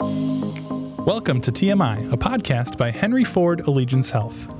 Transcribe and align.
Welcome 0.00 1.40
to 1.40 1.50
TMI, 1.50 2.12
a 2.12 2.16
podcast 2.18 2.76
by 2.76 2.90
Henry 2.90 3.24
Ford 3.24 3.60
Allegiance 3.60 4.10
Health. 4.10 4.54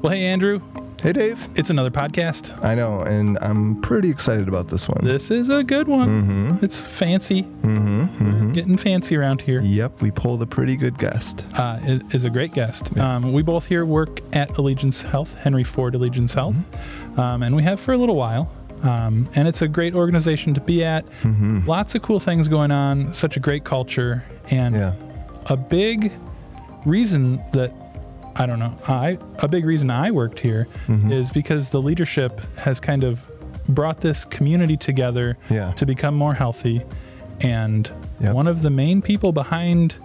Well, 0.00 0.12
hey, 0.12 0.24
Andrew, 0.24 0.60
Hey, 1.00 1.12
Dave. 1.12 1.48
it's 1.54 1.70
another 1.70 1.90
podcast. 1.90 2.60
I 2.64 2.74
know, 2.74 3.00
and 3.02 3.38
I'm 3.40 3.80
pretty 3.80 4.10
excited 4.10 4.48
about 4.48 4.66
this 4.68 4.88
one. 4.88 4.98
This 5.04 5.30
is 5.30 5.50
a 5.50 5.62
good 5.62 5.86
one. 5.86 6.58
It's 6.62 6.84
fancy. 6.84 7.42
mm-hmm, 7.44 8.52
Getting 8.54 8.76
fancy 8.76 9.16
around 9.16 9.42
here. 9.42 9.60
Yep, 9.60 10.02
we 10.02 10.10
pulled 10.10 10.42
a 10.42 10.46
pretty 10.46 10.76
good 10.76 10.98
guest. 10.98 11.44
Uh, 11.56 11.78
is, 11.84 12.14
is 12.14 12.24
a 12.24 12.30
great 12.30 12.52
guest. 12.52 12.96
Um, 12.98 13.32
we 13.32 13.42
both 13.42 13.68
here 13.68 13.84
work 13.84 14.18
at 14.34 14.58
Allegiance 14.58 15.02
Health, 15.02 15.38
Henry 15.38 15.62
Ford 15.64 15.94
Allegiance 15.94 16.34
Health, 16.34 16.56
um, 17.18 17.44
and 17.44 17.54
we 17.54 17.62
have 17.62 17.78
for 17.78 17.92
a 17.92 17.96
little 17.98 18.16
while. 18.16 18.52
Um, 18.82 19.28
and 19.36 19.46
it's 19.46 19.62
a 19.62 19.68
great 19.68 19.94
organization 19.94 20.54
to 20.54 20.60
be 20.60 20.84
at. 20.84 21.06
Mm-hmm. 21.22 21.66
Lots 21.68 21.94
of 21.94 22.02
cool 22.02 22.18
things 22.20 22.48
going 22.48 22.70
on. 22.72 23.12
Such 23.14 23.36
a 23.36 23.40
great 23.40 23.64
culture, 23.64 24.24
and 24.50 24.74
Yeah. 24.74 24.94
a 25.46 25.56
big 25.56 26.12
reason 26.84 27.40
that 27.52 27.72
I 28.34 28.46
don't 28.46 28.58
know. 28.58 28.74
I 28.88 29.18
a 29.40 29.48
big 29.48 29.64
reason 29.66 29.90
I 29.90 30.10
worked 30.10 30.40
here 30.40 30.66
is 30.88 31.30
Mhm. 31.30 31.34
because 31.34 31.70
the 31.70 31.82
leadership 31.82 32.40
has 32.56 32.80
kind 32.80 33.04
of 33.04 33.20
brought 33.68 34.00
this 34.00 34.24
community 34.24 34.76
together 34.76 35.36
Yeah. 35.50 35.72
to 35.72 35.84
become 35.86 36.14
more 36.16 36.34
healthy, 36.34 36.82
and 37.42 37.90
Yep. 38.20 38.34
one 38.34 38.46
of 38.46 38.62
the 38.62 38.70
main 38.70 39.02
people 39.02 39.32
behind 39.32 39.96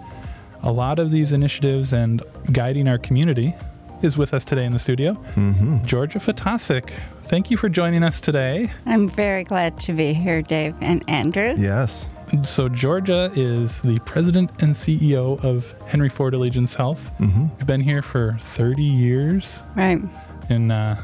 a 0.62 0.70
lot 0.70 0.98
of 0.98 1.10
these 1.10 1.32
initiatives 1.32 1.92
and 1.92 2.20
guiding 2.52 2.86
our 2.86 2.98
community 2.98 3.54
is 4.02 4.16
with 4.16 4.32
us 4.34 4.44
today 4.44 4.64
in 4.64 4.72
the 4.72 4.78
studio, 4.78 5.14
Mm-hmm. 5.34 5.84
Georgia 5.84 6.18
Fojtasek. 6.18 6.90
Thank 7.24 7.50
you 7.50 7.56
for 7.56 7.68
joining 7.68 8.02
us 8.02 8.20
today. 8.20 8.70
I'm 8.86 9.08
very 9.08 9.44
glad 9.44 9.78
to 9.80 9.92
be 9.92 10.12
here, 10.14 10.40
Dave 10.42 10.76
and 10.80 11.04
Andrew. 11.08 11.54
Yes. 11.56 12.08
So 12.44 12.68
Georgia 12.68 13.30
is 13.34 13.82
the 13.82 13.98
president 14.00 14.62
and 14.62 14.72
CEO 14.74 15.42
of 15.44 15.74
Henry 15.86 16.08
Ford 16.08 16.34
Allegiance 16.34 16.74
Health. 16.74 17.10
Mm-hmm. 17.18 17.46
You've 17.58 17.66
been 17.66 17.80
here 17.80 18.02
for 18.02 18.36
30 18.40 18.82
years 18.82 19.60
Right. 19.74 20.00
and 20.48 20.70
uh, 20.70 20.96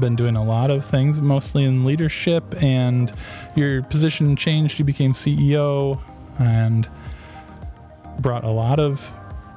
been 0.00 0.16
doing 0.16 0.36
a 0.36 0.42
lot 0.44 0.70
of 0.70 0.84
things, 0.84 1.20
mostly 1.20 1.64
in 1.64 1.84
leadership. 1.84 2.60
And 2.62 3.12
your 3.56 3.82
position 3.82 4.34
changed. 4.36 4.78
You 4.78 4.84
became 4.84 5.12
CEO 5.12 6.00
and 6.38 6.88
brought 8.18 8.44
a 8.44 8.50
lot 8.50 8.78
of 8.80 9.08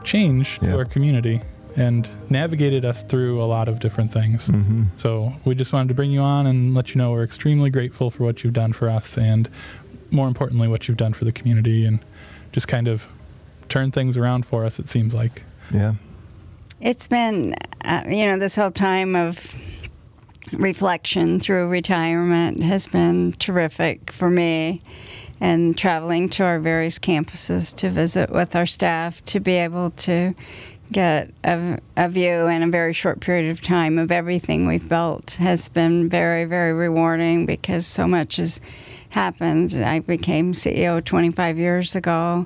change 0.04 0.60
Yeah. 0.62 0.74
to 0.74 0.78
our 0.80 0.86
community 0.86 1.42
and 1.76 2.10
navigated 2.30 2.86
us 2.86 3.04
through 3.04 3.42
a 3.42 3.46
lot 3.46 3.68
of 3.68 3.80
different 3.80 4.12
things. 4.12 4.48
Mm-hmm. 4.48 4.84
So 4.98 5.34
we 5.46 5.56
just 5.56 5.74
wanted 5.74 5.88
to 5.90 5.94
bring 5.94 6.12
you 6.12 6.22
on 6.22 6.46
and 6.46 6.76
let 6.76 6.94
you 6.94 7.00
know 7.00 7.12
we're 7.12 7.24
extremely 7.24 7.70
grateful 7.70 8.12
for 8.12 8.24
what 8.24 8.44
you've 8.44 8.54
done 8.54 8.74
for 8.74 8.90
us 8.90 9.18
and 9.18 9.50
more 10.12 10.28
importantly, 10.28 10.68
what 10.68 10.88
you've 10.88 10.98
done 10.98 11.14
for 11.14 11.26
the 11.26 11.32
community 11.32 11.86
and 11.86 12.00
just 12.52 12.68
kind 12.68 12.88
of 12.88 13.08
turn 13.70 13.92
things 13.92 14.16
around 14.16 14.46
for 14.46 14.66
us, 14.66 14.78
it 14.78 14.88
seems 14.88 15.16
like. 15.16 15.44
Yeah. 15.74 15.94
It's 16.80 17.08
been, 17.08 17.56
uh, 17.84 18.04
you 18.08 18.26
know, 18.26 18.38
this 18.38 18.56
whole 18.56 18.72
time 18.72 19.16
of 19.16 19.56
reflection 20.52 21.40
through 21.40 21.70
retirement 21.70 22.62
has 22.62 22.88
been 22.88 23.34
terrific 23.40 24.12
for 24.12 24.30
me. 24.30 24.82
And 25.42 25.78
traveling 25.78 26.30
to 26.30 26.44
our 26.44 26.60
various 26.60 26.98
campuses 26.98 27.76
to 27.78 27.90
visit 27.90 28.30
with 28.30 28.56
our 28.56 28.66
staff 28.66 29.26
to 29.26 29.42
be 29.42 29.54
able 29.56 29.92
to 29.92 30.34
get 30.92 31.32
a, 31.44 31.80
a 31.98 32.10
view 32.10 32.48
in 32.48 32.64
a 32.64 32.68
very 32.68 32.94
short 32.94 33.20
period 33.20 33.50
of 33.50 33.62
time 33.62 33.98
of 33.98 34.12
everything 34.12 34.68
we've 34.68 34.88
built 34.88 35.32
has 35.32 35.70
been 35.70 36.10
very, 36.10 36.46
very 36.46 36.74
rewarding 36.74 37.46
because 37.46 37.86
so 37.86 38.08
much 38.08 38.36
has 38.38 38.62
happened. 39.10 39.74
I 39.74 40.00
became 40.00 40.54
CEO 40.54 41.04
25 41.04 41.58
years 41.58 41.96
ago, 41.96 42.46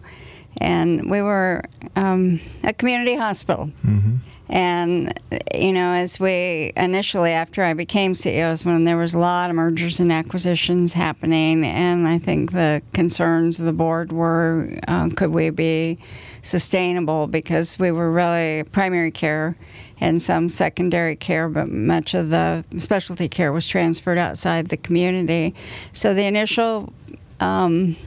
and 0.59 1.09
we 1.09 1.22
were 1.22 1.63
um, 1.95 2.39
a 2.63 2.73
community 2.73 3.16
hospital. 3.16 3.72
Mm-hmm. 3.86 4.16
And, 4.50 5.19
you 5.53 5.73
know, 5.73 5.91
as 5.91 6.19
we 6.22 6.72
initially, 6.77 7.31
after 7.31 7.63
I 7.63 7.73
became 7.73 8.13
CEO, 8.13 8.51
is 8.53 8.63
when 8.63 8.85
there 8.85 8.96
was 8.96 9.13
a 9.13 9.19
lot 9.19 9.50
of 9.50 9.57
mergers 9.57 10.00
and 10.00 10.12
acquisitions 10.12 10.94
happening. 10.94 11.66
And 11.66 12.07
I 12.07 12.17
think 12.17 12.53
the 12.53 12.81
concerns 12.94 13.59
of 13.59 13.66
the 13.66 13.73
board 13.73 14.13
were 14.13 14.69
uh, 14.88 15.09
could 15.09 15.31
we 15.31 15.50
be 15.50 16.00
sustainable 16.44 17.28
because 17.28 17.78
we 17.78 17.91
were 17.91 18.09
really 18.09 18.63
primary 18.72 19.12
care 19.12 19.57
and 20.00 20.22
some 20.22 20.47
secondary 20.47 21.16
care, 21.17 21.50
but 21.50 21.67
much 21.67 22.13
of 22.13 22.29
the 22.29 22.63
specialty 22.78 23.28
care 23.28 23.51
was 23.51 23.67
transferred 23.67 24.17
outside 24.17 24.69
the 24.69 24.78
community. 24.78 25.53
So 25.91 26.13
the 26.13 26.25
initial 26.25 26.94
um, 27.41 27.97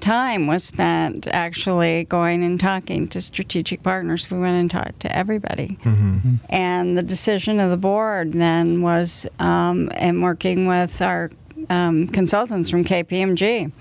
time 0.00 0.46
was 0.46 0.64
spent 0.64 1.26
actually 1.28 2.04
going 2.04 2.44
and 2.44 2.58
talking 2.58 3.08
to 3.08 3.20
strategic 3.20 3.82
partners. 3.82 4.30
We 4.30 4.38
went 4.38 4.56
and 4.56 4.70
talked 4.70 5.00
to 5.00 5.16
everybody. 5.16 5.78
Mm-hmm. 5.82 6.34
And 6.48 6.96
the 6.96 7.02
decision 7.02 7.60
of 7.60 7.70
the 7.70 7.76
board 7.76 8.32
then 8.32 8.82
was, 8.82 9.26
um, 9.38 9.90
and 9.94 10.22
working 10.22 10.66
with 10.66 11.00
our 11.02 11.30
um, 11.68 12.08
consultants 12.08 12.70
from 12.70 12.84
KPMG, 12.84 13.72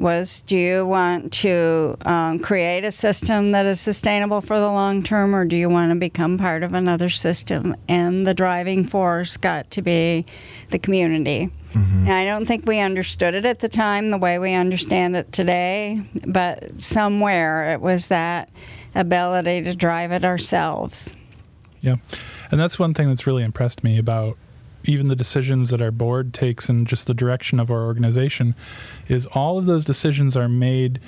was 0.00 0.40
do 0.42 0.56
you 0.56 0.86
want 0.86 1.32
to 1.32 1.96
um, 2.02 2.38
create 2.38 2.84
a 2.84 2.92
system 2.92 3.52
that 3.52 3.66
is 3.66 3.80
sustainable 3.80 4.40
for 4.40 4.58
the 4.58 4.70
long 4.70 5.02
term, 5.02 5.34
or 5.34 5.44
do 5.44 5.56
you 5.56 5.68
want 5.68 5.90
to 5.92 5.96
become 5.96 6.38
part 6.38 6.62
of 6.62 6.72
another 6.72 7.08
system? 7.08 7.74
And 7.88 8.26
the 8.26 8.34
driving 8.34 8.84
force 8.84 9.36
got 9.36 9.70
to 9.72 9.82
be 9.82 10.26
the 10.70 10.78
community. 10.78 11.50
Mm-hmm. 11.72 12.06
And 12.06 12.12
I 12.12 12.24
don't 12.24 12.46
think 12.46 12.66
we 12.66 12.80
understood 12.80 13.34
it 13.34 13.46
at 13.46 13.60
the 13.60 13.68
time 13.68 14.10
the 14.10 14.18
way 14.18 14.38
we 14.38 14.54
understand 14.54 15.16
it 15.16 15.32
today, 15.32 16.02
but 16.26 16.82
somewhere 16.82 17.72
it 17.72 17.80
was 17.80 18.08
that 18.08 18.48
ability 18.94 19.62
to 19.62 19.74
drive 19.74 20.10
it 20.10 20.24
ourselves. 20.24 21.14
Yeah. 21.80 21.96
And 22.50 22.58
that's 22.58 22.78
one 22.78 22.94
thing 22.94 23.08
that's 23.08 23.26
really 23.26 23.44
impressed 23.44 23.84
me 23.84 23.98
about 23.98 24.36
even 24.84 25.08
the 25.08 25.16
decisions 25.16 25.70
that 25.70 25.80
our 25.80 25.90
board 25.90 26.32
takes 26.32 26.68
and 26.68 26.86
just 26.86 27.06
the 27.06 27.14
direction 27.14 27.60
of 27.60 27.70
our 27.70 27.82
organization 27.82 28.54
is 29.08 29.26
all 29.26 29.58
of 29.58 29.66
those 29.66 29.84
decisions 29.84 30.36
are 30.36 30.48
made 30.48 31.00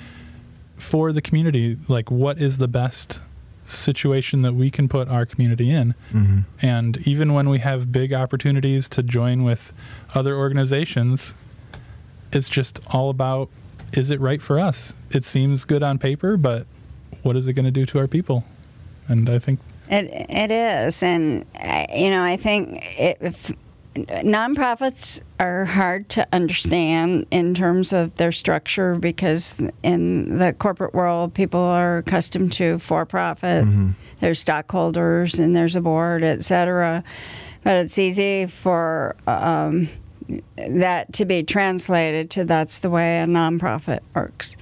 for 0.77 1.11
the 1.11 1.21
community. 1.21 1.77
Like 1.87 2.11
what 2.11 2.39
is 2.41 2.57
the 2.57 2.67
best 2.67 3.21
situation 3.65 4.41
that 4.41 4.53
we 4.53 4.69
can 4.69 4.87
put 4.89 5.07
our 5.07 5.25
community 5.25 5.71
in? 5.71 5.95
Mm-hmm. 6.11 6.39
and 6.61 7.07
even 7.07 7.33
when 7.33 7.47
we 7.47 7.59
have 7.59 7.91
big 7.91 8.13
opportunities 8.13 8.89
to 8.89 9.01
join 9.01 9.43
with 9.43 9.71
other 10.13 10.35
organizations 10.35 11.33
it's 12.33 12.49
just 12.49 12.79
all 12.93 13.09
about 13.09 13.49
is 13.93 14.09
it 14.09 14.19
right 14.19 14.41
for 14.41 14.59
us? 14.59 14.91
It 15.11 15.23
seems 15.23 15.63
good 15.65 15.81
on 15.83 15.97
paper 15.97 16.35
but 16.35 16.65
what 17.21 17.37
is 17.37 17.47
it 17.47 17.53
going 17.53 17.65
to 17.65 17.71
do 17.71 17.85
to 17.85 17.99
our 17.99 18.07
people? 18.07 18.43
And 19.07 19.29
i 19.29 19.39
think 19.39 19.59
It 19.89 20.09
it 20.29 20.51
is, 20.51 21.03
and 21.03 21.45
uh, 21.55 21.85
you 21.93 22.09
know, 22.09 22.23
I 22.23 22.37
think 22.37 22.99
it, 22.99 23.17
if 23.21 23.51
nonprofits 23.95 25.21
are 25.39 25.65
hard 25.65 26.09
to 26.09 26.27
understand 26.33 27.27
in 27.31 27.53
terms 27.53 27.93
of 27.93 28.15
their 28.17 28.31
structure 28.31 28.95
because 28.95 29.61
in 29.83 30.37
the 30.37 30.53
corporate 30.53 30.93
world, 30.93 31.33
people 31.33 31.59
are 31.59 31.97
accustomed 31.97 32.53
to 32.53 32.79
for 32.79 33.05
profit. 33.05 33.65
There's 34.19 34.39
stockholders 34.39 35.39
and 35.39 35.55
there's 35.55 35.75
a 35.75 35.81
board, 35.81 36.23
etc. 36.23 37.03
But 37.63 37.75
it's 37.75 37.99
easy 37.99 38.47
for 38.47 39.15
um, 39.27 39.89
that 40.55 41.13
to 41.13 41.25
be 41.25 41.43
translated 41.43 42.29
to 42.31 42.45
that's 42.45 42.79
the 42.79 42.89
way 42.89 43.19
a 43.19 43.25
nonprofit 43.25 43.99
works. 44.15 44.57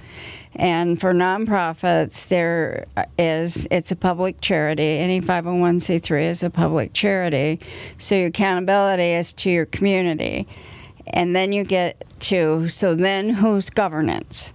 And 0.56 1.00
for 1.00 1.12
nonprofits, 1.12 2.28
there 2.28 2.86
is 3.18 3.66
it's 3.70 3.90
a 3.90 3.96
public 3.96 4.40
charity. 4.40 4.98
Any 4.98 5.20
501c3 5.20 6.28
is 6.28 6.42
a 6.42 6.50
public 6.50 6.92
charity. 6.92 7.60
So 7.98 8.14
your 8.14 8.26
accountability 8.28 9.12
is 9.12 9.32
to 9.34 9.50
your 9.50 9.66
community. 9.66 10.46
And 11.06 11.34
then 11.34 11.52
you 11.52 11.64
get 11.64 12.04
to 12.20 12.68
so 12.68 12.94
then 12.94 13.30
whose 13.30 13.70
governance? 13.70 14.52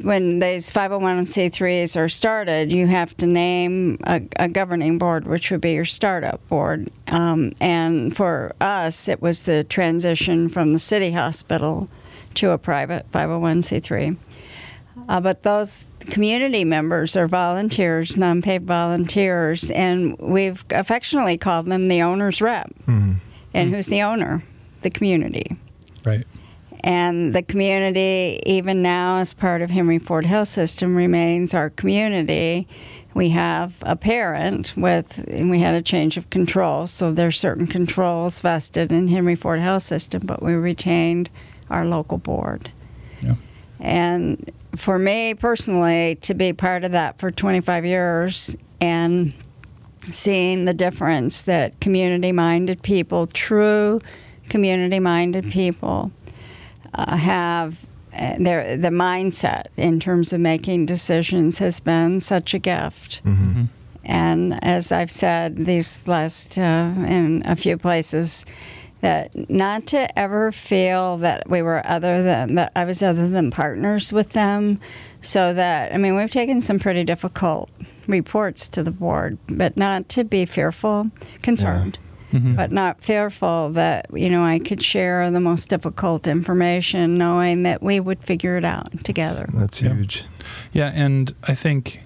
When 0.00 0.38
these 0.38 0.72
501c3s 0.72 2.00
are 2.00 2.08
started, 2.08 2.72
you 2.72 2.86
have 2.86 3.14
to 3.18 3.26
name 3.26 3.98
a, 4.04 4.22
a 4.36 4.48
governing 4.48 4.96
board, 4.96 5.26
which 5.26 5.50
would 5.50 5.60
be 5.60 5.72
your 5.72 5.84
startup 5.84 6.46
board. 6.48 6.90
Um, 7.08 7.52
and 7.60 8.16
for 8.16 8.54
us, 8.58 9.06
it 9.06 9.20
was 9.20 9.42
the 9.42 9.64
transition 9.64 10.48
from 10.48 10.72
the 10.72 10.78
city 10.78 11.12
hospital 11.12 11.90
to 12.36 12.52
a 12.52 12.58
private 12.58 13.10
501c3. 13.12 14.16
Uh, 15.08 15.20
but 15.20 15.42
those 15.42 15.86
community 16.00 16.64
members 16.64 17.16
are 17.16 17.28
volunteers, 17.28 18.16
non 18.16 18.42
paid 18.42 18.66
volunteers, 18.66 19.70
and 19.70 20.18
we've 20.18 20.64
affectionately 20.70 21.36
called 21.38 21.66
them 21.66 21.88
the 21.88 22.02
owner's 22.02 22.40
rep. 22.40 22.70
Mm-hmm. 22.86 23.14
And 23.54 23.70
who's 23.70 23.86
the 23.86 24.02
owner? 24.02 24.42
The 24.82 24.90
community. 24.90 25.56
right 26.04 26.26
And 26.84 27.34
the 27.34 27.42
community, 27.42 28.40
even 28.44 28.82
now 28.82 29.16
as 29.16 29.32
part 29.32 29.62
of 29.62 29.70
Henry 29.70 29.98
Ford 29.98 30.26
Health 30.26 30.48
System, 30.48 30.96
remains 30.96 31.54
our 31.54 31.70
community. 31.70 32.68
We 33.14 33.30
have 33.30 33.76
a 33.82 33.96
parent 33.96 34.74
with, 34.76 35.26
and 35.28 35.50
we 35.50 35.60
had 35.60 35.74
a 35.74 35.80
change 35.80 36.16
of 36.18 36.28
control, 36.28 36.86
so 36.86 37.12
there's 37.12 37.38
certain 37.38 37.66
controls 37.66 38.40
vested 38.40 38.92
in 38.92 39.08
Henry 39.08 39.34
Ford 39.34 39.60
Health 39.60 39.84
System, 39.84 40.22
but 40.24 40.42
we 40.42 40.52
retained 40.52 41.30
our 41.70 41.86
local 41.86 42.18
board. 42.18 42.70
Yeah. 43.22 43.36
And 43.80 44.52
for 44.76 44.98
me 44.98 45.34
personally, 45.34 46.16
to 46.22 46.34
be 46.34 46.52
part 46.52 46.84
of 46.84 46.92
that 46.92 47.18
for 47.18 47.30
25 47.30 47.84
years 47.84 48.56
and 48.80 49.34
seeing 50.12 50.64
the 50.64 50.74
difference 50.74 51.42
that 51.44 51.78
community 51.80 52.32
minded 52.32 52.82
people, 52.82 53.26
true 53.26 54.00
community 54.48 55.00
minded 55.00 55.50
people, 55.50 56.10
uh, 56.94 57.16
have 57.16 57.84
uh, 58.16 58.36
their 58.38 58.76
the 58.76 58.88
mindset 58.88 59.66
in 59.76 60.00
terms 60.00 60.32
of 60.32 60.40
making 60.40 60.86
decisions 60.86 61.58
has 61.58 61.80
been 61.80 62.20
such 62.20 62.54
a 62.54 62.58
gift. 62.58 63.22
Mm-hmm. 63.24 63.64
And 64.04 64.62
as 64.64 64.92
I've 64.92 65.10
said 65.10 65.56
these 65.56 66.06
last 66.06 66.58
uh, 66.58 66.92
in 66.96 67.42
a 67.44 67.56
few 67.56 67.76
places, 67.76 68.46
that 69.06 69.48
not 69.50 69.86
to 69.86 70.18
ever 70.18 70.50
feel 70.52 71.16
that 71.18 71.48
we 71.48 71.62
were 71.62 71.80
other 71.86 72.22
than 72.22 72.56
that 72.56 72.72
I 72.74 72.84
was 72.84 73.02
other 73.02 73.28
than 73.28 73.50
partners 73.50 74.12
with 74.12 74.30
them. 74.30 74.80
So 75.22 75.54
that 75.54 75.92
I 75.94 75.96
mean, 75.96 76.16
we've 76.16 76.30
taken 76.30 76.60
some 76.60 76.78
pretty 76.78 77.04
difficult 77.04 77.70
reports 78.06 78.68
to 78.68 78.82
the 78.82 78.90
board, 78.90 79.38
but 79.48 79.76
not 79.76 80.08
to 80.10 80.24
be 80.24 80.44
fearful, 80.46 81.10
concerned. 81.42 81.98
Mhm. 82.32 82.56
But 82.56 82.72
not 82.72 83.00
fearful 83.02 83.70
that 83.70 84.06
you 84.12 84.28
know 84.28 84.44
I 84.44 84.58
could 84.58 84.82
share 84.82 85.30
the 85.30 85.40
most 85.40 85.68
difficult 85.68 86.26
information, 86.26 87.16
knowing 87.18 87.62
that 87.62 87.82
we 87.82 88.00
would 88.00 88.22
figure 88.24 88.56
it 88.56 88.64
out 88.64 89.04
together. 89.04 89.48
That's 89.54 89.80
Yeah. 89.80 89.94
huge. 89.94 90.24
Yeah, 90.72 90.90
and 90.94 91.32
I 91.44 91.54
think 91.54 92.00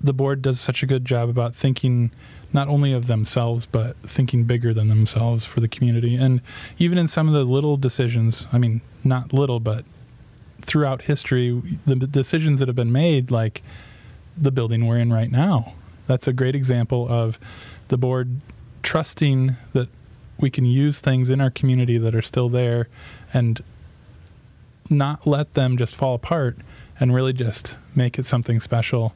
the 0.00 0.12
board 0.12 0.42
does 0.42 0.58
such 0.60 0.82
a 0.82 0.86
good 0.86 1.04
job 1.04 1.28
about 1.28 1.54
thinking 1.54 2.10
not 2.52 2.68
only 2.68 2.92
of 2.92 3.06
themselves 3.06 3.66
but 3.66 3.96
thinking 4.02 4.44
bigger 4.44 4.74
than 4.74 4.88
themselves 4.88 5.44
for 5.44 5.60
the 5.60 5.68
community. 5.68 6.16
And 6.16 6.40
even 6.78 6.98
in 6.98 7.06
some 7.06 7.26
of 7.28 7.34
the 7.34 7.44
little 7.44 7.76
decisions, 7.76 8.46
I 8.52 8.58
mean, 8.58 8.80
not 9.04 9.32
little, 9.32 9.60
but 9.60 9.84
throughout 10.60 11.02
history, 11.02 11.60
the 11.86 11.96
decisions 11.96 12.60
that 12.60 12.68
have 12.68 12.76
been 12.76 12.92
made, 12.92 13.30
like 13.30 13.62
the 14.36 14.50
building 14.50 14.86
we're 14.86 14.98
in 14.98 15.12
right 15.12 15.30
now, 15.30 15.74
that's 16.06 16.28
a 16.28 16.32
great 16.32 16.54
example 16.54 17.06
of 17.08 17.38
the 17.88 17.98
board 17.98 18.40
trusting 18.82 19.56
that 19.72 19.88
we 20.38 20.50
can 20.50 20.64
use 20.64 21.00
things 21.00 21.30
in 21.30 21.40
our 21.40 21.50
community 21.50 21.98
that 21.98 22.14
are 22.14 22.22
still 22.22 22.48
there 22.48 22.88
and 23.32 23.62
not 24.90 25.26
let 25.26 25.54
them 25.54 25.76
just 25.76 25.94
fall 25.94 26.14
apart 26.14 26.56
and 26.98 27.14
really 27.14 27.32
just 27.32 27.78
make 27.94 28.18
it 28.18 28.26
something 28.26 28.60
special 28.60 29.14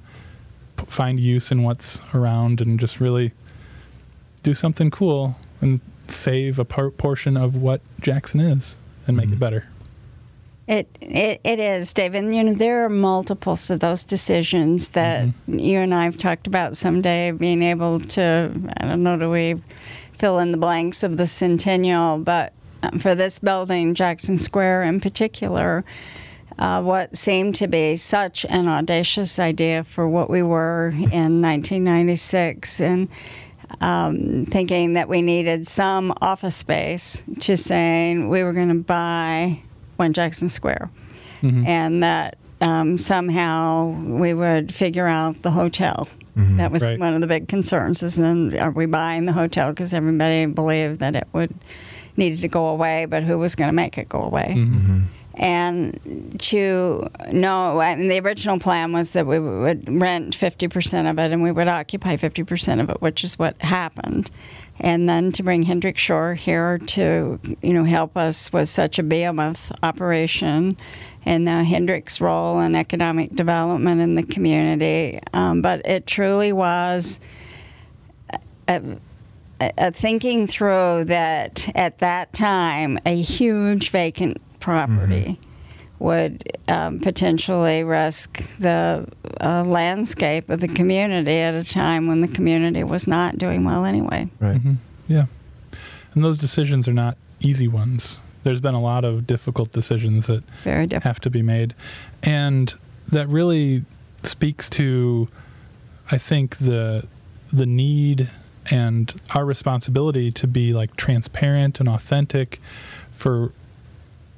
find 0.86 1.18
use 1.20 1.50
in 1.50 1.62
what's 1.62 2.00
around 2.14 2.60
and 2.60 2.78
just 2.78 3.00
really 3.00 3.32
do 4.42 4.54
something 4.54 4.90
cool 4.90 5.36
and 5.60 5.80
save 6.08 6.58
a 6.58 6.64
par- 6.64 6.90
portion 6.90 7.36
of 7.36 7.56
what 7.56 7.80
Jackson 8.00 8.40
is 8.40 8.76
and 9.06 9.16
make 9.16 9.28
Mhm. 9.28 9.32
it 9.34 9.38
better. 9.38 9.64
It, 10.68 10.88
it 11.00 11.40
it 11.44 11.60
is, 11.60 11.92
David. 11.92 12.24
And, 12.24 12.34
You 12.34 12.42
know, 12.44 12.54
there 12.54 12.84
are 12.84 12.88
multiples 12.88 13.70
of 13.70 13.78
those 13.80 14.02
decisions 14.02 14.90
that 14.90 15.28
you 15.46 15.78
and 15.78 15.94
I 15.94 16.04
have 16.04 16.16
talked 16.16 16.46
about 16.48 16.76
someday 16.76 17.30
being 17.30 17.62
able 17.62 18.00
to. 18.00 18.50
I 18.78 18.84
don't 18.86 19.02
know, 19.04 19.16
do 19.16 19.30
we 19.30 19.60
fill 20.14 20.38
in 20.40 20.50
the 20.50 20.58
blanks 20.58 21.02
of 21.04 21.16
the 21.18 21.26
centennial? 21.26 22.18
But 22.18 22.52
um, 22.82 22.98
for 22.98 23.14
this 23.14 23.38
building, 23.38 23.94
Jackson 23.94 24.38
Square 24.38 24.82
in 24.84 25.00
particular, 25.00 25.84
uh, 26.58 26.82
what 26.82 27.16
seemed 27.16 27.54
to 27.56 27.68
be 27.68 27.96
such 27.96 28.44
an 28.48 28.68
audacious 28.68 29.38
idea 29.38 29.84
for 29.84 30.08
what 30.08 30.30
we 30.30 30.42
were 30.42 30.88
in 30.88 31.40
1996, 31.42 32.80
and 32.80 33.08
um, 33.80 34.46
thinking 34.46 34.94
that 34.94 35.08
we 35.08 35.22
needed 35.22 35.66
some 35.66 36.12
office 36.20 36.56
space, 36.56 37.22
to 37.40 37.56
saying 37.56 38.28
we 38.28 38.42
were 38.42 38.52
going 38.52 38.68
to 38.68 38.74
buy 38.74 39.58
One 39.96 40.12
Jackson 40.12 40.48
Square, 40.48 40.90
Mhm. 41.42 41.66
and 41.66 42.02
that 42.02 42.38
um, 42.62 42.96
somehow 42.96 43.88
we 43.90 44.32
would 44.32 44.72
figure 44.74 45.06
out 45.06 45.42
the 45.42 45.50
hotel. 45.50 46.08
Mhm. 46.38 46.56
That 46.56 46.70
was 46.72 46.82
Right. 46.82 46.98
one 46.98 47.12
of 47.12 47.20
the 47.20 47.26
big 47.26 47.48
concerns. 47.48 48.02
Is 48.02 48.16
then 48.16 48.56
are 48.58 48.70
we 48.70 48.86
buying 48.86 49.26
the 49.26 49.32
hotel 49.34 49.68
because 49.70 49.92
everybody 49.92 50.46
believed 50.46 51.00
that 51.00 51.14
it 51.14 51.26
would 51.34 51.52
needed 52.16 52.40
to 52.40 52.48
go 52.48 52.68
away, 52.68 53.04
but 53.04 53.24
who 53.24 53.36
was 53.38 53.54
going 53.54 53.68
to 53.68 53.74
make 53.74 53.98
it 53.98 54.08
go 54.08 54.22
away? 54.22 54.54
Mhm. 54.56 54.66
Mm-hmm. 54.70 54.98
And 55.36 56.36
to 56.40 57.08
know 57.30 57.80
I 57.80 57.94
mean, 57.94 58.08
the 58.08 58.20
original 58.20 58.58
plan 58.58 58.92
was 58.92 59.12
that 59.12 59.26
we 59.26 59.38
would 59.38 60.00
rent 60.00 60.36
50% 60.36 61.10
of 61.10 61.18
it 61.18 61.32
and 61.32 61.42
we 61.42 61.52
would 61.52 61.68
occupy 61.68 62.16
50% 62.16 62.80
of 62.80 62.90
it 62.90 63.02
which 63.02 63.22
is 63.24 63.38
what 63.38 63.60
happened. 63.60 64.30
And 64.78 65.08
then 65.08 65.32
to 65.32 65.42
bring 65.42 65.62
Hendrick 65.62 65.96
Shore 65.96 66.34
here 66.34 66.78
to 66.78 67.38
you 67.62 67.72
know 67.72 67.84
help 67.84 68.16
us 68.16 68.52
with 68.52 68.68
such 68.68 68.98
a 68.98 69.02
behemoth 69.02 69.72
operation 69.82 70.76
and 71.24 71.48
uh, 71.48 71.62
Hendrick's 71.62 72.20
role 72.20 72.60
in 72.60 72.74
economic 72.74 73.34
development 73.34 74.00
in 74.00 74.14
the 74.14 74.22
community. 74.22 75.20
Um, 75.32 75.60
but 75.60 75.84
it 75.84 76.06
truly 76.06 76.52
was 76.52 77.20
a, 78.68 78.98
a 79.60 79.90
thinking 79.90 80.46
through 80.46 81.04
that 81.06 81.68
at 81.74 81.98
that 81.98 82.32
time 82.32 82.98
a 83.06 83.20
huge 83.20 83.90
vacant 83.90 84.40
property 84.60 85.38
would 85.98 86.42
um, 86.68 87.00
potentially 87.00 87.82
risk 87.82 88.58
the 88.58 89.06
uh, 89.40 89.64
landscape 89.64 90.50
of 90.50 90.60
the 90.60 90.68
community 90.68 91.38
at 91.38 91.54
a 91.54 91.64
time 91.64 92.06
when 92.06 92.20
the 92.20 92.28
community 92.28 92.84
was 92.84 93.06
not 93.06 93.38
doing 93.38 93.64
well 93.64 93.84
anyway. 93.86 94.28
Right. 94.38 94.62
Mhm. 94.62 94.76
Yeah. 95.06 95.26
And 96.14 96.22
those 96.22 96.38
decisions 96.38 96.86
are 96.86 96.92
not 96.92 97.16
easy 97.40 97.66
ones. 97.68 98.18
There's 98.42 98.60
been 98.60 98.74
a 98.74 98.80
lot 98.80 99.04
of 99.04 99.26
difficult 99.26 99.72
decisions 99.72 100.26
that 100.26 100.44
Very 100.64 100.86
different. 100.86 101.04
have 101.04 101.20
to 101.20 101.30
be 101.30 101.42
made. 101.42 101.74
And 102.22 102.74
that 103.10 103.28
really 103.28 103.84
speaks 104.22 104.68
to 104.70 105.28
I 106.10 106.18
think 106.18 106.58
the 106.58 107.06
the 107.52 107.66
need 107.66 108.28
and 108.70 109.14
our 109.34 109.44
responsibility 109.44 110.30
to 110.32 110.46
be 110.46 110.72
like 110.72 110.96
transparent 110.96 111.78
and 111.80 111.88
authentic 111.88 112.60
for 113.12 113.52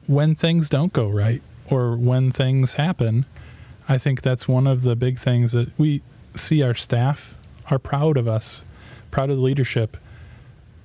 when 0.08 0.34
things 0.34 0.68
don't 0.68 0.92
go 0.92 1.08
right 1.08 1.42
or 1.70 1.96
when 1.96 2.32
things 2.32 2.74
happen. 2.74 3.26
I 3.88 3.98
think 3.98 4.22
that's 4.22 4.48
one 4.48 4.66
of 4.66 4.82
the 4.82 4.96
big 4.96 5.18
things 5.18 5.52
that 5.52 5.78
we 5.78 6.02
see 6.34 6.62
our 6.62 6.74
staff 6.74 7.36
are 7.70 7.78
proud 7.78 8.16
of 8.16 8.26
us, 8.26 8.64
proud 9.10 9.30
of 9.30 9.36
the 9.36 9.42
leadership 9.42 9.96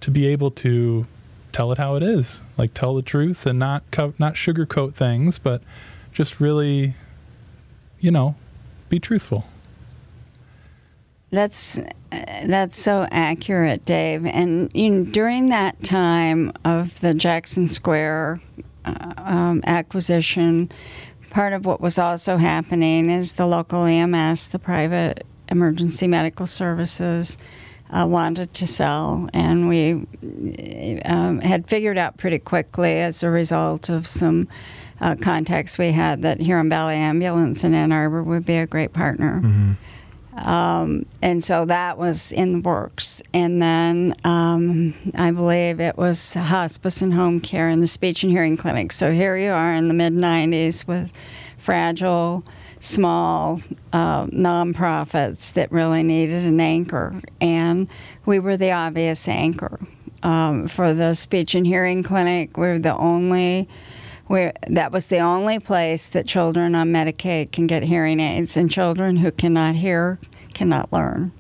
to 0.02 0.12
be 0.12 0.28
able 0.28 0.52
to 0.52 1.08
tell 1.54 1.72
it 1.72 1.78
how 1.78 1.96
it 1.96 2.04
is, 2.04 2.42
like 2.58 2.74
tell 2.74 2.96
the 2.96 3.02
truth 3.02 3.46
and 3.46 3.58
not 3.58 3.84
co- 3.92 4.14
not 4.20 4.34
sugarcoat 4.34 4.94
things, 4.94 5.40
but 5.40 5.62
just 6.12 6.42
really, 6.42 6.96
you 8.00 8.12
know, 8.12 8.36
be 8.90 9.00
truthful. 9.00 9.46
That's 11.32 11.80
that's 12.12 12.78
so 12.80 13.08
accurate, 13.10 13.86
Dave. 13.86 14.26
And 14.26 14.70
you 14.76 14.90
know, 14.90 15.04
during 15.06 15.50
that 15.50 15.82
time 15.84 16.52
of 16.66 17.00
the 17.00 17.14
Jackson 17.14 17.68
Square 17.68 18.42
um, 18.86 19.62
acquisition, 19.66 20.72
part 21.30 21.54
of 21.54 21.66
what 21.66 21.82
was 21.82 21.98
also 21.98 22.38
happening 22.38 23.10
is 23.10 23.34
the 23.34 23.46
local 23.46 23.86
EMS, 23.86 24.50
the 24.50 24.60
private 24.60 25.26
emergency 25.50 26.08
medical 26.08 26.48
services, 26.48 27.38
uh, 27.92 28.08
wanted 28.08 28.54
to 28.56 28.66
sell, 28.66 29.30
and 29.34 29.68
we 29.68 30.06
um, 31.06 31.40
had 31.42 31.68
figured 31.68 31.98
out 31.98 32.18
pretty 32.18 32.40
quickly 32.40 33.00
as 33.00 33.24
a 33.24 33.30
result 33.30 33.90
of 33.90 34.08
some. 34.08 34.48
Uh, 35.02 35.16
contacts 35.16 35.78
we 35.78 35.92
had 35.92 36.22
that 36.22 36.40
Huron 36.40 36.70
Valley 36.70 36.96
Ambulance 36.96 37.66
in 37.66 37.74
Ann 37.74 37.92
Arbor 37.92 38.24
would 38.24 38.46
be 38.46 38.56
a 38.56 38.66
great 38.66 38.94
partner. 38.94 39.42
Um, 40.38 41.06
and 41.22 41.44
so 41.44 41.66
that 41.66 41.98
was 41.98 42.32
in 42.32 42.54
the 42.54 42.60
works. 42.60 43.22
And 43.34 43.62
then 43.62 44.16
um, 44.24 44.94
I 45.16 45.32
believe 45.32 45.80
it 45.80 45.98
was 45.98 46.34
hospice 46.34 47.02
and 47.02 47.14
home 47.14 47.40
care 47.40 47.70
and 47.70 47.82
the 47.82 47.88
speech 47.88 48.24
and 48.24 48.32
hearing 48.32 48.58
clinic. 48.58 48.92
So 48.92 49.12
here 49.12 49.38
you 49.38 49.52
are 49.52 49.74
in 49.74 49.88
the 49.88 49.94
mid 49.94 50.14
90s 50.14 50.88
with 50.88 51.14
fragile, 51.58 52.44
small 52.80 53.62
uh, 53.94 54.26
nonprofits 54.26 55.54
that 55.54 55.72
really 55.72 56.04
needed 56.04 56.44
an 56.44 56.60
anchor. 56.60 57.22
And 57.40 57.88
we 58.26 58.40
were 58.40 58.58
the 58.58 58.72
obvious 58.72 59.28
anchor. 59.28 59.80
Um, 60.24 60.68
for 60.70 60.94
the 60.94 61.16
speech 61.16 61.54
and 61.54 61.68
hearing 61.68 62.02
clinic, 62.02 62.56
we 62.56 62.62
we're 62.62 62.80
the 62.80 62.96
only 62.96 63.68
where 64.28 64.54
that 64.68 64.92
was 64.92 65.08
the 65.08 65.20
only 65.20 65.60
place 65.60 66.10
that 66.10 66.26
children 66.26 66.76
on 66.76 66.92
Medicaid 66.92 67.52
can 67.52 67.68
get 67.68 67.84
hearing 67.84 68.20
aids, 68.20 68.58
and 68.58 68.72
children 68.72 69.18
who 69.18 69.32
cannot 69.32 69.76
hear 69.76 70.20
cannot 70.54 70.92
learn. 70.94 71.32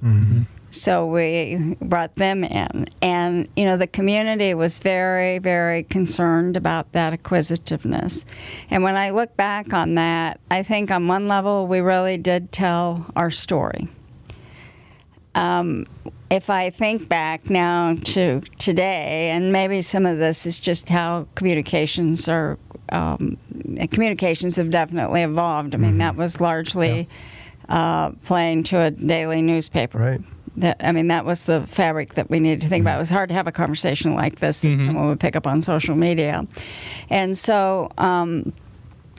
So 0.71 1.05
we 1.05 1.77
brought 1.79 2.15
them 2.15 2.43
in, 2.43 2.87
and 2.99 3.47
you 3.55 3.65
know 3.65 3.77
the 3.77 3.85
community 3.85 4.55
was 4.55 4.79
very, 4.79 5.37
very 5.37 5.83
concerned 5.83 6.57
about 6.57 6.91
that 6.93 7.13
acquisitiveness. 7.13 8.25
And 8.71 8.83
when 8.83 8.95
I 8.95 9.11
look 9.11 9.37
back 9.37 9.71
on 9.71 9.93
that, 9.95 10.39
I 10.49 10.63
think 10.63 10.89
on 10.89 11.07
one 11.07 11.27
level 11.27 11.67
we 11.67 11.79
really 11.79 12.17
did 12.17 12.51
tell 12.51 13.05
our 13.15 13.29
story. 13.29 13.87
Um, 15.35 15.85
if 16.31 16.49
I 16.49 16.71
think 16.71 17.07
back 17.07 17.51
now 17.51 17.95
to 18.05 18.41
today, 18.57 19.29
and 19.29 19.51
maybe 19.51 19.83
some 19.83 20.07
of 20.07 20.17
this 20.17 20.47
is 20.47 20.59
just 20.59 20.89
how 20.89 21.27
communications 21.35 22.27
are 22.27 22.57
um, 22.93 23.37
communications 23.91 24.55
have 24.57 24.69
definitely 24.69 25.23
evolved. 25.23 25.73
I 25.73 25.77
mean, 25.79 25.97
that 25.97 26.15
was 26.15 26.39
largely 26.39 27.09
uh, 27.67 28.11
playing 28.23 28.63
to 28.65 28.79
a 28.79 28.91
daily 28.91 29.41
newspaper. 29.41 29.97
Right. 29.97 30.21
That, 30.57 30.77
I 30.79 30.91
mean, 30.91 31.07
that 31.07 31.25
was 31.25 31.45
the 31.45 31.65
fabric 31.65 32.13
that 32.13 32.29
we 32.29 32.39
needed 32.39 32.61
to 32.61 32.67
think 32.69 32.83
about. 32.83 32.97
It 32.97 32.99
was 32.99 33.09
hard 33.09 33.29
to 33.29 33.35
have 33.35 33.47
a 33.47 33.51
conversation 33.51 34.13
like 34.13 34.39
this 34.39 34.61
that 34.61 34.77
someone 34.85 35.07
would 35.07 35.19
pick 35.19 35.35
up 35.35 35.47
on 35.47 35.61
social 35.61 35.95
media. 35.95 36.45
And 37.09 37.35
so 37.35 37.89
um, 37.97 38.53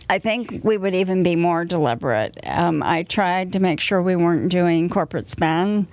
I 0.08 0.20
think 0.20 0.60
we 0.62 0.78
would 0.78 0.94
even 0.94 1.24
be 1.24 1.34
more 1.34 1.64
deliberate. 1.64 2.38
Um, 2.44 2.82
I 2.82 3.02
tried 3.02 3.54
to 3.54 3.58
make 3.58 3.80
sure 3.80 4.00
we 4.00 4.14
weren't 4.14 4.50
doing 4.50 4.88
corporate 4.88 5.26
spam. 5.26 5.86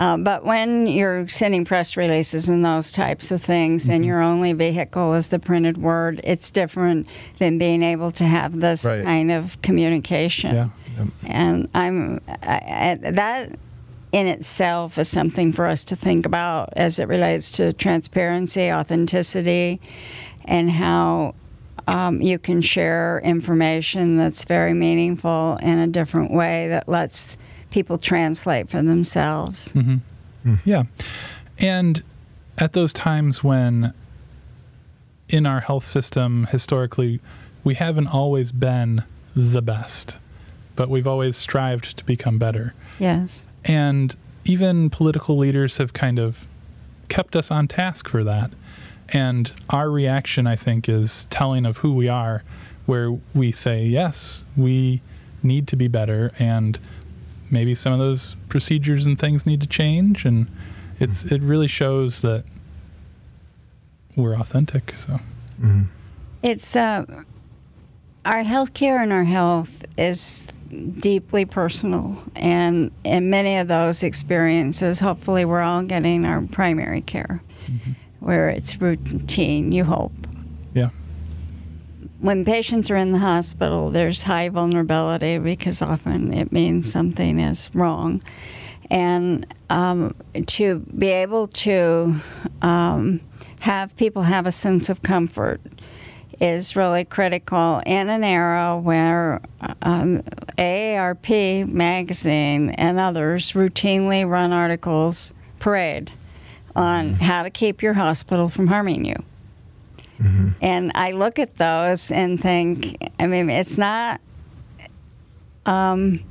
Uh, 0.00 0.16
but 0.16 0.46
when 0.46 0.86
you're 0.86 1.28
sending 1.28 1.62
press 1.62 1.94
releases 1.94 2.48
and 2.48 2.64
those 2.64 2.90
types 2.90 3.30
of 3.30 3.42
things, 3.42 3.86
and 3.86 4.02
your 4.02 4.22
only 4.22 4.54
vehicle 4.54 5.12
is 5.12 5.28
the 5.28 5.38
printed 5.38 5.76
word, 5.76 6.22
it's 6.24 6.50
different 6.50 7.06
than 7.36 7.58
being 7.58 7.82
able 7.82 8.10
to 8.10 8.24
have 8.24 8.60
this 8.60 8.86
Right. 8.86 9.04
kind 9.04 9.30
of 9.30 9.60
communication. 9.60 10.54
Yeah. 10.54 10.68
And 11.26 11.68
I'm 11.74 12.20
I, 12.42 12.98
I, 13.04 13.10
that 13.10 13.58
in 14.10 14.26
itself 14.26 14.98
is 14.98 15.08
something 15.10 15.52
for 15.52 15.66
us 15.66 15.84
to 15.84 15.96
think 15.96 16.24
about 16.24 16.72
as 16.76 16.98
it 16.98 17.06
relates 17.06 17.50
to 17.52 17.74
transparency, 17.74 18.72
authenticity, 18.72 19.82
and 20.46 20.70
how 20.70 21.34
um, 21.86 22.22
you 22.22 22.38
can 22.38 22.62
share 22.62 23.20
information 23.22 24.16
that's 24.16 24.44
very 24.44 24.72
meaningful 24.72 25.58
in 25.62 25.78
a 25.78 25.86
different 25.86 26.32
way 26.32 26.68
that 26.68 26.88
lets 26.88 27.36
people 27.70 27.98
translate 27.98 28.68
for 28.68 28.82
themselves. 28.82 29.72
Mm-hmm. 29.72 29.96
Hmm. 30.42 30.54
Yeah. 30.64 30.84
And 31.58 32.02
at 32.58 32.72
those 32.72 32.92
times 32.92 33.44
when 33.44 33.92
in 35.28 35.46
our 35.46 35.60
health 35.60 35.84
system, 35.84 36.46
historically, 36.50 37.20
we 37.62 37.74
haven't 37.74 38.08
always 38.08 38.52
been 38.52 39.04
the 39.36 39.62
best, 39.62 40.18
but 40.76 40.88
we've 40.88 41.06
always 41.06 41.36
strived 41.36 41.96
to 41.98 42.04
become 42.04 42.38
better. 42.38 42.74
Yes. 42.98 43.46
And 43.64 44.14
even 44.44 44.90
political 44.90 45.36
leaders 45.36 45.76
have 45.76 45.92
kind 45.92 46.18
of 46.18 46.48
kept 47.08 47.36
us 47.36 47.50
on 47.50 47.68
task 47.68 48.08
for 48.08 48.24
that. 48.24 48.50
And 49.12 49.52
our 49.68 49.90
reaction, 49.90 50.46
I 50.46 50.56
think, 50.56 50.88
is 50.88 51.26
telling 51.30 51.66
of 51.66 51.78
who 51.78 51.94
we 51.94 52.08
are, 52.08 52.42
where 52.86 53.18
we 53.34 53.52
say, 53.52 53.84
yes, 53.84 54.44
we 54.56 55.02
need 55.42 55.66
to 55.68 55.76
be 55.76 55.88
better, 55.88 56.32
and 56.38 56.78
maybe 57.50 57.74
some 57.74 57.92
of 57.92 57.98
those 57.98 58.36
procedures 58.48 59.06
and 59.06 59.18
things 59.18 59.46
need 59.46 59.60
to 59.60 59.66
change. 59.66 60.24
And 60.24 60.46
it's 60.98 61.24
mm-hmm. 61.24 61.34
it 61.34 61.42
really 61.42 61.66
shows 61.66 62.22
that 62.22 62.44
we're 64.16 64.36
authentic. 64.36 64.94
So 64.94 65.14
mm-hmm. 65.60 65.82
It's 66.42 66.74
uh, 66.74 67.04
our 68.24 68.42
healthcare 68.42 69.02
and 69.02 69.12
our 69.12 69.24
health 69.24 69.84
is 69.98 70.46
deeply 71.00 71.44
personal, 71.44 72.16
and 72.36 72.92
in 73.04 73.28
many 73.28 73.56
of 73.56 73.68
those 73.68 74.02
experiences, 74.02 75.00
hopefully, 75.00 75.44
we're 75.44 75.62
all 75.62 75.82
getting 75.82 76.24
our 76.24 76.40
primary 76.42 77.02
care, 77.02 77.42
mm-hmm. 77.66 77.92
where 78.20 78.48
it's 78.48 78.80
routine. 78.80 79.72
You 79.72 79.84
hope. 79.84 80.12
When 82.20 82.44
patients 82.44 82.90
are 82.90 82.96
in 82.96 83.12
the 83.12 83.18
hospital, 83.18 83.90
there's 83.90 84.22
high 84.22 84.50
vulnerability 84.50 85.38
because 85.38 85.80
often 85.80 86.34
it 86.34 86.52
means 86.52 86.92
something 86.92 87.38
is 87.38 87.70
wrong, 87.72 88.22
and 88.90 89.46
um, 89.70 90.14
to 90.48 90.80
be 90.98 91.08
able 91.08 91.48
to 91.48 92.16
um, 92.60 93.20
have 93.60 93.96
people 93.96 94.22
have 94.22 94.46
a 94.46 94.52
sense 94.52 94.90
of 94.90 95.02
comfort 95.02 95.62
is 96.40 96.76
really 96.76 97.06
critical 97.06 97.80
in 97.86 98.10
an 98.10 98.22
era 98.22 98.76
where 98.76 99.40
um, 99.82 100.22
AARP 100.58 101.68
magazine 101.68 102.70
and 102.70 102.98
others 102.98 103.52
routinely 103.52 104.28
run 104.28 104.52
articles, 104.52 105.32
parade 105.58 106.10
on 106.76 107.14
how 107.14 107.42
to 107.42 107.50
keep 107.50 107.82
your 107.82 107.94
hospital 107.94 108.48
from 108.48 108.66
harming 108.66 109.04
you. 109.04 109.16
And 110.62 110.92
I 110.94 111.12
look 111.12 111.38
at 111.38 111.54
those 111.56 112.12
and 112.12 112.40
think, 112.40 112.96
I 113.18 113.26
mean, 113.26 113.48
it's 113.48 113.78
not 113.78 114.20
um, 115.66 116.22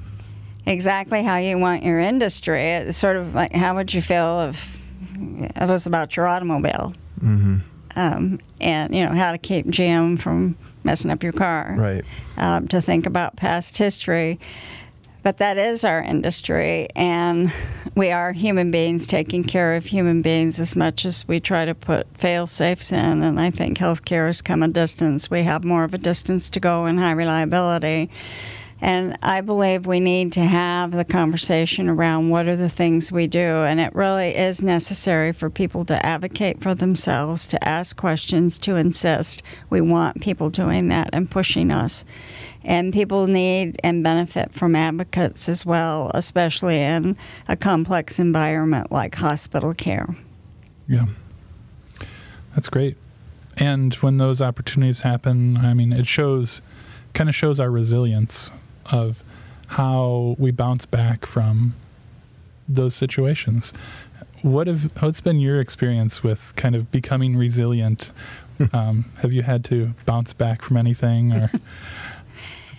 exactly 0.66 1.24
how 1.24 1.38
you 1.38 1.58
want 1.58 1.84
your 1.84 2.00
industry. 2.00 2.64
It's 2.64 2.98
sort 2.98 3.18
of 3.18 3.34
like, 3.34 3.54
how 3.54 3.76
would 3.76 3.94
you 3.94 4.02
feel 4.02 4.42
if 4.42 4.80
it 5.20 5.68
was 5.68 5.88
about 5.88 6.16
your 6.16 6.28
automobile? 6.28 6.94
Um, 7.96 8.40
and, 8.62 8.96
you 8.96 9.04
know, 9.04 9.12
how 9.14 9.32
to 9.32 9.38
keep 9.38 9.66
GM 9.68 10.20
from 10.20 10.56
messing 10.84 11.12
up 11.12 11.24
your 11.24 11.34
car. 11.34 11.76
Right. 11.78 12.06
Um, 12.38 12.68
to 12.70 12.82
think 12.82 13.06
about 13.06 13.36
past 13.36 13.78
history. 13.78 14.40
But 15.30 15.38
that 15.38 15.60
is 15.60 15.86
our 15.86 16.02
industry, 16.02 16.88
and 16.96 17.54
we 17.94 18.10
are 18.10 18.32
human 18.32 18.72
beings 18.72 19.06
taking 19.06 19.44
care 19.44 19.76
of 19.76 19.86
human 19.86 20.24
beings 20.24 20.60
as 20.60 20.76
much 20.76 21.06
as 21.06 21.28
we 21.28 21.40
try 21.40 21.66
to 21.66 21.76
put 21.76 22.08
fail 22.18 22.48
safes 22.48 22.92
in. 22.92 23.22
And 23.22 23.40
I 23.40 23.52
think 23.52 23.78
healthcare 23.78 24.26
has 24.26 24.42
come 24.42 24.64
a 24.64 24.68
distance. 24.68 25.30
We 25.30 25.44
have 25.44 25.64
more 25.64 25.84
of 25.84 25.94
a 25.94 26.00
distance 26.00 26.50
to 26.50 26.60
go 26.60 26.88
in 26.88 26.98
high 26.98 27.12
reliability. 27.12 28.10
And 28.82 29.20
I 29.22 29.42
believe 29.42 29.86
we 29.86 30.00
need 30.00 30.34
to 30.34 30.40
have 30.40 30.94
the 30.94 31.06
conversation 31.06 31.90
around 31.90 32.30
what 32.30 32.48
are 32.48 32.56
the 32.56 32.70
things 32.70 33.12
we 33.12 33.28
do. 33.28 33.40
And 33.40 33.80
it 33.80 33.94
really 33.94 34.36
is 34.36 34.64
necessary 34.64 35.32
for 35.32 35.52
people 35.52 35.86
to 35.86 36.06
advocate 36.06 36.60
for 36.62 36.74
themselves, 36.74 37.46
to 37.48 37.64
ask 37.68 37.96
questions, 37.96 38.58
to 38.60 38.78
insist. 38.78 39.44
We 39.70 39.82
want 39.82 40.22
people 40.22 40.50
doing 40.50 40.88
that 40.88 41.10
and 41.14 41.30
pushing 41.30 41.70
us. 41.70 42.04
And 42.64 42.92
people 42.94 43.28
need 43.28 43.80
and 43.84 44.04
benefit 44.04 44.54
from 44.54 44.76
advocates 44.76 45.48
as 45.48 45.66
well, 45.66 46.12
especially 46.14 46.80
in 46.80 47.18
a 47.48 47.56
complex 47.56 48.20
environment 48.20 48.92
like 48.92 49.16
hospital 49.16 49.74
care. 49.74 50.16
yeah, 50.88 51.06
that's 52.54 52.70
great. 52.70 52.98
And 53.58 53.94
when 53.96 54.18
those 54.18 54.42
opportunities 54.42 55.02
happen, 55.02 55.58
I 55.58 55.74
mean, 55.74 55.92
it 55.92 56.08
shows, 56.08 56.62
kind 57.14 57.30
of 57.30 57.36
shows 57.36 57.60
our 57.60 57.70
resilience 57.70 58.52
of 58.86 59.24
how 59.68 60.36
we 60.40 60.52
bounce 60.52 60.86
back 60.86 61.26
from 61.26 61.76
those 62.68 62.96
situations. 62.96 63.74
What 64.42 64.68
have 64.68 64.92
what's 65.02 65.20
been 65.20 65.40
your 65.40 65.60
experience 65.60 66.24
with 66.24 66.54
kind 66.56 66.76
of 66.76 66.90
becoming 66.92 67.36
resilient? 67.36 68.14
um, 68.74 69.06
have 69.22 69.34
you 69.34 69.42
had 69.42 69.64
to 69.66 69.94
bounce 70.06 70.34
back 70.34 70.62
from 70.62 70.78
anything, 70.78 71.34
or 71.34 71.52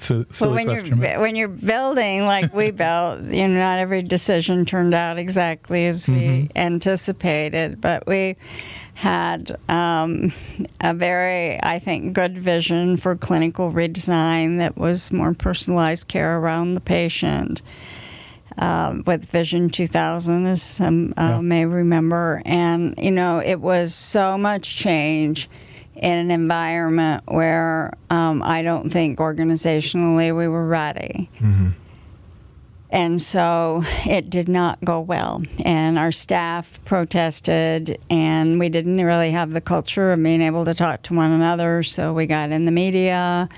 it's 0.01 0.11
a 0.11 0.27
silly 0.33 0.49
Well, 0.49 0.55
when 0.57 0.67
question? 0.67 0.99
you're 1.03 1.21
when 1.21 1.37
you're 1.37 1.49
building 1.49 2.25
like 2.25 2.55
we 2.55 2.71
built, 2.85 3.21
you 3.23 3.47
know, 3.47 3.59
not 3.59 3.79
every 3.79 4.03
decision 4.03 4.65
turned 4.65 4.95
out 4.95 5.19
exactly 5.19 5.85
as 5.87 6.09
we 6.09 6.49
anticipated, 6.57 7.81
but 7.81 8.07
we 8.07 8.37
had 8.95 9.57
um, 9.69 10.33
a 10.81 10.95
very, 10.95 11.63
I 11.63 11.79
think, 11.79 12.13
good 12.15 12.37
vision 12.37 12.97
for 12.97 13.15
clinical 13.17 13.71
redesign 13.73 14.59
that 14.59 14.77
was 14.77 15.13
more 15.13 15.35
personalized 15.35 16.09
care 16.09 16.39
around 16.39 16.75
the 16.75 16.81
patient. 16.81 17.63
Um, 18.59 19.05
with 19.07 19.27
Vision 19.27 19.71
2000, 19.71 20.45
as 20.47 20.61
some 20.63 21.15
uh, 21.17 21.23
Yeah. 21.37 21.41
may 21.41 21.65
remember, 21.67 22.43
and 22.45 22.95
you 22.99 23.11
know, 23.13 23.39
it 23.39 23.61
was 23.61 23.95
so 23.95 24.37
much 24.37 24.77
change 24.77 25.49
in 25.97 26.19
an 26.19 26.31
environment 26.31 27.25
where 27.27 27.93
um, 28.11 28.43
I 28.43 28.63
don't 28.63 28.91
think 28.91 29.19
organizationally 29.19 30.35
we 30.37 30.49
were 30.49 30.67
ready. 30.67 31.29
And 32.93 33.23
so 33.23 33.83
it 34.05 34.31
did 34.31 34.49
not 34.49 34.85
go 34.85 35.01
well. 35.01 35.43
And 35.65 35.99
our 35.99 36.11
staff 36.11 36.85
protested, 36.85 38.01
and 38.11 38.59
we 38.59 38.69
didn't 38.69 39.05
really 39.05 39.31
have 39.31 39.53
the 39.53 39.61
culture 39.61 40.11
of 40.13 40.23
being 40.23 40.43
able 40.43 40.65
to 40.65 40.75
talk 40.75 41.03
to 41.03 41.15
one 41.15 41.31
another. 41.31 41.85
So 41.85 42.13
we 42.13 42.27
got 42.27 42.51
in 42.51 42.65
the 42.65 42.73
media. 42.73 43.49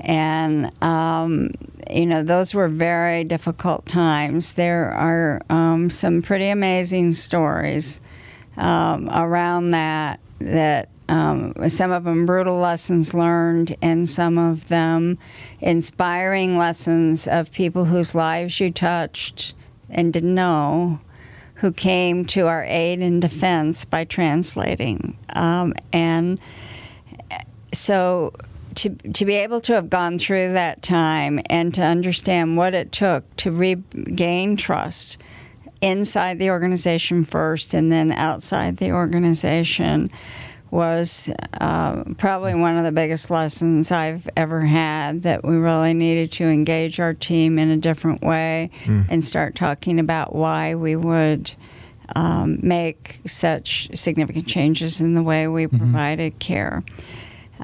And, 0.00 0.70
um, 0.82 1.52
you 1.90 2.04
know, 2.04 2.22
those 2.22 2.52
were 2.52 2.68
very 2.68 3.24
difficult 3.24 3.86
times. 3.86 4.54
There 4.54 4.90
are 4.92 5.40
um, 5.48 5.88
some 5.88 6.20
pretty 6.20 6.48
amazing 6.48 7.14
stories 7.14 8.02
um, 8.58 9.08
around 9.10 9.70
that 9.70 10.20
that 10.38 10.90
um, 11.08 11.54
some 11.68 11.92
of 11.92 12.04
them 12.04 12.26
brutal 12.26 12.58
lessons 12.58 13.14
learned 13.14 13.76
and 13.80 14.08
some 14.08 14.38
of 14.38 14.68
them 14.68 15.18
inspiring 15.60 16.58
lessons 16.58 17.28
of 17.28 17.52
people 17.52 17.84
whose 17.84 18.14
lives 18.14 18.58
you 18.60 18.70
touched 18.70 19.54
and 19.88 20.12
didn't 20.12 20.34
know 20.34 21.00
who 21.56 21.72
came 21.72 22.24
to 22.26 22.48
our 22.48 22.64
aid 22.64 23.00
and 23.00 23.22
defense 23.22 23.84
by 23.84 24.04
translating. 24.04 25.16
Um, 25.30 25.74
and 25.92 26.38
so 27.72 28.32
to, 28.76 28.90
to 28.90 29.24
be 29.24 29.34
able 29.34 29.60
to 29.62 29.72
have 29.72 29.88
gone 29.88 30.18
through 30.18 30.52
that 30.52 30.82
time 30.82 31.40
and 31.48 31.72
to 31.74 31.82
understand 31.82 32.56
what 32.56 32.74
it 32.74 32.92
took 32.92 33.36
to 33.36 33.50
regain 33.50 34.56
trust 34.56 35.16
inside 35.80 36.38
the 36.38 36.50
organization 36.50 37.24
first 37.24 37.74
and 37.74 37.90
then 37.90 38.12
outside 38.12 38.76
the 38.76 38.92
organization 38.92 40.10
was 40.76 41.30
uh, 41.58 42.04
probably 42.18 42.54
one 42.54 42.76
of 42.76 42.84
the 42.84 42.92
biggest 42.92 43.30
lessons 43.30 43.90
I've 43.90 44.28
ever 44.36 44.60
had 44.60 45.22
that 45.22 45.42
we 45.42 45.56
really 45.56 45.94
needed 45.94 46.32
to 46.32 46.44
engage 46.44 47.00
our 47.00 47.14
team 47.14 47.58
in 47.58 47.70
a 47.70 47.78
different 47.78 48.22
way 48.22 48.70
and 49.10 49.24
start 49.24 49.54
talking 49.56 49.98
about 49.98 50.34
why 50.34 50.74
we 50.74 50.94
would 50.94 51.50
um, 52.14 52.58
make 52.62 53.20
such 53.26 53.88
significant 53.94 54.46
changes 54.46 55.00
in 55.00 55.14
the 55.14 55.22
way 55.22 55.48
we 55.48 55.66
provided 55.66 56.38
care. 56.38 56.84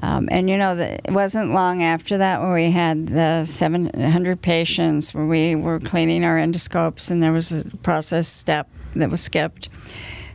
Um, 0.01 0.27
and 0.31 0.49
you 0.49 0.57
know, 0.57 0.75
the, 0.75 0.95
it 0.95 1.11
wasn't 1.11 1.51
long 1.53 1.83
after 1.83 2.17
that 2.17 2.41
where 2.41 2.53
we 2.53 2.71
had 2.71 3.07
the 3.09 3.45
700 3.45 4.41
patients 4.41 5.13
where 5.13 5.27
we 5.27 5.53
were 5.53 5.79
cleaning 5.79 6.25
our 6.25 6.37
endoscopes, 6.37 7.11
and 7.11 7.21
there 7.21 7.31
was 7.31 7.51
a 7.51 7.77
process 7.77 8.27
step 8.27 8.67
that 8.95 9.11
was 9.11 9.21
skipped. 9.21 9.69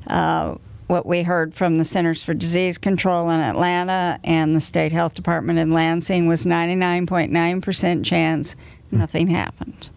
Uh, 0.07 0.55
what 0.89 1.07
we 1.07 1.23
heard 1.23 1.55
from 1.55 1.77
the 1.77 1.85
Centers 1.85 2.23
for 2.23 2.35
Disease 2.35 2.79
Control 2.79 3.31
in 3.31 3.41
Atlanta 3.41 4.19
and 4.25 4.57
the 4.57 4.61
State 4.61 4.91
Health 4.91 5.15
Department 5.15 5.59
in 5.59 5.71
Lansing 5.71 6.27
was 6.27 6.45
99.9% 6.45 8.05
chance 8.05 8.57
nothing 8.91 9.29
happened. 9.29 9.91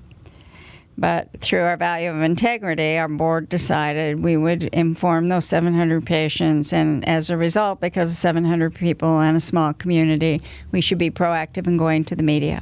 But 0.98 1.29
through 1.39 1.62
our 1.62 1.77
value 1.77 2.12
of 2.12 2.21
integrity, 2.21 2.98
our 2.98 3.07
board 3.07 3.48
decided 3.48 4.21
we 4.21 4.36
would 4.36 4.65
inform 4.65 5.29
those 5.29 5.45
700 5.45 6.05
patients. 6.05 6.74
And 6.74 7.07
as 7.07 7.29
a 7.29 7.38
result, 7.38 7.79
because 7.79 8.12
of 8.12 8.17
700 8.17 8.75
people 8.75 9.19
and 9.21 9.38
a 9.38 9.39
small 9.39 9.74
community, 9.74 10.41
we 10.71 10.81
should 10.81 10.98
be 10.98 11.10
proactive 11.10 11.67
in 11.67 11.77
going 11.77 12.03
to 12.05 12.15
the 12.15 12.21
media. 12.21 12.62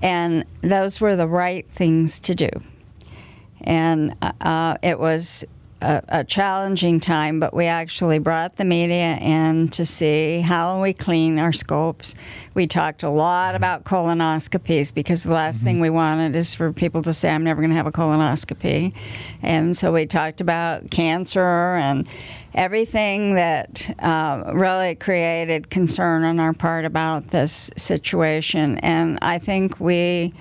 And 0.00 0.44
those 0.62 1.00
were 1.00 1.16
the 1.16 1.26
right 1.26 1.68
things 1.68 2.20
to 2.20 2.34
do. 2.34 2.48
And 3.62 4.14
uh, 4.40 4.78
it 4.82 4.98
was 4.98 5.44
a, 5.80 6.02
a, 6.08 6.24
challenging 6.24 7.00
time, 7.00 7.40
but 7.40 7.54
we 7.54 7.66
actually 7.66 8.18
brought 8.18 8.56
the 8.56 8.64
media 8.64 9.16
in 9.16 9.68
to 9.68 9.84
see 9.84 10.40
how 10.40 10.82
we 10.82 10.92
clean 10.92 11.38
our 11.38 11.52
scopes. 11.52 12.14
We 12.54 12.66
talked 12.66 13.02
a 13.02 13.10
lot 13.10 13.54
about 13.54 13.84
colonoscopies 13.84 14.92
because 14.92 15.24
the 15.24 15.34
last 15.34 15.58
mm-hmm. 15.58 15.66
thing 15.66 15.80
we 15.80 15.90
wanted 15.90 16.36
is 16.36 16.54
for 16.54 16.72
people 16.72 17.02
to 17.02 17.12
say, 17.12 17.30
I'm 17.30 17.44
never 17.44 17.60
going 17.60 17.70
to 17.70 17.76
have 17.76 17.86
a 17.86 17.92
colonoscopy. 17.92 18.92
And 19.42 19.76
so 19.76 19.92
we 19.92 20.06
talked 20.06 20.40
about 20.40 20.90
cancer 20.90 21.76
and 21.76 22.08
everything 22.54 23.34
that 23.34 23.94
uh, 24.00 24.52
really 24.54 24.94
created 24.96 25.70
concern 25.70 26.24
on 26.24 26.40
our 26.40 26.52
part 26.52 26.84
about 26.84 27.28
this 27.28 27.70
situation. 27.76 28.78
And 28.78 29.18
I 29.22 29.38
think 29.38 29.78
we 29.80 30.34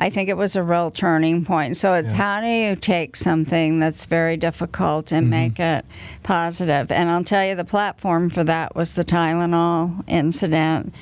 I 0.00 0.08
think 0.08 0.30
it 0.30 0.36
was 0.36 0.56
a 0.56 0.62
real 0.62 0.90
turning 0.90 1.44
point. 1.44 1.76
So 1.76 1.92
it's 1.92 2.10
yeah. 2.10 2.16
how 2.16 2.40
do 2.40 2.46
you 2.46 2.74
take 2.74 3.16
something 3.16 3.80
that's 3.80 4.06
very 4.06 4.38
difficult 4.38 5.12
and 5.12 5.24
mm-hmm. 5.24 5.30
make 5.30 5.60
it 5.60 5.84
positive? 6.22 6.90
And 6.90 7.10
I'll 7.10 7.22
tell 7.22 7.44
you, 7.44 7.54
the 7.54 7.66
platform 7.66 8.30
for 8.30 8.42
that 8.44 8.74
was 8.74 8.94
the 8.94 9.04
Tylenol 9.04 10.02
incident. 10.08 10.94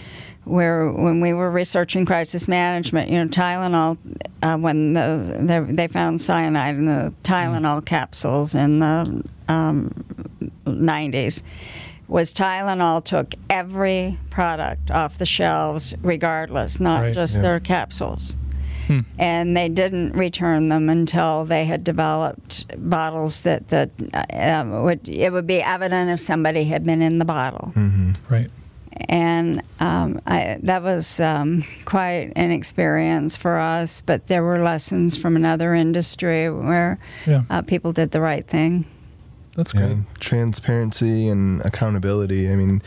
Where 0.45 0.91
when 0.91 1.21
we 1.21 1.35
were 1.35 1.51
researching 1.51 2.07
crisis 2.07 2.49
management, 2.49 3.11
you 3.11 3.19
know, 3.23 3.29
Tylenol, 3.29 3.99
uh, 4.43 4.57
when 4.57 4.95
the, 4.95 5.37
the, 5.39 5.73
they 5.73 5.89
found 5.89 6.23
cyanide 6.23 6.75
in 6.75 6.87
the 6.87 7.13
Tylenol 7.23 7.83
mm. 7.83 7.85
capsules 7.85 8.55
in 8.55 8.79
the 8.79 9.23
um, 9.49 9.93
90s, 10.65 11.43
was 12.09 12.33
Tylenol 12.33 13.05
took 13.05 13.35
every 13.51 14.17
product 14.31 14.91
off 14.91 15.19
the 15.19 15.27
shelves 15.27 15.95
regardless, 16.01 16.81
not 16.81 17.03
right, 17.03 17.15
just 17.15 17.37
yeah. 17.37 17.43
their 17.43 17.61
capsules. 17.61 18.39
Hmm. 18.89 19.01
And 19.19 19.57
they 19.57 19.69
didn't 19.69 20.15
return 20.15 20.71
them 20.71 20.89
until 20.89 21.45
they 21.45 21.65
had 21.67 21.85
developed 21.85 22.67
bottles 22.79 23.43
that 23.43 23.69
that 23.69 23.91
uh, 24.15 24.65
would 24.83 25.09
it 25.09 25.31
would 25.31 25.47
be 25.47 25.63
evident 25.63 26.11
if 26.11 26.21
somebody 26.21 26.65
had 26.65 26.85
been 26.85 27.03
in 27.03 27.19
the 27.19 27.25
bottle. 27.25 27.73
Mm-hmm. 27.77 28.13
Right. 28.29 28.51
And 29.09 29.63
um, 29.79 30.21
I, 30.27 30.59
that 30.63 30.83
was 30.83 31.21
um, 31.21 31.65
quite 31.85 32.33
an 32.35 32.51
experience 32.51 33.37
for 33.37 33.59
us. 33.59 34.01
But 34.01 34.27
there 34.27 34.43
were 34.43 34.61
lessons 34.63 35.17
from 35.17 35.37
another 35.37 35.75
industry 35.75 36.51
where 36.51 36.99
yeah. 37.27 37.43
uh, 37.51 37.63
people 37.63 37.93
did 37.93 38.11
the 38.11 38.21
right 38.21 38.47
thing. 38.47 38.87
That's 39.55 39.73
great. 39.73 39.91
Yeah, 39.91 39.97
transparency 40.19 41.29
and 41.29 41.61
accountability. 41.63 42.51
I 42.51 42.57
mean, 42.57 42.81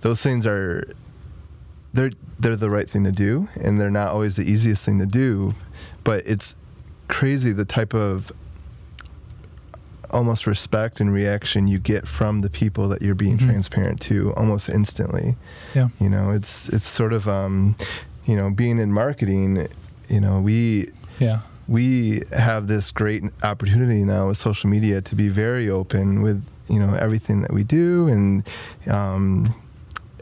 those 0.00 0.22
things 0.22 0.46
are 0.46 0.88
they're 1.96 2.10
they're 2.38 2.56
the 2.56 2.70
right 2.70 2.88
thing 2.88 3.04
to 3.04 3.12
do, 3.12 3.48
and 3.60 3.80
they're 3.80 3.90
not 3.90 4.08
always 4.08 4.36
the 4.36 4.44
easiest 4.44 4.84
thing 4.84 4.98
to 4.98 5.06
do, 5.06 5.54
but 6.04 6.22
it's 6.26 6.54
crazy 7.08 7.52
the 7.52 7.64
type 7.64 7.94
of 7.94 8.30
almost 10.10 10.46
respect 10.46 11.00
and 11.00 11.12
reaction 11.12 11.66
you 11.66 11.78
get 11.78 12.06
from 12.06 12.40
the 12.40 12.50
people 12.50 12.88
that 12.88 13.02
you're 13.02 13.14
being 13.14 13.38
mm-hmm. 13.38 13.48
transparent 13.48 14.00
to 14.00 14.32
almost 14.34 14.68
instantly. 14.68 15.36
Yeah. 15.74 15.88
You 15.98 16.08
know, 16.08 16.30
it's 16.30 16.68
it's 16.68 16.86
sort 16.86 17.12
of 17.12 17.26
um, 17.26 17.76
you 18.24 18.36
know, 18.36 18.50
being 18.50 18.78
in 18.78 18.92
marketing, 18.92 19.66
you 20.08 20.20
know, 20.20 20.40
we 20.40 20.90
yeah. 21.18 21.40
We 21.68 22.22
have 22.30 22.68
this 22.68 22.92
great 22.92 23.24
opportunity 23.42 24.04
now 24.04 24.28
with 24.28 24.38
social 24.38 24.70
media 24.70 25.00
to 25.00 25.16
be 25.16 25.28
very 25.28 25.68
open 25.68 26.22
with, 26.22 26.46
you 26.68 26.78
know, 26.78 26.94
everything 26.94 27.42
that 27.42 27.52
we 27.52 27.64
do 27.64 28.06
and 28.06 28.48
um, 28.88 29.52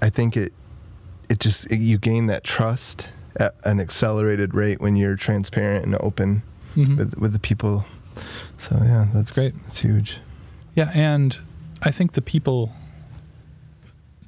I 0.01 0.09
think 0.09 0.39
it 0.39 0.55
it 1.29 1.41
just 1.41 1.71
it, 1.71 1.79
you 1.79 1.99
gain 1.99 2.27
that 2.27 2.45
trust 2.45 3.09
at 3.37 3.55
an 3.65 3.81
accelerated 3.81 4.55
rate 4.55 4.81
when 4.81 4.97
you're 4.97 5.17
transparent 5.17 5.85
and 5.85 5.97
open 6.01 6.43
mm-hmm. 6.75 6.97
with 6.97 7.19
with 7.19 7.33
the 7.33 7.39
people. 7.39 7.85
So 8.59 8.77
yeah, 8.83 9.09
that's, 9.13 9.33
great. 9.33 9.55
That's 9.63 9.79
huge. 9.79 10.19
Yeah, 10.75 10.91
and 10.95 11.37
I 11.83 11.91
think 11.91 12.13
the 12.13 12.23
people 12.23 12.73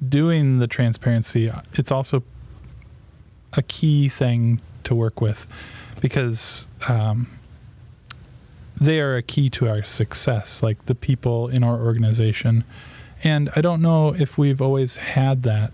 doing 0.07 0.59
the 0.59 0.67
transparency, 0.67 1.51
it's 1.73 1.91
also 1.91 2.23
a 3.53 3.61
key 3.61 4.09
thing 4.09 4.61
to 4.83 4.93
work 4.93 5.21
with 5.21 5.47
because 6.01 6.67
um, 6.87 7.27
they 8.79 8.99
are 8.99 9.15
a 9.15 9.21
key 9.21 9.49
to 9.51 9.67
our 9.67 9.83
success, 9.83 10.61
like 10.61 10.85
the 10.85 10.95
people 10.95 11.47
in 11.47 11.63
our 11.63 11.79
organization. 11.79 12.63
And 13.23 13.49
I 13.55 13.61
don't 13.61 13.81
know 13.81 14.13
if 14.13 14.37
we've 14.37 14.61
always 14.61 14.97
had 14.97 15.43
that 15.43 15.71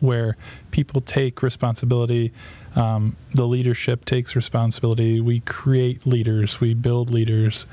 where 0.00 0.36
people 0.70 1.00
take 1.00 1.42
responsibility. 1.42 2.32
Um, 2.76 3.16
the 3.34 3.46
leadership 3.46 4.04
takes 4.04 4.36
responsibility. 4.36 5.20
We 5.20 5.40
create 5.40 6.06
leaders. 6.06 6.60
We 6.60 6.74
build 6.74 7.10
leaders. 7.10 7.66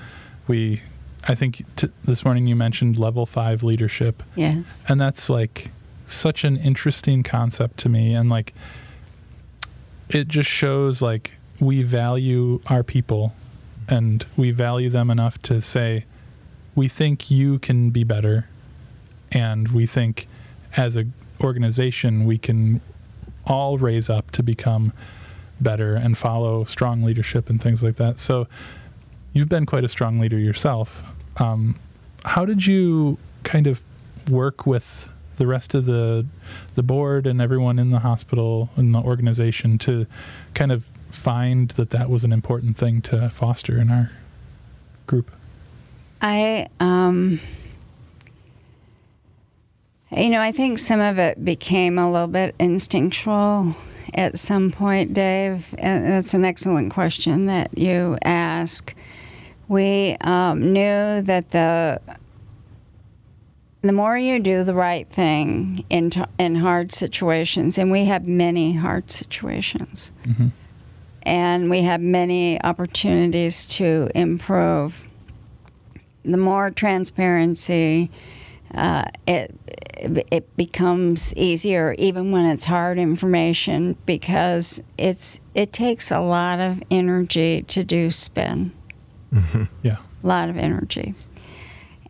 We, 0.47 0.81
I 1.27 1.35
think 1.35 1.63
t- 1.75 1.89
this 2.03 2.23
morning 2.23 2.47
you 2.47 2.55
mentioned 2.55 2.97
level 2.97 3.25
five 3.25 3.63
leadership. 3.63 4.23
Yes. 4.35 4.85
And 4.87 4.99
that's 4.99 5.29
like 5.29 5.71
such 6.05 6.43
an 6.43 6.57
interesting 6.57 7.23
concept 7.23 7.77
to 7.77 7.89
me. 7.89 8.13
And 8.13 8.29
like, 8.29 8.53
it 10.09 10.27
just 10.27 10.49
shows 10.49 11.01
like 11.01 11.33
we 11.59 11.83
value 11.83 12.61
our 12.67 12.83
people 12.83 13.33
and 13.87 14.25
we 14.37 14.51
value 14.51 14.89
them 14.89 15.09
enough 15.09 15.41
to 15.43 15.61
say, 15.61 16.05
we 16.73 16.87
think 16.87 17.31
you 17.31 17.59
can 17.59 17.89
be 17.89 18.03
better. 18.03 18.47
And 19.31 19.69
we 19.69 19.85
think 19.85 20.27
as 20.77 20.97
a 20.97 21.05
organization, 21.45 22.25
we 22.25 22.37
can 22.37 22.81
all 23.45 23.77
raise 23.77 24.09
up 24.09 24.31
to 24.31 24.43
become 24.43 24.91
better 25.61 25.95
and 25.95 26.17
follow 26.17 26.63
strong 26.65 27.03
leadership 27.03 27.49
and 27.49 27.61
things 27.61 27.81
like 27.83 27.95
that. 27.95 28.19
So 28.19 28.47
you've 29.33 29.49
been 29.49 29.65
quite 29.65 29.83
a 29.83 29.87
strong 29.87 30.19
leader 30.19 30.37
yourself. 30.37 31.03
Um, 31.37 31.79
how 32.25 32.45
did 32.45 32.65
you 32.65 33.17
kind 33.43 33.67
of 33.67 33.81
work 34.29 34.65
with 34.65 35.09
the 35.37 35.45
rest 35.45 35.73
of 35.75 35.85
the 35.85 36.25
the 36.75 36.83
board 36.83 37.27
and 37.27 37.41
everyone 37.41 37.77
in 37.77 37.91
the 37.91 37.99
hospital 37.99 38.69
and 38.75 38.95
the 38.95 38.99
organization 38.99 39.77
to 39.77 40.07
kind 40.53 40.71
of 40.71 40.85
find 41.09 41.69
that 41.71 41.89
that 41.91 42.09
was 42.09 42.23
an 42.23 42.33
important 42.33 42.77
thing 42.77 43.01
to 43.01 43.29
foster 43.29 43.77
in 43.77 43.91
our 43.91 44.11
group? 45.07 45.29
I 46.21 46.67
um 46.79 47.39
you 50.15 50.29
know, 50.29 50.39
I 50.39 50.51
think 50.51 50.79
some 50.79 51.01
of 51.01 51.17
it 51.17 51.43
became 51.43 51.97
a 51.97 52.11
little 52.11 52.27
bit 52.27 52.55
instinctual 52.59 53.75
at 54.13 54.39
some 54.39 54.71
point, 54.71 55.13
Dave. 55.13 55.75
And 55.77 56.05
that's 56.05 56.33
an 56.33 56.45
excellent 56.45 56.93
question 56.93 57.47
that 57.47 57.77
you 57.77 58.17
ask. 58.23 58.95
We 59.67 60.15
um, 60.21 60.73
knew 60.73 61.21
that 61.21 61.49
the 61.49 62.01
the 63.81 63.93
more 63.93 64.17
you 64.17 64.39
do 64.39 64.63
the 64.63 64.73
right 64.73 65.07
thing 65.09 65.85
in 65.91 66.09
t- 66.09 66.23
in 66.39 66.55
hard 66.55 66.93
situations, 66.93 67.77
and 67.77 67.91
we 67.91 68.05
have 68.05 68.25
many 68.25 68.73
hard 68.73 69.11
situations, 69.11 70.11
mm-hmm. 70.23 70.47
and 71.23 71.69
we 71.69 71.81
have 71.81 72.01
many 72.01 72.61
opportunities 72.63 73.65
to 73.67 74.09
improve. 74.15 75.05
The 76.23 76.37
more 76.37 76.71
transparency 76.71 78.09
uh, 78.73 79.05
it 79.27 79.55
it 79.97 80.55
becomes 80.57 81.33
easier 81.35 81.95
even 81.97 82.31
when 82.31 82.45
it's 82.45 82.65
hard 82.65 82.97
information 82.97 83.95
because 84.05 84.81
it's 84.97 85.39
it 85.53 85.71
takes 85.71 86.11
a 86.11 86.19
lot 86.19 86.59
of 86.59 86.81
energy 86.91 87.63
to 87.63 87.83
do 87.83 88.11
spin. 88.11 88.71
Mm-hmm. 89.33 89.63
Yeah, 89.83 89.97
a 90.23 90.27
lot 90.27 90.49
of 90.49 90.57
energy. 90.57 91.15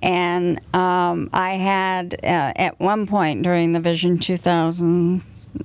And 0.01 0.59
um, 0.75 1.31
I 1.33 1.55
had, 1.55 2.13
uh, 2.23 2.53
at 2.55 2.79
one 2.79 3.07
point 3.07 3.41
during 3.41 3.73
the 3.73 3.79
Vision 3.79 4.19
2000 4.19 5.23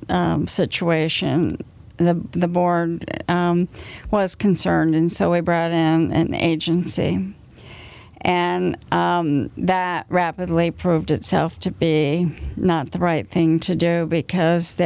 um, 0.08 0.46
situation, 0.46 1.62
the, 1.98 2.14
the 2.32 2.48
board 2.48 3.22
um, 3.28 3.68
was 4.10 4.34
concerned, 4.34 4.94
and 4.94 5.12
so 5.12 5.30
we 5.30 5.42
brought 5.42 5.72
in 5.72 6.12
an 6.12 6.32
agency. 6.32 7.34
And 8.22 8.76
um, 8.92 9.48
that 9.56 10.06
rapidly 10.10 10.70
proved 10.70 11.10
itself 11.10 11.58
to 11.60 11.70
be 11.70 12.30
not 12.56 12.92
the 12.92 12.98
right 12.98 13.26
thing 13.26 13.60
to 13.60 13.74
do 13.74 14.04
because 14.04 14.78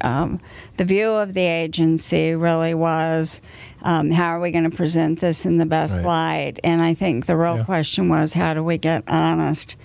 um, 0.00 0.40
the 0.76 0.84
view 0.84 1.08
of 1.08 1.34
the 1.34 1.46
agency 1.46 2.34
really 2.36 2.74
was 2.74 3.42
um, 3.82 4.10
how 4.12 4.28
are 4.28 4.40
we 4.40 4.52
going 4.52 4.70
to 4.70 4.76
present 4.76 5.20
this 5.20 5.44
in 5.44 5.58
the 5.58 5.66
best 5.66 5.98
right. 5.98 6.06
light? 6.06 6.60
And 6.62 6.80
I 6.80 6.94
think 6.94 7.26
the 7.26 7.36
real 7.36 7.58
yeah. 7.58 7.64
question 7.64 8.08
was 8.08 8.34
how 8.34 8.54
do 8.54 8.62
we 8.62 8.78
get 8.78 9.02
honest 9.08 9.76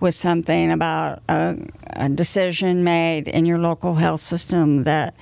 with 0.00 0.14
something 0.14 0.70
about 0.70 1.22
a, 1.28 1.56
a 1.94 2.08
decision 2.08 2.84
made 2.84 3.28
in 3.28 3.46
your 3.46 3.58
local 3.58 3.94
health 3.94 4.20
system 4.20 4.84
that 4.84 5.14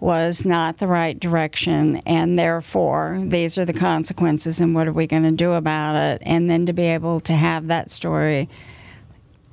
was 0.00 0.44
not 0.44 0.78
the 0.78 0.86
right 0.86 1.18
direction, 1.18 1.96
and 2.06 2.38
therefore 2.38 3.18
these 3.22 3.56
are 3.58 3.64
the 3.64 3.72
consequences, 3.72 4.60
and 4.60 4.74
what 4.74 4.86
are 4.86 4.92
we 4.92 5.06
going 5.06 5.22
to 5.22 5.32
do 5.32 5.52
about 5.52 5.96
it? 5.96 6.22
And 6.24 6.50
then 6.50 6.66
to 6.66 6.72
be 6.72 6.84
able 6.84 7.20
to 7.20 7.32
have 7.32 7.68
that 7.68 7.90
story 7.90 8.48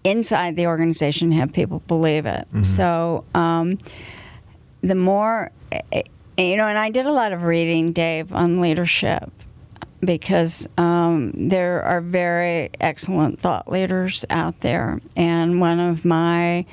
inside 0.03 0.55
the 0.55 0.67
organization, 0.67 1.31
have 1.31 1.53
people 1.53 1.79
believe 1.87 2.25
it. 2.25 2.47
Mm-hmm. 2.49 2.63
So 2.63 3.23
um, 3.33 3.77
the 4.81 4.95
more, 4.95 5.51
eh, 5.71 6.03
you 6.37 6.57
know, 6.57 6.67
and 6.67 6.77
I 6.77 6.89
did 6.89 7.05
a 7.05 7.11
lot 7.11 7.31
of 7.31 7.43
reading, 7.43 7.93
Dave, 7.93 8.33
on 8.33 8.59
leadership 8.59 9.31
because 10.01 10.67
um, 10.77 11.31
there 11.47 11.81
are 11.83 12.01
very 12.01 12.69
excellent 12.81 13.39
thought 13.39 13.71
leaders 13.71 14.25
out 14.29 14.59
there, 14.59 14.99
and 15.15 15.61
one 15.61 15.79
of 15.79 16.03
my 16.03 16.65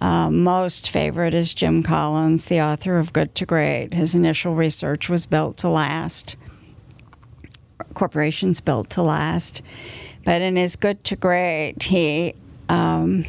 uh, 0.00 0.30
most 0.30 0.90
favorite 0.90 1.34
is 1.34 1.52
Jim 1.52 1.82
Collins, 1.82 2.46
the 2.46 2.60
author 2.60 2.98
of 2.98 3.12
Good 3.12 3.34
to 3.34 3.46
Great. 3.46 3.92
His 3.92 4.14
initial 4.14 4.54
research 4.54 5.08
was 5.10 5.26
built 5.26 5.58
to 5.58 5.68
last, 5.68 6.36
corporations 7.92 8.60
built 8.60 8.88
to 8.90 9.02
last. 9.02 9.62
But 10.24 10.40
in 10.40 10.56
his 10.56 10.76
Good 10.76 11.04
to 11.04 11.16
Great, 11.16 11.82
he 11.82 12.34
um, 12.70 13.26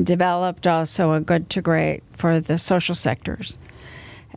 developed 0.00 0.66
also 0.66 1.12
a 1.12 1.20
Good 1.20 1.50
to 1.50 1.62
Great 1.62 2.04
for 2.12 2.38
the 2.38 2.56
social 2.56 2.94
sectors, 2.94 3.58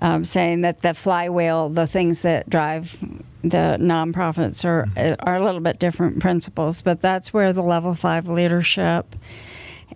um, 0.01 0.25
saying 0.25 0.61
that 0.61 0.81
the 0.81 0.95
flywheel, 0.95 1.69
the 1.69 1.85
things 1.85 2.23
that 2.23 2.49
drive 2.49 2.99
the 3.43 3.77
nonprofits, 3.79 4.65
are, 4.65 4.87
are 5.19 5.35
a 5.35 5.43
little 5.43 5.61
bit 5.61 5.77
different 5.77 6.19
principles, 6.19 6.81
but 6.81 6.99
that's 6.99 7.31
where 7.31 7.53
the 7.53 7.61
level 7.61 7.93
five 7.93 8.27
leadership 8.27 9.15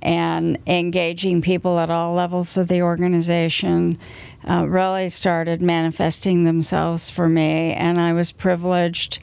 and 0.01 0.57
engaging 0.67 1.41
people 1.41 1.79
at 1.79 1.89
all 1.89 2.13
levels 2.13 2.57
of 2.57 2.67
the 2.67 2.81
organization 2.81 3.97
uh, 4.47 4.65
really 4.67 5.09
started 5.09 5.61
manifesting 5.61 6.43
themselves 6.43 7.09
for 7.09 7.27
me. 7.27 7.73
And 7.73 7.99
I 7.99 8.13
was 8.13 8.31
privileged 8.31 9.19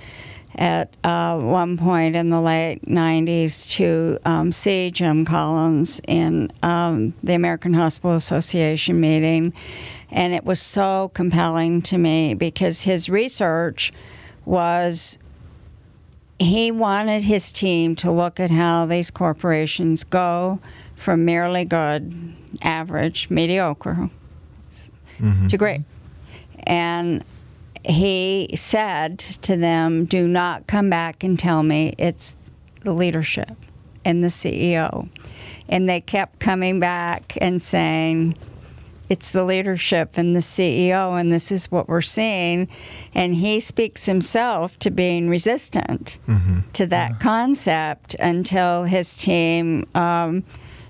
at 0.56 0.94
uh, 1.04 1.38
one 1.38 1.76
point 1.76 2.16
in 2.16 2.30
the 2.30 2.40
late 2.40 2.80
90s 2.86 3.70
to 3.72 4.18
um, 4.24 4.52
see 4.52 4.90
Jim 4.90 5.24
Collins 5.24 6.00
in 6.08 6.50
um, 6.62 7.14
the 7.22 7.34
American 7.34 7.74
Hospital 7.74 8.14
Association 8.14 9.00
meeting. 9.00 9.52
And 10.10 10.32
it 10.32 10.44
was 10.44 10.60
so 10.60 11.10
compelling 11.14 11.82
to 11.82 11.98
me 11.98 12.34
because 12.34 12.82
his 12.82 13.08
research 13.08 13.92
was 14.44 15.18
he 16.38 16.70
wanted 16.70 17.25
his 17.25 17.51
team 17.51 17.96
to 17.96 18.11
look 18.11 18.38
at 18.38 18.51
how 18.51 18.87
these 18.87 19.11
corporations 19.11 20.05
go 20.05 20.61
from 20.94 21.25
merely 21.25 21.64
good, 21.64 22.35
average, 22.62 23.31
mediocre 23.31 24.11
mm-hmm. 25.18 25.46
to 25.46 25.57
great. 25.57 25.83
And 26.66 27.25
he 27.85 28.51
said 28.55 29.18
to 29.18 29.57
them, 29.57 30.05
Do 30.05 30.27
not 30.27 30.66
come 30.66 30.90
back 30.90 31.22
and 31.22 31.38
tell 31.38 31.62
me 31.62 31.94
it's 31.99 32.37
the 32.81 32.92
leadership 32.92 33.53
and 34.05 34.22
the 34.22 34.29
CEO. 34.29 35.09
And 35.68 35.88
they 35.88 36.01
kept 36.01 36.38
coming 36.38 36.81
back 36.81 37.37
and 37.40 37.61
saying, 37.62 38.37
it's 39.09 39.31
the 39.31 39.45
leadership 39.45 40.16
and 40.16 40.35
the 40.35 40.40
CEO, 40.40 41.19
and 41.19 41.29
this 41.29 41.53
is 41.53 41.71
what 41.71 41.88
we're 41.88 42.01
seeing. 42.01 42.69
And 43.14 43.35
he 43.35 43.61
speaks 43.61 44.07
himself 44.07 44.79
to 44.81 44.90
being 44.90 45.29
resistant 45.29 46.19
mm-hmm. 46.27 46.61
to 46.73 46.87
that 46.87 47.12
yeah. 47.12 47.19
concept 47.19 48.14
until 48.16 48.85
his 48.85 49.14
team, 49.14 49.87
um, 49.95 50.45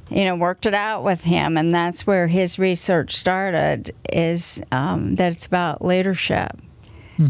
you 0.08 0.24
know, 0.24 0.34
worked 0.34 0.66
it 0.66 0.74
out 0.74 1.04
with 1.04 1.22
him, 1.22 1.56
and 1.56 1.74
that's 1.74 2.06
where 2.06 2.28
his 2.28 2.58
research 2.58 3.14
started. 3.14 3.94
Is 4.12 4.62
um, 4.72 5.16
that 5.16 5.32
it's 5.32 5.46
about 5.46 5.84
leadership. 5.84 6.56
Hmm. 7.16 7.28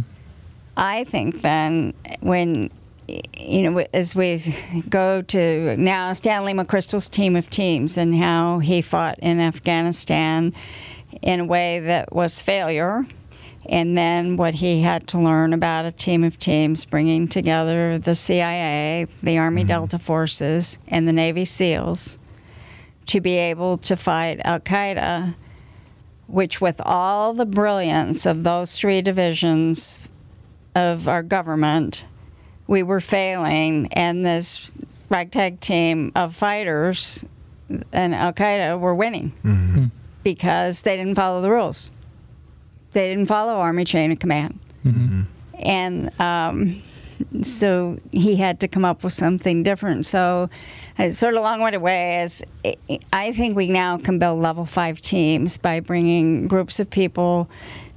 I 0.77 1.05
think 1.05 1.43
then 1.43 1.95
when 2.21 2.71
you 3.09 3.63
know, 3.63 3.87
as 3.93 4.15
we 4.15 4.41
go 4.89 5.23
to 5.23 5.77
now 5.77 6.13
Stanley 6.13 6.53
McChrystal's 6.53 7.09
team 7.09 7.37
of 7.37 7.49
teams 7.51 7.99
and 7.99 8.15
how 8.15 8.59
he 8.59 8.83
fought 8.83 9.19
in 9.21 9.41
Afghanistan 9.41 10.55
in 11.23 11.41
a 11.41 11.45
way 11.45 11.81
that 11.81 12.13
was 12.13 12.43
failure, 12.43 13.07
and 13.69 13.97
then 13.97 14.37
what 14.37 14.55
he 14.55 14.83
had 14.83 15.09
to 15.09 15.19
learn 15.19 15.53
about 15.53 15.85
a 15.85 15.93
team 15.93 16.25
of 16.25 16.39
teams 16.39 16.85
bringing 16.85 17.27
together 17.27 17.99
the 17.99 18.15
CIA, 18.15 19.07
the 19.23 19.39
Army 19.39 19.63
mm-hmm. 19.63 19.69
Delta 19.69 19.99
Forces, 19.99 20.79
and 20.89 21.09
the 21.09 21.13
Navy 21.13 21.45
SEALs 21.45 22.19
to 23.07 23.21
be 23.21 23.37
able 23.37 23.79
to 23.79 23.97
fight 23.97 24.41
Al 24.45 24.61
Qaeda, 24.61 25.35
which, 26.27 26.61
with 26.61 26.81
all 26.85 27.35
the 27.35 27.47
brilliance 27.47 28.27
of 28.27 28.43
those 28.43 28.77
three 28.79 29.01
divisions 29.01 30.01
of 30.75 31.09
our 31.09 31.23
government, 31.23 32.05
we 32.67 32.83
were 32.83 33.01
failing, 33.01 33.89
and 33.93 34.25
this 34.25 34.73
ragtag 35.09 35.61
team 35.61 36.13
of 36.15 36.35
fighters 36.35 37.25
and 37.93 38.15
Al 38.15 38.33
Qaeda 38.33 38.79
were 38.79 38.95
winning 38.95 39.33
mm-hmm. 39.45 39.87
because 40.23 40.83
they 40.83 40.97
didn't 40.97 41.15
follow 41.15 41.41
the 41.41 41.51
rules. 41.51 41.91
They 42.93 43.09
didn't 43.09 43.27
follow 43.27 43.55
Army 43.55 43.85
chain 43.85 44.13
of 44.13 44.19
command. 44.19 44.59
Mm-hmm. 44.85 45.23
And 45.59 46.21
um, 46.21 46.83
so 47.43 47.99
he 48.13 48.37
had 48.37 48.61
to 48.61 48.69
come 48.69 48.85
up 48.85 49.03
with 49.03 49.13
something 49.13 49.63
different. 49.63 50.07
So, 50.07 50.49
it's 50.99 51.19
sort 51.19 51.35
of 51.35 51.41
a 51.41 51.43
long 51.43 51.61
way 51.61 51.75
away 51.75 52.23
is 52.23 52.43
I 53.13 53.33
think 53.33 53.55
we 53.55 53.69
now 53.69 53.99
can 53.99 54.19
build 54.19 54.39
level 54.39 54.65
five 54.65 55.01
teams 55.01 55.59
by 55.59 55.81
bringing 55.81 56.49
groups 56.49 56.81
of 56.81 56.89
people 56.89 57.51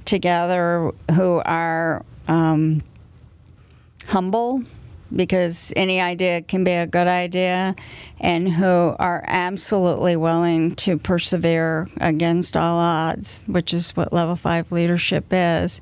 together 0.04 0.90
who 1.12 1.40
are 1.46 2.04
um, 2.28 2.82
humble 4.10 4.62
because 5.14 5.72
any 5.76 6.00
idea 6.00 6.42
can 6.42 6.62
be 6.64 6.72
a 6.72 6.86
good 6.86 7.06
idea 7.06 7.74
and 8.20 8.48
who 8.48 8.94
are 8.98 9.24
absolutely 9.26 10.16
willing 10.16 10.74
to 10.76 10.98
persevere 10.98 11.88
against 12.00 12.56
all 12.56 12.78
odds, 12.78 13.42
which 13.46 13.74
is 13.74 13.96
what 13.96 14.12
level 14.12 14.36
five 14.36 14.70
leadership 14.70 15.26
is. 15.30 15.80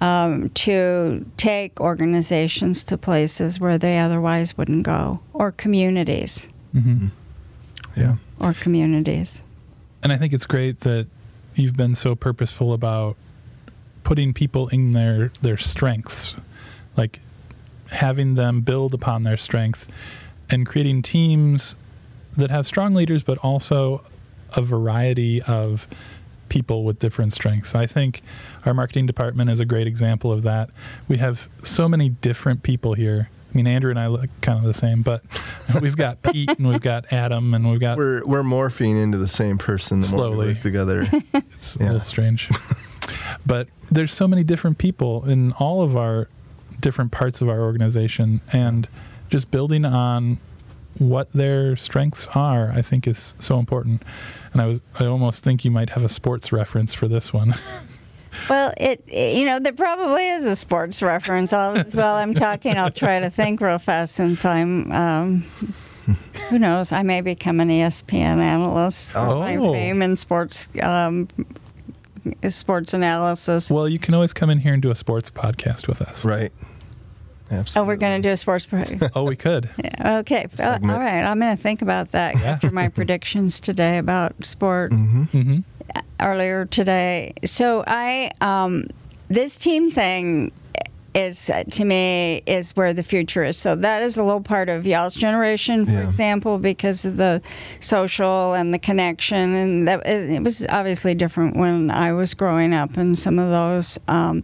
Um, 0.00 0.50
to 0.50 1.24
take 1.38 1.80
organizations 1.80 2.84
to 2.84 2.98
places 2.98 3.58
where 3.58 3.78
they 3.78 3.98
otherwise 3.98 4.58
wouldn't 4.58 4.82
go, 4.82 5.20
or 5.32 5.50
communities. 5.52 6.50
Mm-hmm. 6.74 7.06
Yeah. 7.96 8.16
Or 8.40 8.52
communities. 8.52 9.42
And 10.02 10.12
I 10.12 10.16
think 10.16 10.34
it's 10.34 10.44
great 10.44 10.80
that 10.80 11.06
you've 11.54 11.76
been 11.76 11.94
so 11.94 12.14
purposeful 12.14 12.74
about 12.74 13.16
putting 14.02 14.34
people 14.34 14.68
in 14.68 14.90
their, 14.90 15.30
their 15.40 15.56
strengths. 15.56 16.34
Like 16.96 17.20
having 17.94 18.34
them 18.34 18.60
build 18.60 18.94
upon 18.94 19.22
their 19.22 19.36
strength 19.36 19.88
and 20.50 20.66
creating 20.66 21.02
teams 21.02 21.74
that 22.36 22.50
have 22.50 22.66
strong 22.66 22.94
leaders, 22.94 23.22
but 23.22 23.38
also 23.38 24.04
a 24.56 24.62
variety 24.62 25.40
of 25.42 25.88
people 26.48 26.84
with 26.84 26.98
different 26.98 27.32
strengths. 27.32 27.74
I 27.74 27.86
think 27.86 28.22
our 28.64 28.74
marketing 28.74 29.06
department 29.06 29.50
is 29.50 29.60
a 29.60 29.64
great 29.64 29.86
example 29.86 30.32
of 30.32 30.42
that. 30.42 30.70
We 31.08 31.16
have 31.18 31.48
so 31.62 31.88
many 31.88 32.10
different 32.10 32.62
people 32.62 32.94
here. 32.94 33.28
I 33.52 33.56
mean, 33.56 33.66
Andrew 33.66 33.90
and 33.90 33.98
I 33.98 34.08
look 34.08 34.30
kind 34.40 34.58
of 34.58 34.64
the 34.64 34.74
same, 34.74 35.02
but 35.02 35.22
we've 35.80 35.96
got 35.96 36.22
Pete 36.22 36.50
and 36.50 36.68
we've 36.68 36.80
got 36.80 37.12
Adam 37.12 37.54
and 37.54 37.70
we've 37.70 37.80
got. 37.80 37.96
We're 37.96 38.24
we're 38.24 38.42
morphing 38.42 39.00
into 39.00 39.18
the 39.18 39.28
same 39.28 39.58
person 39.58 40.00
the 40.00 40.06
slowly. 40.06 40.34
more 40.34 40.44
we 40.46 40.52
work 40.52 40.62
together. 40.62 41.08
it's 41.34 41.76
yeah. 41.76 41.84
a 41.84 41.92
little 41.92 42.00
strange, 42.00 42.50
but 43.46 43.68
there's 43.90 44.12
so 44.12 44.26
many 44.26 44.42
different 44.42 44.78
people 44.78 45.28
in 45.28 45.52
all 45.52 45.82
of 45.82 45.96
our 45.96 46.28
different 46.80 47.12
parts 47.12 47.40
of 47.40 47.48
our 47.48 47.60
organization 47.60 48.40
and 48.52 48.88
just 49.30 49.50
building 49.50 49.84
on 49.84 50.38
what 50.98 51.30
their 51.32 51.74
strengths 51.76 52.28
are 52.34 52.70
i 52.70 52.80
think 52.80 53.08
is 53.08 53.34
so 53.38 53.58
important 53.58 54.02
and 54.52 54.62
i 54.62 54.66
was 54.66 54.80
i 55.00 55.04
almost 55.04 55.42
think 55.42 55.64
you 55.64 55.70
might 55.70 55.90
have 55.90 56.04
a 56.04 56.08
sports 56.08 56.52
reference 56.52 56.94
for 56.94 57.08
this 57.08 57.32
one 57.32 57.54
well 58.50 58.72
it 58.76 59.04
you 59.08 59.44
know 59.44 59.58
there 59.58 59.72
probably 59.72 60.28
is 60.28 60.44
a 60.44 60.54
sports 60.54 61.02
reference 61.02 61.52
I'll, 61.52 61.82
while 61.84 62.14
i'm 62.14 62.32
talking 62.32 62.76
i'll 62.76 62.90
try 62.90 63.18
to 63.18 63.30
think 63.30 63.60
real 63.60 63.78
fast 63.78 64.14
since 64.14 64.44
i'm 64.44 64.92
um, 64.92 65.44
who 66.50 66.58
knows? 66.58 66.92
I 66.92 67.02
may 67.02 67.20
become 67.20 67.60
an 67.60 67.68
ESPN 67.68 68.38
analyst. 68.38 69.16
Oh. 69.16 69.40
My 69.40 69.56
fame 69.56 70.02
in 70.02 70.16
sports, 70.16 70.68
um, 70.82 71.28
sports 72.48 72.94
analysis. 72.94 73.70
Well, 73.70 73.88
you 73.88 73.98
can 73.98 74.14
always 74.14 74.32
come 74.32 74.50
in 74.50 74.58
here 74.58 74.72
and 74.72 74.82
do 74.82 74.90
a 74.90 74.94
sports 74.94 75.30
podcast 75.30 75.88
with 75.88 76.02
us. 76.02 76.24
Right. 76.24 76.52
Absolutely. 77.50 77.86
Oh, 77.86 77.92
we're 77.92 77.98
going 78.00 78.20
to 78.22 78.26
do 78.28 78.32
a 78.32 78.36
sports. 78.36 78.66
Pre- 78.66 78.84
Oh, 79.14 79.24
we 79.24 79.36
could. 79.36 79.68
yeah, 79.76 80.18
okay. 80.20 80.46
Uh, 80.58 80.62
all 80.64 80.72
Segment. 80.72 80.98
right. 80.98 81.22
I'm 81.22 81.38
going 81.38 81.54
to 81.56 81.62
think 81.62 81.82
about 81.82 82.10
that 82.12 82.34
Yeah. 82.36 82.42
after 82.52 82.70
my 82.70 82.88
predictions 82.98 83.60
today 83.60 83.98
about 83.98 84.34
sport. 84.44 84.92
hmm 84.92 85.24
hmm 85.24 85.58
earlier 86.20 86.64
today. 86.64 87.34
So 87.44 87.84
I, 87.86 88.30
um, 88.40 88.86
this 89.28 89.56
team 89.58 89.90
thing 89.90 90.52
is 91.14 91.48
uh, 91.50 91.62
to 91.70 91.84
me 91.84 92.42
is 92.46 92.74
where 92.76 92.92
the 92.92 93.02
future 93.02 93.44
is. 93.44 93.56
So 93.56 93.76
that 93.76 94.02
is 94.02 94.16
a 94.16 94.22
little 94.22 94.40
part 94.40 94.68
of 94.68 94.86
y'all's 94.86 95.14
generation, 95.14 95.86
for 95.86 95.92
Yeah. 95.92 96.04
example, 96.06 96.58
because 96.58 97.04
of 97.04 97.16
the 97.16 97.40
social 97.80 98.54
and 98.54 98.74
the 98.74 98.78
connection, 98.78 99.54
and 99.54 99.88
that 99.88 100.04
it 100.06 100.42
was 100.42 100.66
obviously 100.68 101.14
different 101.14 101.56
when 101.56 101.90
I 101.90 102.12
was 102.12 102.34
growing 102.34 102.74
up, 102.74 102.96
and 102.96 103.16
some 103.16 103.38
of 103.38 103.50
those. 103.50 103.98
Um, 104.08 104.42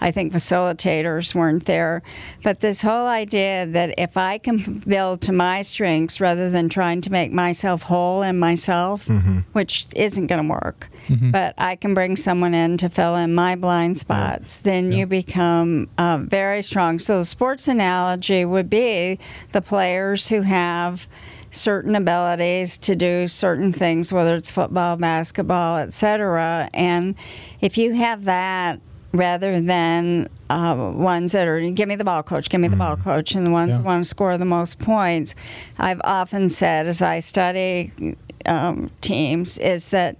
I 0.00 0.10
think 0.10 0.32
facilitators 0.32 1.34
weren't 1.34 1.64
there. 1.66 2.02
But 2.42 2.60
this 2.60 2.82
whole 2.82 3.06
idea 3.06 3.66
that 3.66 3.94
if 3.98 4.16
I 4.16 4.38
can 4.38 4.82
build 4.86 5.22
to 5.22 5.32
my 5.32 5.62
strengths 5.62 6.20
rather 6.20 6.50
than 6.50 6.68
trying 6.68 7.00
to 7.02 7.10
make 7.12 7.32
myself 7.32 7.82
whole 7.82 8.22
in 8.22 8.38
myself, 8.38 9.08
which 9.52 9.86
isn't 9.96 10.26
going 10.26 10.42
to 10.46 10.48
work, 10.52 10.88
but 11.32 11.54
I 11.56 11.76
can 11.76 11.94
bring 11.94 12.16
someone 12.16 12.52
in 12.54 12.76
to 12.78 12.88
fill 12.88 13.16
in 13.16 13.34
my 13.34 13.56
blind 13.56 13.96
spots, 13.98 14.58
then 14.58 14.90
you 14.92 15.06
become 15.06 15.88
uh, 15.98 16.18
very 16.18 16.62
strong. 16.62 16.98
So 16.98 17.20
the 17.20 17.24
sports 17.24 17.68
analogy 17.68 18.44
would 18.44 18.68
be 18.68 19.18
the 19.52 19.62
players 19.62 20.28
who 20.28 20.42
have 20.42 21.06
certain 21.52 21.94
abilities 21.94 22.76
to 22.76 22.94
do 22.94 23.26
certain 23.28 23.72
things 23.72 24.12
whether 24.12 24.34
it's 24.34 24.50
football 24.50 24.96
basketball 24.96 25.78
etc 25.78 26.68
and 26.74 27.14
if 27.62 27.78
you 27.78 27.94
have 27.94 28.24
that 28.26 28.78
rather 29.12 29.60
than 29.60 30.28
uh, 30.50 30.92
ones 30.94 31.32
that 31.32 31.46
are 31.48 31.60
give 31.70 31.88
me 31.88 31.96
the 31.96 32.04
ball 32.04 32.22
coach 32.22 32.48
give 32.48 32.60
me 32.60 32.68
the 32.68 32.76
ball 32.76 32.96
coach 32.96 33.34
and 33.34 33.46
the 33.46 33.50
ones 33.50 33.70
Yeah. 33.70 33.78
that 33.78 33.84
want 33.84 34.04
to 34.04 34.08
score 34.08 34.36
the 34.38 34.44
most 34.44 34.78
points 34.78 35.34
i've 35.78 36.00
often 36.04 36.48
said 36.48 36.86
as 36.86 37.00
i 37.02 37.18
study 37.20 38.16
um, 38.46 38.90
teams 39.00 39.58
is 39.58 39.88
that 39.88 40.16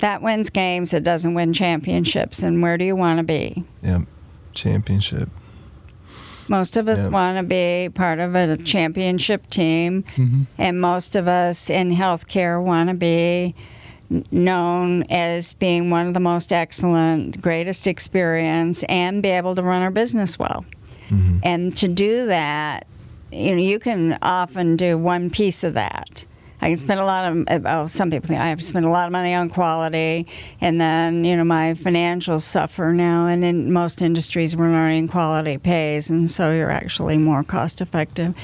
that 0.00 0.20
wins 0.22 0.50
games 0.50 0.92
it 0.92 1.02
doesn't 1.04 1.34
win 1.34 1.52
championships 1.52 2.42
and 2.42 2.60
where 2.62 2.76
do 2.76 2.84
you 2.84 2.96
want 2.96 3.18
to 3.18 3.22
be 3.24 3.64
Yep. 3.82 4.02
Championship. 4.54 5.28
most 6.48 6.76
of 6.76 6.88
us 6.88 7.04
Yeah. 7.04 7.10
want 7.10 7.36
to 7.38 7.42
be 7.44 7.88
part 7.94 8.18
of 8.18 8.34
a 8.34 8.56
championship 8.56 9.48
team, 9.48 10.04
and 10.58 10.80
most 10.80 11.14
of 11.14 11.28
us 11.28 11.70
in 11.70 11.94
healthcare 11.94 12.62
want 12.62 12.88
to 12.88 12.94
be 12.96 13.54
known 14.30 15.04
as 15.04 15.54
being 15.54 15.88
one 15.90 16.08
of 16.08 16.14
the 16.14 16.20
most 16.20 16.52
excellent, 16.52 17.40
greatest 17.40 17.86
experience, 17.86 18.82
and 18.84 19.22
be 19.22 19.28
able 19.28 19.54
to 19.54 19.62
run 19.62 19.82
our 19.82 19.90
business 19.90 20.38
well. 20.38 20.64
Mm-hmm. 21.08 21.38
And 21.42 21.76
to 21.78 21.88
do 21.88 22.26
that, 22.26 22.86
you 23.32 23.52
know, 23.52 23.62
you 23.62 23.78
can 23.78 24.18
often 24.22 24.76
do 24.76 24.98
one 24.98 25.30
piece 25.30 25.62
of 25.62 25.74
that. 25.74 26.24
I 26.62 26.68
can 26.68 26.76
spend 26.76 27.00
a 27.00 27.04
lot 27.04 27.32
of, 27.32 27.66
oh, 27.66 27.86
some 27.86 28.10
people 28.10 28.28
think 28.28 28.38
I 28.38 28.48
have 28.48 28.58
to 28.58 28.64
spend 28.64 28.84
a 28.84 28.90
lot 28.90 29.06
of 29.06 29.12
money 29.12 29.32
on 29.32 29.48
quality, 29.48 30.26
and 30.60 30.78
then, 30.78 31.24
you 31.24 31.34
know, 31.34 31.44
my 31.44 31.72
financials 31.72 32.42
suffer 32.42 32.92
now. 32.92 33.28
And 33.28 33.42
in 33.42 33.72
most 33.72 34.02
industries, 34.02 34.54
we're 34.54 34.70
learning 34.70 35.08
quality 35.08 35.56
pays, 35.56 36.10
and 36.10 36.30
so 36.30 36.52
you're 36.52 36.70
actually 36.70 37.16
more 37.16 37.42
cost 37.44 37.80
effective. 37.80 38.34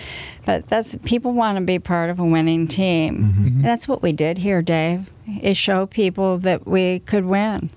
But 0.46 0.66
that's, 0.68 0.96
people 1.04 1.32
want 1.32 1.58
to 1.58 1.64
be 1.64 1.78
part 1.78 2.08
of 2.08 2.18
a 2.18 2.24
winning 2.24 2.68
team. 2.68 3.34
And 3.46 3.64
that's 3.64 3.86
what 3.86 4.00
we 4.00 4.12
did 4.12 4.38
here, 4.38 4.62
Dave, 4.62 5.10
is 5.42 5.56
show 5.56 5.86
people 5.86 6.38
that 6.38 6.66
we 6.66 7.00
could 7.00 7.24
win. 7.24 7.70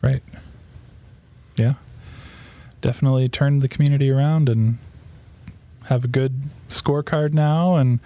Right. 0.00 0.22
Yeah. 1.56 1.74
Definitely 2.80 3.28
turned 3.28 3.62
the 3.62 3.68
community 3.68 4.10
around 4.10 4.48
and 4.48 4.78
have 5.86 6.04
a 6.04 6.08
good 6.08 6.42
scorecard 6.68 7.32
now 7.32 7.76
and 7.76 8.00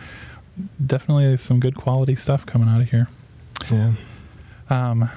definitely 0.84 1.36
some 1.36 1.60
good 1.60 1.76
quality 1.76 2.14
stuff 2.14 2.44
coming 2.44 2.68
out 2.68 2.80
of 2.80 2.90
here. 2.90 3.08
Yeah. 3.70 3.92
Um, 4.68 5.10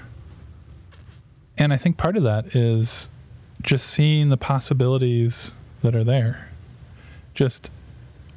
and 1.58 1.74
I 1.74 1.78
think 1.78 1.98
part 1.98 2.16
of 2.16 2.24
that 2.24 2.56
is 2.56 3.10
just 3.62 3.88
seeing 3.88 4.30
the 4.30 4.38
possibilities 4.38 5.56
that 5.82 5.96
are 5.96 6.04
there, 6.04 6.50
just 7.34 7.72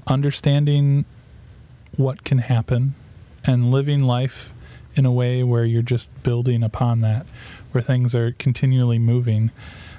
understanding 0.07 1.05
what 1.97 2.25
can 2.25 2.39
happen 2.39 2.95
and 3.45 3.71
living 3.71 4.01
life 4.01 4.53
in 4.94 5.07
a 5.07 5.12
way 5.12 5.42
where 5.42 5.64
you're 5.64 5.83
just 5.83 6.11
building 6.22 6.62
upon 6.62 7.00
that, 7.00 7.26
where 7.72 7.83
things 7.83 8.14
are 8.14 8.33
continually 8.33 8.98
moving. 8.98 9.50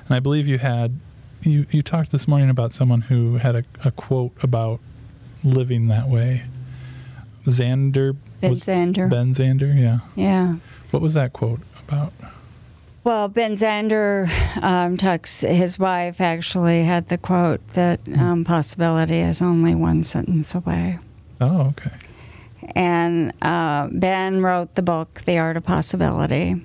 And 0.07 0.15
I 0.15 0.19
believe 0.19 0.47
you 0.47 0.57
had, 0.57 0.99
you, 1.41 1.65
you 1.71 1.81
talked 1.81 2.11
this 2.11 2.27
morning 2.27 2.49
about 2.49 2.73
someone 2.73 3.01
who 3.01 3.37
had 3.37 3.55
a, 3.55 3.63
a 3.83 3.91
quote 3.91 4.31
about 4.43 4.79
living 5.43 5.87
that 5.87 6.07
way. 6.07 6.43
Xander 7.45 8.15
Ben 8.39 8.55
Zander. 8.55 9.09
Ben 9.09 9.33
Zander, 9.33 9.73
yeah. 9.77 9.99
Yeah. 10.15 10.55
What 10.91 11.01
was 11.01 11.13
that 11.13 11.33
quote 11.33 11.61
about? 11.87 12.13
Well, 13.03 13.27
Ben 13.27 13.53
Zander 13.55 14.29
um, 14.63 14.95
talks, 14.95 15.41
his 15.41 15.77
wife 15.77 16.21
actually 16.21 16.83
had 16.83 17.09
the 17.09 17.17
quote 17.17 17.65
that 17.69 17.99
um, 18.17 18.45
possibility 18.45 19.19
is 19.19 19.41
only 19.41 19.75
one 19.75 20.03
sentence 20.03 20.55
away. 20.55 20.99
Oh, 21.41 21.67
okay. 21.67 21.91
And 22.75 23.33
uh, 23.41 23.87
Ben 23.91 24.41
wrote 24.41 24.75
the 24.75 24.81
book, 24.81 25.21
The 25.25 25.37
Art 25.37 25.57
of 25.57 25.63
Possibility, 25.63 26.55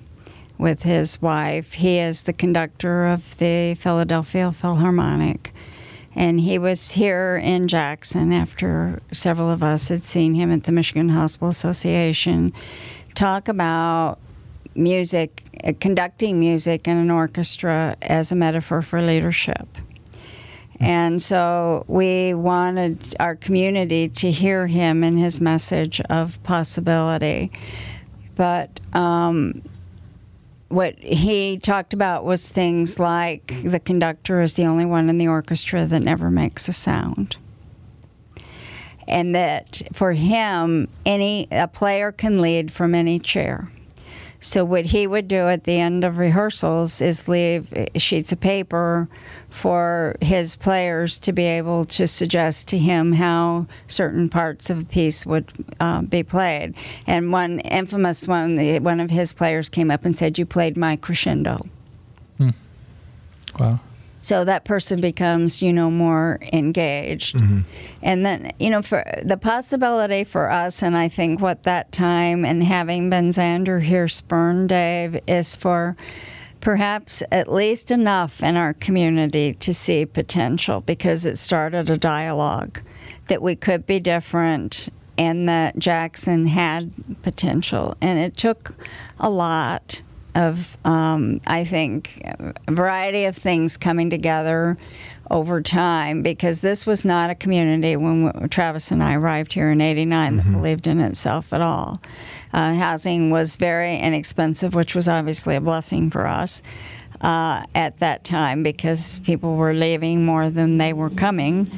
with 0.58 0.82
his 0.82 1.20
wife. 1.22 1.74
He 1.74 1.98
is 1.98 2.22
the 2.22 2.32
conductor 2.32 3.06
of 3.06 3.37
the 3.38 3.74
Philadelphia 3.74 4.52
Philharmonic. 4.52 5.52
And 6.14 6.40
he 6.40 6.58
was 6.58 6.92
here 6.92 7.40
in 7.42 7.68
Jackson 7.68 8.32
after 8.32 9.00
several 9.12 9.50
of 9.50 9.62
us 9.62 9.88
had 9.88 10.02
seen 10.02 10.34
him 10.34 10.50
at 10.50 10.64
the 10.64 10.72
Michigan 10.72 11.11
Hospital 11.11 11.48
Association 11.48 12.52
talk 13.14 13.48
about 13.48 14.18
music, 14.74 15.42
uh, 15.64 15.72
conducting 15.80 16.40
music 16.40 16.88
in 16.88 16.96
an 16.96 17.11
orchestra 17.11 17.96
as 18.02 18.32
a 18.32 18.37
metaphor 18.37 18.82
for 18.82 19.02
leadership. 19.02 19.68
And 20.80 21.20
so 21.20 21.84
we 21.88 22.34
wanted 22.34 23.16
our 23.18 23.34
community 23.34 24.08
to 24.10 24.30
hear 24.30 24.66
him 24.66 25.02
and 25.02 25.18
his 25.18 25.40
message 25.40 26.00
of 26.02 26.42
possibility. 26.44 27.50
But 28.36 28.78
um, 28.92 29.62
what 30.68 30.98
he 30.98 31.58
talked 31.58 31.92
about 31.92 32.24
was 32.24 32.48
things 32.48 32.98
like 32.98 33.62
the 33.64 33.80
conductor 33.80 34.40
is 34.40 34.54
the 34.54 34.66
only 34.66 34.84
one 34.84 35.08
in 35.08 35.18
the 35.18 35.28
orchestra 35.28 35.86
that 35.86 36.00
never 36.00 36.30
makes 36.30 36.68
a 36.68 36.72
sound. 36.72 37.36
And 39.08 39.34
that 39.34 39.82
for 39.94 40.12
him, 40.12 40.88
any 41.06 41.48
a 41.50 41.66
player 41.66 42.12
can 42.12 42.40
lead 42.40 42.70
from 42.70 42.94
any 42.94 43.18
chair. 43.18 43.70
So 44.40 44.64
what 44.64 44.87
he 44.87 45.07
would 45.07 45.27
do 45.27 45.48
at 45.48 45.64
the 45.64 45.81
end 45.81 46.05
of 46.05 46.18
rehearsals 46.18 47.01
is 47.01 47.29
leave 47.29 47.72
eh, 47.72 47.87
sheets 47.98 48.33
of 48.33 48.40
paper 48.40 49.09
for 49.51 50.14
his 50.20 50.57
players 50.57 51.18
to 51.20 51.33
be 51.33 51.44
able 51.44 51.85
to 51.87 52.07
suggest 52.07 52.68
to 52.68 52.79
him 52.79 53.14
how 53.14 53.66
certain 53.88 54.29
parts 54.29 54.70
of 54.70 54.81
a 54.81 54.85
piece 54.85 55.27
would 55.27 55.53
uh, 55.81 56.03
be 56.03 56.22
played. 56.22 56.74
And 57.07 57.33
one 57.33 57.61
infamous 57.61 58.29
one, 58.29 58.59
eh, 58.59 58.79
one 58.79 59.01
of 59.01 59.11
his 59.11 59.33
players 59.33 59.68
came 59.68 59.90
up 59.90 60.05
and 60.05 60.14
said, 60.14 60.38
"You 60.38 60.46
played 60.46 60.77
my 60.77 60.96
crescendo." 60.96 61.59
Hmm. 62.37 62.51
Wow. 63.59 63.81
So 64.20 64.44
that 64.44 64.64
person 64.64 65.00
becomes, 65.00 65.62
you 65.62 65.72
know, 65.72 65.90
more 65.90 66.38
engaged. 66.52 67.37
Mm-hmm. 67.37 67.61
And 68.02 68.26
then, 68.26 68.52
you 68.59 68.70
know, 68.70 68.83
for 68.83 69.04
the 69.22 69.37
possibility 69.37 70.24
for 70.24 70.50
us, 70.50 70.83
and 70.83 70.96
I 70.96 71.09
think 71.09 71.40
what 71.40 71.62
that 71.62 71.92
time 71.92 72.44
and 72.44 72.62
having 72.62 73.11
Ben 73.11 73.31
Zander 73.31 73.83
here 73.83 74.09
spurned, 74.09 74.70
Dave, 74.70 75.20
is 75.26 75.54
for 75.54 75.96
perhaps 76.61 77.22
at 77.31 77.52
least 77.52 77.90
enough 77.90 78.42
in 78.42 78.57
our 78.57 78.74
community 78.74 79.54
to 79.54 79.72
see 79.72 80.04
potential 80.04 80.81
because 80.81 81.24
it 81.24 81.38
started 81.38 81.88
a 81.88 81.96
dialogue 81.96 82.81
that 83.28 83.40
we 83.40 83.54
could 83.54 83.87
be 83.87 84.00
different 84.00 84.88
and 85.16 85.48
that 85.48 85.78
Jackson 85.78 86.46
had 86.46 86.92
potential. 87.22 87.96
And 88.00 88.18
it 88.18 88.37
took 88.37 88.74
a 89.18 89.31
lot 89.31 90.02
of, 90.38 90.79
um, 90.85 91.40
I 91.46 91.64
think, 91.64 92.22
a 92.24 92.72
variety 92.72 93.24
of 93.24 93.37
things 93.37 93.77
coming 93.77 94.09
together 94.09 94.79
over 95.31 95.61
time 95.61 96.22
because 96.22 96.61
this 96.61 96.87
was 96.87 97.05
not 97.05 97.29
a 97.29 97.35
community 97.35 97.96
when 97.96 98.48
Travis 98.48 98.90
and 98.92 99.03
I 99.03 99.14
arrived 99.14 99.53
here 99.53 99.70
in 99.70 99.81
89 99.81 100.37
that 100.37 100.53
believed 100.53 100.87
in 100.87 101.01
itself 101.01 101.53
at 101.53 101.61
all. 101.61 102.01
Uh, 102.53 102.74
housing 102.74 103.31
was 103.31 103.57
very 103.57 103.98
inexpensive, 103.98 104.74
which 104.74 104.94
was 104.94 105.09
obviously 105.09 105.57
a 105.57 105.61
blessing 105.61 106.09
for 106.09 106.27
us 106.27 106.62
uh, 107.20 107.64
at 107.74 107.98
that 107.98 108.24
time 108.24 108.62
because 108.62 109.18
people 109.20 109.57
were 109.57 109.74
leaving 109.74 110.24
more 110.24 110.51
than 110.51 110.79
they 110.79 110.92
were 110.92 111.11
coming. 111.11 111.70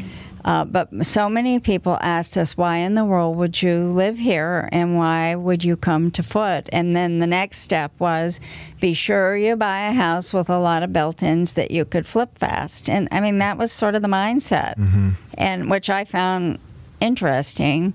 Uh, 0.44 0.64
but 0.64 0.88
so 1.04 1.28
many 1.28 1.58
people 1.60 1.98
asked 2.00 2.36
us, 2.38 2.56
why 2.56 2.76
in 2.78 2.94
the 2.94 3.04
world 3.04 3.36
would 3.36 3.60
you 3.62 3.78
live 3.78 4.18
here 4.18 4.68
and 4.72 4.96
why 4.96 5.34
would 5.34 5.62
you 5.62 5.76
come 5.76 6.10
to 6.10 6.22
foot? 6.22 6.68
And 6.72 6.96
then 6.96 7.18
the 7.18 7.26
next 7.26 7.58
step 7.58 7.92
was 7.98 8.40
be 8.80 8.94
sure 8.94 9.36
you 9.36 9.56
buy 9.56 9.88
a 9.88 9.92
house 9.92 10.32
with 10.32 10.48
a 10.48 10.58
lot 10.58 10.82
of 10.82 10.92
built 10.92 11.22
ins 11.22 11.52
that 11.54 11.70
you 11.70 11.84
could 11.84 12.06
flip 12.06 12.38
fast. 12.38 12.88
And 12.88 13.08
I 13.12 13.20
mean, 13.20 13.38
that 13.38 13.58
was 13.58 13.70
sort 13.72 13.94
of 13.94 14.02
the 14.02 14.08
mindset, 14.08 14.76
Mm-hmm. 14.78 15.10
and 15.34 15.70
which 15.70 15.90
I 15.90 16.04
found 16.04 16.58
interesting. 17.00 17.92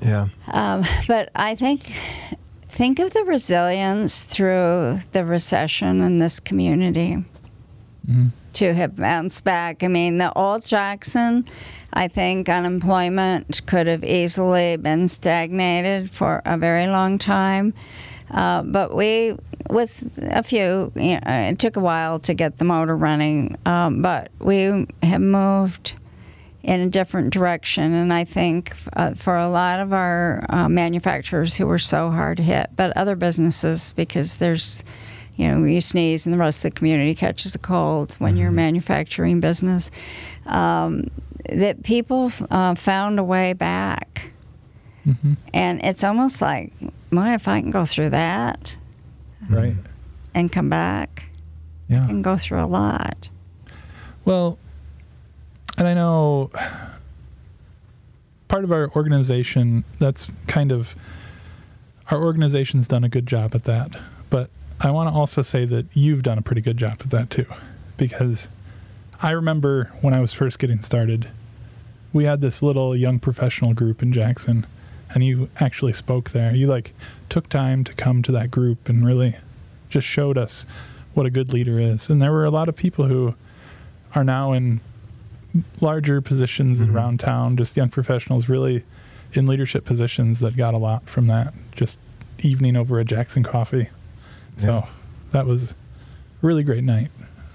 Yeah. 0.00 0.28
Um, 0.48 0.84
but 1.06 1.30
I 1.34 1.54
think 1.54 1.92
think 2.68 2.98
of 2.98 3.12
the 3.12 3.24
resilience 3.24 4.22
through 4.24 5.00
the 5.12 5.24
recession 5.24 6.00
in 6.00 6.18
this 6.18 6.40
community 6.40 7.24
to 8.54 8.74
have 8.74 8.96
bounced 8.96 9.44
back. 9.44 9.82
I 9.82 9.88
mean, 9.88 10.18
the 10.18 10.32
old 10.32 10.64
Jackson, 10.64 11.44
I 11.92 12.08
think 12.08 12.48
unemployment 12.48 13.66
could 13.66 13.86
have 13.86 14.04
easily 14.04 14.76
been 14.76 15.08
stagnated 15.08 16.10
for 16.10 16.42
a 16.44 16.56
very 16.56 16.86
long 16.86 17.18
time. 17.18 17.74
Uh, 18.30 18.62
but 18.62 18.94
we, 18.94 19.36
with 19.68 20.18
a 20.22 20.42
few, 20.42 20.90
you 20.96 21.14
know, 21.14 21.20
it 21.26 21.58
took 21.58 21.76
a 21.76 21.80
while 21.80 22.18
to 22.20 22.34
get 22.34 22.56
the 22.56 22.64
motor 22.64 22.96
running, 22.96 23.56
um, 23.66 24.00
but 24.00 24.30
we 24.38 24.86
have 25.02 25.20
moved 25.20 25.94
in 26.62 26.80
a 26.80 26.88
different 26.88 27.30
direction. 27.30 27.92
And 27.92 28.12
I 28.12 28.24
think 28.24 28.74
uh, 28.94 29.14
for 29.14 29.36
a 29.36 29.48
lot 29.48 29.80
of 29.80 29.92
our 29.92 30.46
uh, 30.48 30.68
manufacturers 30.68 31.56
who 31.56 31.66
were 31.66 31.78
so 31.78 32.10
hard 32.10 32.38
hit, 32.38 32.70
but 32.74 32.96
other 32.96 33.16
businesses, 33.16 33.92
because 33.94 34.36
there's, 34.36 34.84
you 35.36 35.48
know, 35.48 35.64
you 35.64 35.80
sneeze 35.80 36.26
and 36.26 36.32
the 36.32 36.38
rest 36.38 36.64
of 36.64 36.72
the 36.72 36.78
community 36.78 37.14
catches 37.14 37.54
a 37.54 37.58
cold 37.58 38.12
when 38.18 38.36
you're 38.36 38.48
a 38.50 38.52
manufacturing 38.52 39.40
business, 39.40 39.90
um, 40.46 41.08
that 41.48 41.82
people 41.82 42.30
uh, 42.50 42.74
found 42.74 43.18
a 43.18 43.24
way 43.24 43.52
back. 43.52 44.32
Mm-hmm. 45.06 45.32
And 45.52 45.82
it's 45.84 46.04
almost 46.04 46.40
like, 46.40 46.72
my, 47.10 47.34
if 47.34 47.48
I 47.48 47.60
can 47.60 47.70
go 47.70 47.84
through 47.84 48.10
that 48.10 48.76
Right. 49.50 49.74
and 50.34 50.52
come 50.52 50.68
back, 50.68 51.24
Yeah. 51.88 52.04
I 52.04 52.06
can 52.06 52.22
go 52.22 52.36
through 52.36 52.62
a 52.62 52.66
lot. 52.66 53.28
Well, 54.24 54.58
and 55.78 55.88
I 55.88 55.94
know 55.94 56.50
part 58.48 58.62
of 58.64 58.70
our 58.70 58.90
organization, 58.90 59.82
that's 59.98 60.28
kind 60.46 60.70
of, 60.70 60.94
our 62.10 62.22
organization's 62.22 62.86
done 62.86 63.02
a 63.02 63.08
good 63.08 63.26
job 63.26 63.54
at 63.54 63.64
that. 63.64 63.90
I 64.84 64.90
want 64.90 65.08
to 65.08 65.14
also 65.14 65.42
say 65.42 65.64
that 65.66 65.86
you've 65.96 66.22
done 66.22 66.38
a 66.38 66.42
pretty 66.42 66.60
good 66.60 66.76
job 66.76 66.98
at 67.00 67.10
that 67.10 67.30
too. 67.30 67.46
Because 67.96 68.48
I 69.22 69.30
remember 69.30 69.92
when 70.00 70.14
I 70.14 70.20
was 70.20 70.32
first 70.32 70.58
getting 70.58 70.80
started, 70.80 71.28
we 72.12 72.24
had 72.24 72.40
this 72.40 72.62
little 72.62 72.96
young 72.96 73.18
professional 73.20 73.74
group 73.74 74.02
in 74.02 74.12
Jackson, 74.12 74.66
and 75.10 75.22
you 75.22 75.48
actually 75.60 75.92
spoke 75.92 76.30
there. 76.30 76.54
You 76.54 76.66
like 76.66 76.94
took 77.28 77.48
time 77.48 77.84
to 77.84 77.94
come 77.94 78.22
to 78.22 78.32
that 78.32 78.50
group 78.50 78.88
and 78.88 79.06
really 79.06 79.36
just 79.88 80.06
showed 80.06 80.36
us 80.36 80.66
what 81.14 81.26
a 81.26 81.30
good 81.30 81.52
leader 81.52 81.78
is. 81.78 82.10
And 82.10 82.20
there 82.20 82.32
were 82.32 82.44
a 82.44 82.50
lot 82.50 82.68
of 82.68 82.74
people 82.74 83.06
who 83.06 83.34
are 84.14 84.24
now 84.24 84.52
in 84.52 84.80
larger 85.80 86.20
positions 86.20 86.80
Mhm. 86.80 86.94
around 86.94 87.20
town, 87.20 87.56
just 87.56 87.76
young 87.76 87.90
professionals 87.90 88.48
really 88.48 88.84
in 89.34 89.46
leadership 89.46 89.84
positions 89.84 90.40
that 90.40 90.56
got 90.56 90.74
a 90.74 90.78
lot 90.78 91.08
from 91.08 91.26
that 91.28 91.54
just 91.76 92.00
evening 92.40 92.76
over 92.76 92.98
a 92.98 93.04
Jackson 93.04 93.42
coffee. 93.42 93.88
So 94.58 94.86
that 95.30 95.46
was 95.46 95.70
a 95.70 95.74
really 96.42 96.62
great 96.62 96.84
night. 96.84 97.10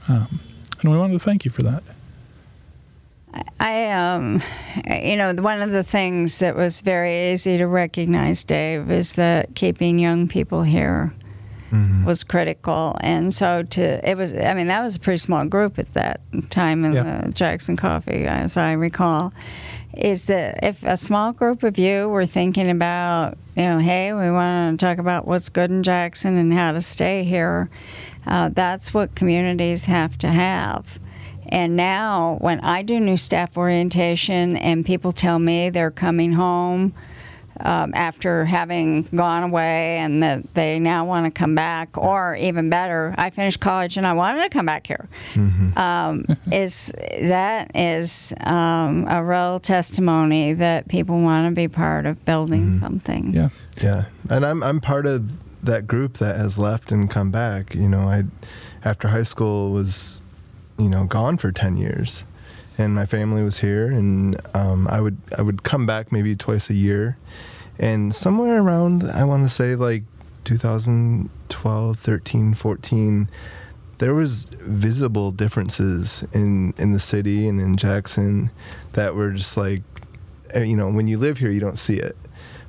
Um, 0.08 0.40
and 0.82 0.92
we 0.92 0.98
wanted 0.98 1.14
to 1.14 1.20
thank 1.20 1.46
you 1.46 1.52
for 1.52 1.64
that. 1.64 1.84
I, 3.60 3.92
um, 3.92 4.42
you 5.04 5.16
know, 5.16 5.34
one 5.34 5.62
of 5.62 5.72
the 5.72 5.84
things 5.84 6.40
that 6.40 6.56
was 6.56 6.82
very 6.82 7.34
easy 7.34 7.58
to 7.58 7.68
recognize, 7.68 8.44
Dave, 8.44 8.90
is 8.90 9.14
that 9.14 9.56
keeping 9.56 10.00
young 10.00 10.28
people 10.28 10.64
here 10.64 11.14
Mhm. 11.72 12.06
was 12.06 12.24
critical. 12.24 12.96
And 13.02 13.34
so 13.34 13.64
to, 13.64 14.10
it 14.10 14.18
was, 14.18 14.34
I 14.34 14.54
mean, 14.54 14.68
that 14.68 14.82
was 14.82 14.96
a 14.96 15.00
pretty 15.00 15.18
small 15.18 15.46
group 15.46 15.78
at 15.80 15.94
that 15.94 16.22
time 16.50 16.86
in 16.86 16.94
Yeah. 16.94 17.22
the 17.26 17.32
Jackson 17.32 17.76
Coffee, 17.76 18.26
as 18.26 18.58
I 18.58 18.72
recall. 18.74 19.34
Is 19.94 20.26
that 20.26 20.60
if 20.64 20.84
a 20.84 20.96
small 20.96 21.34
group 21.34 21.64
of 21.64 21.78
you 21.80 22.08
were 22.08 22.26
thinking 22.28 22.70
about, 22.70 23.38
you 23.56 23.64
know, 23.64 23.80
hey, 23.80 24.14
we 24.14 24.30
want 24.30 24.80
to 24.80 24.86
talk 24.86 25.00
about 25.00 25.28
what's 25.28 25.50
good 25.50 25.72
in 25.72 25.82
Jackson 25.82 26.38
and 26.38 26.54
how 26.54 26.72
to 26.72 26.82
stay 26.82 27.24
here, 27.24 27.70
uh, 28.28 28.50
that's 28.54 28.94
what 28.94 29.16
communities 29.16 29.86
have 29.86 30.18
to 30.20 30.28
have. 30.28 31.00
And 31.50 31.76
now, 31.76 32.38
when 32.42 32.60
I 32.60 32.84
do 32.84 33.00
new 33.00 33.18
staff 33.18 33.58
orientation 33.58 34.56
and 34.58 34.86
people 34.86 35.14
tell 35.14 35.40
me 35.40 35.70
they're 35.70 35.90
coming 35.92 36.34
home 36.34 36.94
um, 37.60 37.94
after 37.96 38.46
having 38.46 39.04
gone 39.04 39.44
away 39.44 39.98
and 39.98 40.24
that 40.24 40.54
they 40.54 40.80
now 40.80 41.06
want 41.06 41.26
to 41.26 41.32
come 41.32 41.56
back, 41.56 41.98
or 41.98 42.36
even 42.36 42.70
better, 42.70 43.14
I 43.18 43.30
finished 43.30 43.60
college 43.60 43.98
and 43.98 44.06
I 44.06 44.14
wanted 44.14 44.44
to 44.44 44.50
come 44.50 44.66
back 44.66 44.88
here, 44.88 45.08
um, 45.76 46.26
is 46.52 46.92
that 47.22 47.72
is 47.76 48.34
um, 48.42 49.06
a 49.10 49.24
real 49.24 49.60
testimony 49.60 50.54
that 50.54 50.88
people 50.88 51.20
want 51.22 51.50
to 51.50 51.56
be 51.56 51.68
part 51.68 52.06
of 52.06 52.24
building 52.26 52.74
something. 52.80 53.34
Yeah. 53.34 53.50
Yeah, 53.82 54.06
and 54.30 54.46
I'm 54.46 54.64
I'm 54.64 54.80
part 54.82 55.06
of 55.06 55.32
that 55.64 55.88
group 55.88 56.18
that 56.18 56.38
has 56.38 56.58
left 56.58 56.92
and 56.92 57.10
come 57.10 57.32
back. 57.32 57.76
You 57.76 57.88
know, 57.90 58.02
I 58.02 58.24
after 58.84 59.10
high 59.10 59.24
school 59.24 59.72
was, 59.72 60.22
you 60.80 60.90
know, 60.90 61.06
gone 61.06 61.38
for 61.38 61.52
ten 61.52 61.78
years, 61.78 62.26
and 62.78 62.94
my 62.94 63.06
family 63.06 63.44
was 63.44 63.60
here, 63.60 63.88
and 63.88 64.40
um, 64.56 64.88
I 64.88 65.02
would 65.02 65.18
I 65.38 65.42
would 65.42 65.64
come 65.64 65.86
back 65.86 66.12
maybe 66.12 66.36
twice 66.36 66.70
a 66.70 66.76
year, 66.76 67.18
and 67.80 68.14
somewhere 68.14 68.62
around 68.62 69.04
I 69.04 69.24
want 69.24 69.46
to 69.46 69.50
say 69.50 69.76
like 69.76 70.04
2012, 70.46 72.00
13, 72.00 72.54
14. 72.54 73.30
There 74.00 74.14
was 74.14 74.44
visible 74.62 75.32
differences 75.32 76.24
in, 76.32 76.76
in 76.78 76.92
the 76.92 77.00
city 77.00 77.48
and 77.48 77.60
in 77.60 77.78
Jackson 77.78 78.52
that 78.94 79.16
were 79.16 79.32
just 79.32 79.58
like, 79.58 79.82
eh, 80.52 80.62
you 80.62 80.76
know, 80.76 80.92
when 80.92 81.08
you 81.08 81.18
live 81.18 81.40
here, 81.40 81.50
you 81.50 81.60
don't 81.60 81.80
see 81.80 81.96
it 81.96 82.16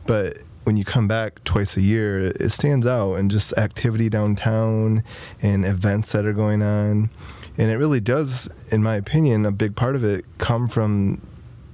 but 0.08 0.38
when 0.64 0.78
you 0.78 0.86
come 0.86 1.06
back 1.06 1.44
twice 1.44 1.76
a 1.76 1.82
year, 1.82 2.24
it 2.24 2.50
stands 2.50 2.86
out 2.86 3.16
and 3.16 3.30
just 3.30 3.52
activity 3.58 4.08
downtown 4.08 5.04
and 5.42 5.66
events 5.66 6.12
that 6.12 6.24
are 6.24 6.32
going 6.32 6.62
on. 6.62 7.10
And 7.58 7.70
it 7.70 7.76
really 7.76 8.00
does, 8.00 8.48
in 8.70 8.82
my 8.82 8.94
opinion, 8.94 9.44
a 9.44 9.50
big 9.50 9.74
part 9.74 9.96
of 9.96 10.04
it 10.04 10.24
come 10.38 10.68
from 10.68 11.20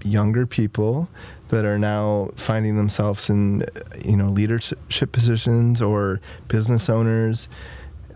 younger 0.02 0.46
people 0.46 1.08
that 1.48 1.64
are 1.64 1.78
now 1.78 2.30
finding 2.36 2.76
themselves 2.76 3.28
in, 3.28 3.64
you 4.02 4.16
know, 4.16 4.28
leadership 4.28 5.12
positions 5.12 5.82
or 5.82 6.20
business 6.48 6.88
owners. 6.88 7.48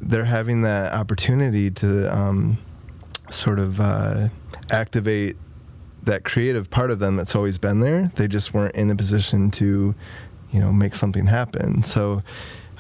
They're 0.01 0.25
having 0.25 0.63
that 0.63 0.95
opportunity 0.95 1.71
to 1.73 2.15
um, 2.15 2.59
sort 3.31 3.59
of 3.59 3.81
uh, 3.81 4.29
activate 4.71 5.37
that 6.05 6.25
creative 6.25 6.71
part 6.71 6.91
of 6.91 7.01
them 7.01 7.17
that's 7.17 7.37
always 7.37 7.59
been 7.59 7.81
there. 7.81 8.11
They 8.17 8.29
just 8.29 8.55
weren't 8.55 8.75
in 8.75 8.91
a 8.91 8.97
position 8.97 9.51
to, 9.53 9.95
you 10.51 10.61
know, 10.61 10.73
make 10.73 10.95
something 10.95 11.27
happen. 11.27 11.83
So 11.83 12.23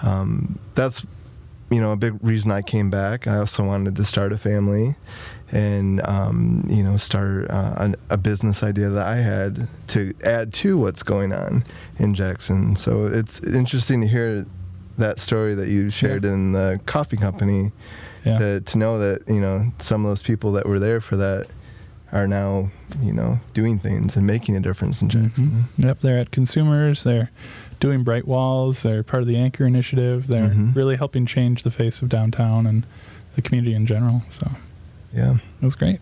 um, 0.00 0.58
that's, 0.74 1.04
you 1.70 1.80
know, 1.80 1.92
a 1.92 1.96
big 1.96 2.14
reason 2.22 2.50
I 2.50 2.62
came 2.62 2.90
back. 2.90 3.26
I 3.26 3.38
also 3.38 3.62
wanted 3.64 3.96
to 3.96 4.04
start 4.04 4.32
a 4.32 4.38
family 4.38 4.94
and, 5.50 6.00
um, 6.06 6.64
you 6.68 6.82
know, 6.82 6.96
start 6.96 7.50
uh, 7.50 7.74
an, 7.78 7.94
a 8.10 8.16
business 8.16 8.62
idea 8.62 8.88
that 8.90 9.06
I 9.06 9.16
had 9.16 9.68
to 9.88 10.14
add 10.24 10.52
to 10.54 10.78
what's 10.78 11.02
going 11.02 11.32
on 11.32 11.64
in 11.98 12.14
Jackson. 12.14 12.76
So 12.76 13.06
it's 13.06 13.40
interesting 13.40 14.00
to 14.02 14.06
hear 14.06 14.46
that 14.98 15.20
story 15.20 15.54
that 15.54 15.68
you 15.68 15.90
shared 15.90 16.24
in 16.24 16.52
the 16.52 16.80
coffee 16.86 17.16
company 17.16 17.72
Yeah. 18.24 18.38
to, 18.38 18.60
to 18.60 18.78
know 18.78 18.98
that, 18.98 19.28
you 19.28 19.40
know, 19.40 19.70
some 19.78 20.04
of 20.04 20.10
those 20.10 20.22
people 20.22 20.52
that 20.52 20.66
were 20.66 20.78
there 20.78 21.00
for 21.00 21.16
that 21.16 21.46
are 22.12 22.26
now, 22.26 22.70
you 23.02 23.12
know, 23.12 23.38
doing 23.54 23.78
things 23.78 24.16
and 24.16 24.26
making 24.26 24.56
a 24.56 24.60
difference 24.60 25.02
in 25.02 25.08
Jackson. 25.10 25.66
Mhm. 25.78 25.84
Yep, 25.84 26.00
they're 26.00 26.18
at 26.18 26.30
consumers. 26.30 27.04
They're 27.04 27.30
doing 27.80 28.02
bright 28.04 28.26
walls. 28.26 28.82
They're 28.82 29.02
part 29.02 29.22
of 29.22 29.28
the 29.28 29.36
Anchor 29.36 29.64
Initiative. 29.64 30.26
They're 30.26 30.50
Mhm. 30.50 30.74
really 30.74 30.96
helping 30.96 31.26
change 31.26 31.62
the 31.62 31.70
face 31.70 32.02
of 32.02 32.08
downtown 32.08 32.66
and 32.66 32.84
the 33.34 33.42
community 33.42 33.74
in 33.74 33.86
general. 33.86 34.22
So 34.30 34.50
Yeah. 35.14 35.36
it 35.60 35.64
was 35.64 35.76
great. 35.76 36.00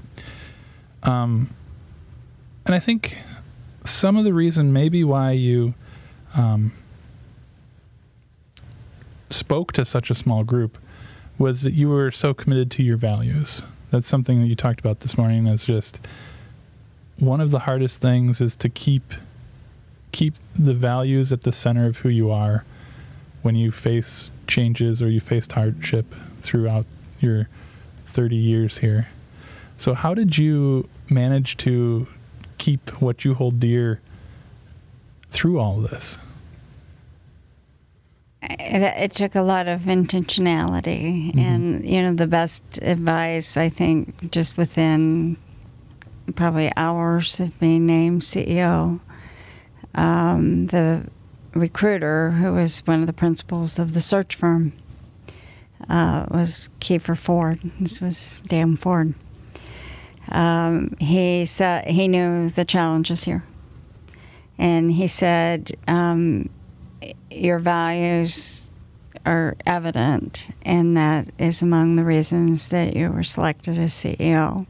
Um, 1.03 1.51
and 2.65 2.75
I 2.75 2.79
think 2.79 3.19
some 3.85 4.17
of 4.17 4.25
the 4.25 4.33
reason 4.35 4.73
maybe 4.73 5.05
why 5.05 5.33
you 5.33 5.75
um, 6.35 6.73
spoke 9.31 9.73
to 9.73 9.85
such 9.85 10.11
a 10.11 10.15
small 10.15 10.45
group 10.45 10.77
was 11.39 11.63
that 11.63 11.73
you 11.73 11.89
were 11.89 12.11
so 12.11 12.35
committed 12.35 12.71
to 12.73 12.83
your 12.83 12.97
values. 12.97 13.63
That's 13.91 14.07
something 14.09 14.41
that 14.41 14.47
you 14.47 14.55
talked 14.55 14.81
about 14.81 15.01
this 15.01 15.17
morning. 15.17 15.47
Is 15.47 15.65
just 15.67 16.01
one 17.19 17.41
of 17.41 17.51
the 17.51 17.61
hardest 17.61 18.03
things 18.03 18.41
is 18.41 18.57
to 18.57 18.69
keep 18.69 19.15
keep 20.17 20.33
the 20.55 20.73
values 20.73 21.31
at 21.31 21.43
the 21.43 21.53
center 21.53 21.87
of 21.87 21.99
who 21.99 22.09
you 22.09 22.31
are 22.31 22.65
when 23.43 23.55
you 23.55 23.71
face 23.71 24.31
changes 24.47 25.03
or 25.03 25.11
you 25.11 25.21
faced 25.21 25.53
hardship 25.53 26.07
throughout 26.41 26.87
your 27.21 27.51
30 28.07 28.35
years 28.35 28.79
here. 28.79 29.09
So 29.77 29.93
how 29.93 30.15
did 30.15 30.39
you 30.39 30.89
manage 31.11 31.59
to 31.59 32.07
keep 32.57 33.03
what 33.03 33.27
you 33.27 33.35
hold 33.35 33.61
dear 33.61 34.01
through 35.31 35.61
all 35.61 35.85
of 35.85 35.91
this? 35.91 36.19
It, 38.41 38.83
it 38.83 39.13
took 39.13 39.35
a 39.35 39.43
lot 39.43 39.69
of 39.69 39.83
intentionality, 39.83 41.33
Mm-hmm. 41.33 41.39
and 41.39 41.87
you 41.87 42.01
know, 42.01 42.15
the 42.15 42.27
best 42.27 42.79
advice 42.81 43.59
I 43.59 43.69
think 43.69 44.31
just 44.31 44.57
within 44.57 45.37
probably 46.37 46.73
hours 46.75 47.39
of 47.39 47.59
being 47.61 47.85
named 47.85 48.23
CEO, 48.23 49.01
um, 49.97 50.67
the 50.67 51.07
recruiter 51.55 52.33
who 52.33 52.53
was 52.53 52.81
one 52.87 53.01
of 53.01 53.07
the 53.07 53.13
principals 53.13 53.79
of 53.79 53.95
the 53.95 54.01
search 54.01 54.35
firm 54.35 54.73
uh, 55.89 56.27
was 56.31 56.71
Kieffer 56.81 57.17
Ford. 57.17 57.61
This 57.81 58.01
was 58.01 58.43
Dan 58.47 58.77
Ford. 58.77 59.15
Um, 60.29 60.97
he 61.01 61.45
said 61.47 61.87
he 61.87 62.09
knew 62.09 62.51
the 62.51 62.65
challenges 62.65 63.25
here, 63.25 63.45
and 64.59 64.93
he 64.93 65.09
said. 65.09 65.77
Um, 65.89 66.51
your 67.31 67.59
values 67.59 68.69
are 69.25 69.57
evident, 69.67 70.51
and 70.63 70.97
that 70.97 71.29
is 71.39 71.63
among 71.63 71.97
the 71.97 72.05
reasons 72.05 72.69
that 72.69 72.95
you 72.95 73.11
were 73.11 73.23
selected 73.23 73.79
as 73.79 73.93
CEO. 73.93 74.67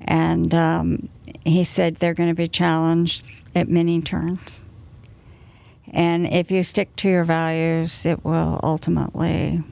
And 0.00 0.54
um, 0.54 1.08
he 1.44 1.64
said 1.64 1.96
they're 1.96 2.14
going 2.14 2.28
to 2.28 2.34
be 2.34 2.48
challenged 2.48 3.24
at 3.58 3.68
many 3.68 4.00
turns. 4.00 4.64
And 5.90 6.26
if 6.26 6.50
you 6.50 6.62
stick 6.64 6.94
to 6.96 7.08
your 7.08 7.24
values, 7.24 8.06
it 8.06 8.24
will 8.24 8.60
ultimately 8.62 9.62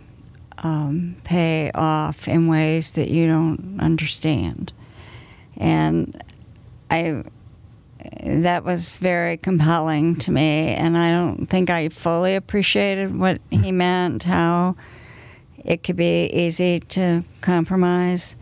um, 0.58 1.16
pay 1.24 1.70
off 1.74 2.28
in 2.28 2.48
ways 2.48 2.92
that 2.92 3.08
you 3.08 3.26
don't 3.26 3.78
understand. 3.80 4.72
And 5.56 6.22
I 6.90 7.22
that 8.22 8.64
was 8.64 8.98
very 8.98 9.36
compelling 9.36 10.16
to 10.16 10.30
me, 10.30 10.68
and 10.74 10.96
I 10.96 11.10
don't 11.10 11.46
think 11.46 11.70
I 11.70 11.88
fully 11.88 12.34
appreciated 12.34 13.18
what 13.18 13.40
he 13.50 13.72
meant, 13.72 14.22
how 14.22 14.76
it 15.64 15.82
could 15.82 15.96
be 15.96 16.26
easy 16.26 16.80
to 16.80 17.24
compromise. 17.40 18.36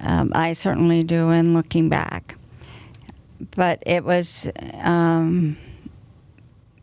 Um, 0.00 0.32
I 0.34 0.52
certainly 0.52 1.04
do 1.04 1.30
in 1.30 1.54
looking 1.54 1.88
back. 1.88 2.36
But 3.50 3.82
it 3.84 4.04
was 4.04 4.50
um, 4.80 5.56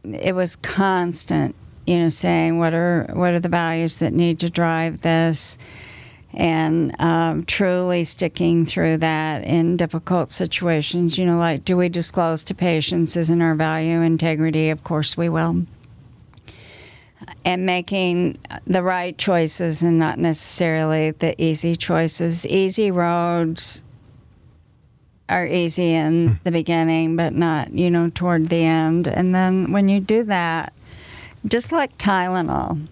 it 0.04 0.36
was 0.36 0.56
constant, 0.58 1.56
you 1.86 2.00
know, 2.00 2.10
saying 2.10 2.60
what 2.60 2.74
are 2.74 3.10
what 3.14 3.34
are 3.34 3.40
the 3.40 3.50
values 3.50 3.98
that 3.98 4.14
need 4.14 4.40
to 4.42 4.50
drive 4.50 5.02
this, 5.02 5.58
and 6.34 7.00
um, 7.00 7.46
truly 7.46 8.04
sticking 8.04 8.66
through 8.66 8.98
that 8.98 9.44
in 9.44 9.78
difficult 9.78 10.32
situations. 10.32 11.18
You 11.18 11.26
know, 11.26 11.38
like 11.38 11.64
do 11.66 11.78
we 11.78 11.90
disclose 11.90 12.44
to 12.46 12.54
patients 12.54 13.16
isn't 13.16 13.42
our 13.42 13.56
value 13.56 14.02
integrity? 14.02 14.70
Of 14.70 14.84
course 14.84 15.16
we 15.16 15.30
will. 15.30 15.66
And 17.46 17.66
making 17.66 18.38
the 18.66 18.84
right 18.84 19.18
choices 19.18 19.82
and 19.82 20.00
not 20.00 20.20
necessarily 20.20 21.12
the 21.12 21.42
easy 21.42 21.76
choices. 21.76 22.46
Easy 22.48 22.92
roads 22.92 23.84
are 25.30 25.46
easy 25.46 25.94
in 25.94 26.40
the 26.44 26.52
beginning, 26.52 27.16
but 27.16 27.34
not, 27.34 27.74
you 27.74 27.90
know, 27.92 28.10
toward 28.10 28.50
the 28.50 28.64
end. 28.64 29.08
And 29.08 29.34
then 29.34 29.72
when 29.72 29.88
you 29.88 30.00
do 30.00 30.24
that, 30.24 30.74
just 31.46 31.72
like 31.72 31.98
Tylenol, 31.98 32.88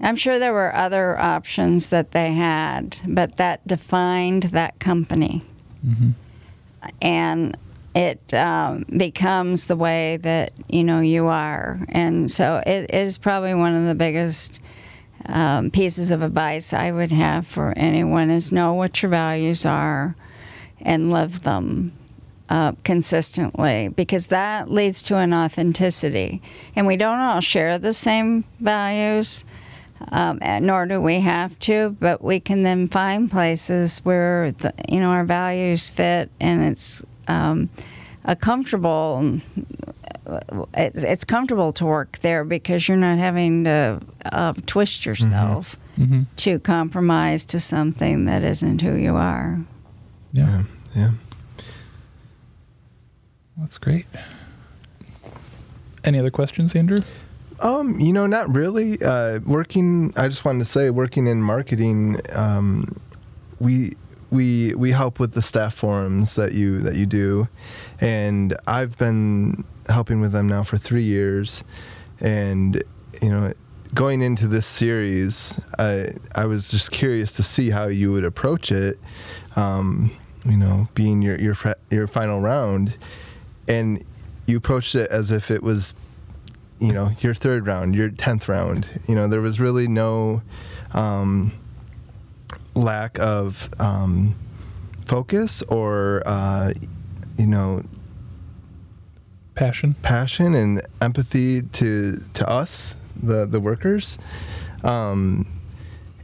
I'm 0.00 0.16
sure 0.16 0.38
there 0.38 0.52
were 0.54 0.74
other 0.74 1.18
options 1.18 1.88
that 1.88 2.12
they 2.12 2.32
had, 2.32 2.98
but 3.06 3.36
that 3.36 3.66
defined 3.66 4.44
that 4.44 4.78
company. 4.78 5.44
And 7.02 7.56
it 7.94 8.32
um, 8.32 8.84
becomes 8.96 9.66
the 9.66 9.76
way 9.76 10.16
that 10.18 10.52
you 10.68 10.84
know 10.84 11.00
you 11.00 11.26
are, 11.26 11.80
and 11.88 12.30
so 12.30 12.62
it, 12.64 12.84
it 12.88 12.94
is 12.94 13.18
probably 13.18 13.52
one 13.54 13.74
of 13.74 13.84
the 13.86 13.94
biggest 13.94 14.60
um, 15.26 15.70
pieces 15.70 16.10
of 16.10 16.22
advice 16.22 16.72
I 16.72 16.92
would 16.92 17.12
have 17.12 17.46
for 17.46 17.74
anyone: 17.76 18.30
is 18.30 18.52
know 18.52 18.72
what 18.74 19.02
your 19.02 19.10
values 19.10 19.66
are, 19.66 20.14
and 20.82 21.10
live 21.10 21.42
them 21.42 21.92
uh, 22.48 22.72
consistently 22.84 23.88
because 23.88 24.26
that 24.28 24.70
leads 24.70 25.02
to 25.04 25.16
an 25.16 25.32
authenticity. 25.32 26.42
And 26.74 26.86
we 26.86 26.96
don't 26.96 27.20
all 27.20 27.40
share 27.40 27.78
the 27.78 27.94
same 27.94 28.44
values, 28.58 29.44
um, 30.10 30.40
nor 30.60 30.86
do 30.86 31.00
we 31.00 31.20
have 31.20 31.58
to, 31.60 31.96
but 32.00 32.22
we 32.22 32.40
can 32.40 32.62
then 32.62 32.88
find 32.88 33.30
places 33.30 34.00
where 34.00 34.52
the, 34.52 34.74
you 34.88 34.98
know 34.98 35.10
our 35.10 35.24
values 35.24 35.90
fit, 35.90 36.30
and 36.40 36.62
it's 36.64 37.04
um, 37.28 37.70
a 38.24 38.34
comfortable. 38.34 39.40
It's, 40.74 41.02
it's 41.02 41.24
comfortable 41.24 41.72
to 41.74 41.86
work 41.86 42.18
there 42.20 42.44
because 42.44 42.86
you're 42.86 42.96
not 42.96 43.18
having 43.18 43.64
to 43.64 44.00
uh, 44.26 44.52
twist 44.66 45.06
yourself 45.06 45.76
Mm-hmm. 45.98 46.22
to 46.36 46.58
compromise 46.60 47.44
to 47.46 47.60
something 47.60 48.24
that 48.24 48.42
isn't 48.42 48.80
who 48.80 48.94
you 48.94 49.16
are. 49.16 49.60
Yeah, 50.32 50.62
Yeah. 50.94 51.10
that's 53.56 53.78
great. 53.78 54.06
Any 56.04 56.18
other 56.18 56.30
questions, 56.30 56.74
Andrew? 56.74 56.98
Um, 57.60 57.98
you 58.00 58.12
know, 58.12 58.26
not 58.26 58.54
really. 58.54 59.02
Uh, 59.02 59.40
working, 59.40 60.12
I 60.16 60.28
just 60.28 60.44
wanted 60.44 60.60
to 60.60 60.64
say, 60.64 60.88
working 60.90 61.26
in 61.26 61.42
marketing, 61.42 62.20
um, 62.32 62.96
we 63.58 63.96
we 64.30 64.74
we 64.76 64.92
help 64.92 65.18
with 65.18 65.32
the 65.32 65.42
staff 65.42 65.74
forums 65.74 66.36
that 66.36 66.52
you 66.54 66.78
that 66.80 66.94
you 66.94 67.04
do, 67.04 67.48
and 68.00 68.56
I've 68.66 68.96
been 68.96 69.64
helping 69.88 70.20
with 70.22 70.32
them 70.32 70.48
now 70.48 70.62
for 70.62 70.78
three 70.78 71.02
years, 71.02 71.62
and 72.20 72.82
you 73.20 73.28
know, 73.28 73.52
going 73.92 74.22
into 74.22 74.48
this 74.48 74.66
series, 74.66 75.60
I 75.78 76.14
I 76.34 76.46
was 76.46 76.70
just 76.70 76.90
curious 76.92 77.32
to 77.34 77.42
see 77.42 77.68
how 77.70 77.88
you 77.88 78.10
would 78.12 78.24
approach 78.24 78.72
it. 78.72 78.98
Um, 79.56 80.12
you 80.44 80.56
know, 80.56 80.88
being 80.94 81.22
your 81.22 81.38
your 81.38 81.56
your 81.90 82.06
final 82.06 82.40
round, 82.40 82.96
and 83.68 84.04
you 84.46 84.56
approached 84.56 84.94
it 84.94 85.10
as 85.10 85.30
if 85.30 85.50
it 85.50 85.62
was 85.62 85.94
you 86.80 86.92
know 86.92 87.10
your 87.20 87.34
third 87.34 87.66
round 87.66 87.94
your 87.94 88.08
10th 88.08 88.48
round 88.48 88.88
you 89.06 89.14
know 89.14 89.28
there 89.28 89.40
was 89.40 89.60
really 89.60 89.86
no 89.86 90.42
um, 90.92 91.52
lack 92.74 93.18
of 93.20 93.68
um, 93.78 94.34
focus 95.06 95.62
or 95.62 96.22
uh, 96.26 96.72
you 97.38 97.46
know 97.46 97.84
Passion. 99.54 99.94
passion 100.02 100.54
and 100.54 100.80
empathy 101.02 101.62
to 101.62 102.18
to 102.32 102.48
us 102.48 102.94
the 103.14 103.44
the 103.44 103.60
workers 103.60 104.16
um, 104.82 105.46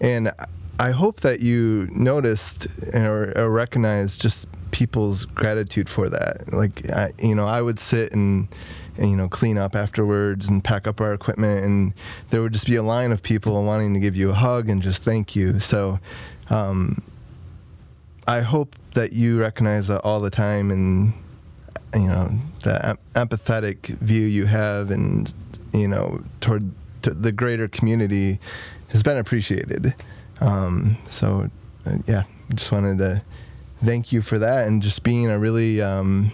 and 0.01 0.33
I 0.79 0.91
hope 0.91 1.21
that 1.21 1.41
you 1.41 1.89
noticed 1.91 2.67
or, 2.93 3.33
or 3.37 3.51
recognized 3.51 4.21
just 4.21 4.47
people's 4.73 5.25
gratitude 5.25 5.89
for 5.89 6.09
that 6.09 6.53
like 6.53 6.91
I, 6.91 7.13
you 7.19 7.35
know 7.35 7.47
I 7.47 7.63
would 7.63 7.79
sit 7.79 8.13
and 8.13 8.49
and, 8.99 9.11
you 9.11 9.17
know, 9.17 9.29
clean 9.29 9.59
up 9.59 9.75
afterwards 9.75 10.49
and 10.49 10.63
pack 10.63 10.87
up 10.87 11.01
our 11.01 11.13
equipment. 11.13 11.65
And 11.65 11.93
there 12.31 12.43
would 12.43 12.53
just 12.53 12.67
be 12.67 12.77
a 12.77 12.83
line 12.83 13.13
of 13.13 13.23
people 13.23 13.63
wanting 13.65 13.95
to 13.95 14.01
give 14.01 14.17
you 14.17 14.31
a 14.31 14.35
hug 14.35 14.69
and 14.69 14.83
just 14.83 15.03
thank 15.03 15.37
you. 15.37 15.61
So, 15.61 15.99
um, 16.51 17.03
I 18.27 18.41
hope 18.41 18.75
that 18.93 19.13
you 19.13 19.39
recognize 19.39 19.89
that 19.89 20.01
all 20.01 20.21
the 20.21 20.31
time 20.31 20.71
and, 20.71 21.15
you 21.95 22.09
know, 22.09 22.31
the 22.63 22.87
em- 22.87 22.99
empathetic 23.15 23.87
view 23.99 24.27
you 24.27 24.47
have 24.47 24.91
and, 24.91 25.33
you 25.73 25.87
know, 25.87 26.25
toward 26.41 26.71
to 27.03 27.11
the 27.11 27.31
greater 27.31 27.69
community 27.69 28.41
has 28.89 29.03
been 29.03 29.17
appreciated. 29.17 29.95
Um, 30.41 30.99
so, 31.07 31.51
uh, 31.87 31.97
yeah, 32.07 32.25
just 32.55 32.73
wanted 32.73 32.99
to 32.99 33.23
thank 33.83 34.13
you 34.13 34.23
for 34.23 34.39
that 34.39 34.67
and 34.67 34.83
just 34.83 35.03
being 35.03 35.31
a 35.31 35.39
really, 35.39 35.81
um, 35.81 36.33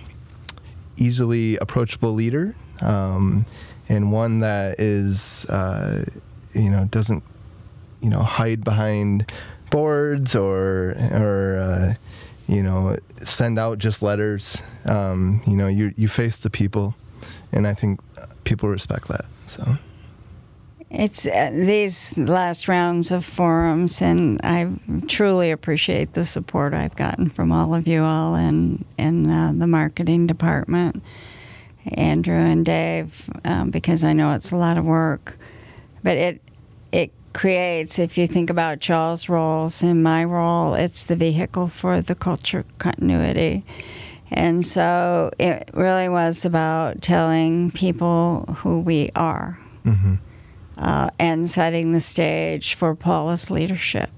easily 0.97 1.57
approachable 1.57 2.13
leader 2.13 2.55
um, 2.81 3.47
and 3.89 4.13
one 4.13 4.41
that 4.41 4.79
is 4.79 5.47
uh, 5.47 6.05
you 6.55 6.71
know 6.71 6.85
doesn't 6.87 7.23
you 8.01 8.11
know 8.11 8.21
hide 8.21 8.65
behind 8.65 9.31
boards 9.71 10.35
or 10.35 10.95
or 11.13 11.59
uh, 11.59 11.95
you 12.47 12.63
know 12.63 12.97
send 13.23 13.59
out 13.59 13.79
just 13.79 14.03
letters. 14.03 14.63
Um, 14.85 15.43
you 15.47 15.57
know 15.57 15.69
you 15.69 15.93
you 15.97 16.09
face 16.09 16.39
the 16.39 16.51
people 16.51 16.95
and 17.53 17.67
I 17.67 17.75
think 17.75 18.01
people 18.45 18.69
respect 18.69 19.09
that 19.09 19.25
so 19.47 19.77
It's 20.93 21.27
uh, 21.27 21.51
these 21.55 22.17
last 22.19 22.69
rounds 22.69 23.11
of 23.11 23.25
forums, 23.25 24.03
and 24.03 24.39
I 24.45 24.69
truly 25.09 25.51
appreciate 25.51 26.13
the 26.13 26.25
support 26.25 26.75
I've 26.75 26.97
gotten 26.97 27.31
from 27.31 27.51
all 27.51 27.75
of 27.75 27.87
you 27.87 28.03
all 28.03 28.35
in 28.35 28.85
in 28.99 29.31
uh, 29.31 29.53
the 29.57 29.67
marketing 29.67 30.27
department, 30.27 31.03
Andrew 31.93 32.37
and 32.37 32.65
Dave, 32.65 33.31
um, 33.45 33.71
because 33.71 34.05
I 34.05 34.13
know 34.13 34.33
it's 34.33 34.53
a 34.53 34.57
lot 34.57 34.77
of 34.77 34.85
work, 34.85 35.39
but 36.03 36.19
it 36.19 36.43
it 36.93 37.11
creates, 37.33 37.99
if 37.99 38.19
you 38.19 38.27
think 38.27 38.51
about 38.51 38.81
Charles' 38.81 39.31
roles 39.31 39.83
and 39.83 40.03
my 40.03 40.23
role, 40.25 40.75
it's 40.75 41.05
the 41.05 41.17
vehicle 41.17 41.69
for 41.69 42.03
the 42.03 42.15
culture 42.15 42.67
continuity. 42.77 43.65
And 44.31 44.65
so 44.65 45.31
it 45.39 45.71
really 45.73 46.11
was 46.11 46.45
about 46.45 47.01
telling 47.01 47.71
people 47.71 48.45
who 48.59 48.81
we 48.81 49.11
are 49.17 49.59
Mm-hmm. 49.85 50.15
Uh, 50.83 51.11
and 51.19 51.49
setting 51.49 51.93
the 51.93 52.01
stage 52.01 52.75
for 52.75 52.95
Paula's 52.97 53.51
leadership 53.51 54.11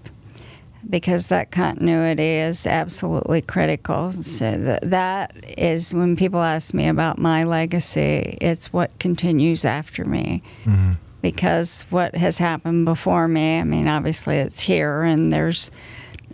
because 0.89 1.29
that 1.29 1.51
continuity 1.51 2.23
is 2.39 2.67
absolutely 2.67 3.43
critical. 3.43 4.11
So 4.12 4.55
th- 4.55 4.81
that 4.83 5.35
is 5.59 5.95
when 5.95 6.17
people 6.17 6.41
ask 6.41 6.73
me 6.73 6.89
about 6.89 7.19
my 7.19 7.45
legacy, 7.45 8.39
it's 8.41 8.73
what 8.73 8.99
continues 8.99 9.65
after 9.67 10.07
me. 10.07 10.43
Mm-hmm. 10.65 10.93
Because 11.21 11.87
what 11.91 12.15
has 12.15 12.39
happened 12.39 12.87
before 12.87 13.29
me, 13.29 13.59
I 13.59 13.65
mean, 13.65 13.87
obviously 13.87 14.37
it's 14.37 14.61
here 14.61 15.03
and 15.03 15.33
there's 15.33 15.71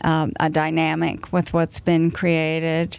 um, 0.03 0.33
a 0.41 0.49
dynamic 0.49 1.33
with 1.33 1.53
what's 1.53 1.81
been 1.81 2.11
created. 2.11 2.99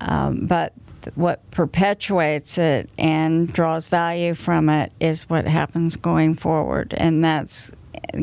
Um, 0.00 0.46
but 0.46 0.72
what 1.14 1.48
perpetuates 1.50 2.58
it 2.58 2.90
and 2.98 3.52
draws 3.52 3.88
value 3.88 4.34
from 4.34 4.68
it 4.68 4.92
is 5.00 5.28
what 5.28 5.46
happens 5.46 5.96
going 5.96 6.34
forward. 6.34 6.94
And 6.96 7.24
that's 7.24 7.70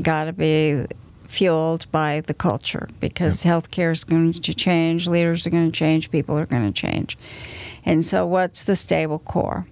got 0.01 0.25
to 0.25 0.33
be 0.33 0.85
fueled 1.27 1.89
by 1.91 2.21
the 2.21 2.33
culture 2.33 2.87
because 2.99 3.43
healthcare 3.43 3.91
is 3.91 4.03
going 4.03 4.33
to 4.33 4.53
change, 4.53 5.07
leaders 5.07 5.45
are 5.45 5.49
going 5.49 5.71
to 5.71 5.77
change, 5.77 6.11
people 6.11 6.37
are 6.37 6.45
going 6.45 6.71
to 6.71 6.71
change. 6.71 7.17
And 7.85 8.03
so, 8.03 8.25
what's 8.25 8.63
the 8.63 8.75
stable 8.75 9.19
core 9.19 9.65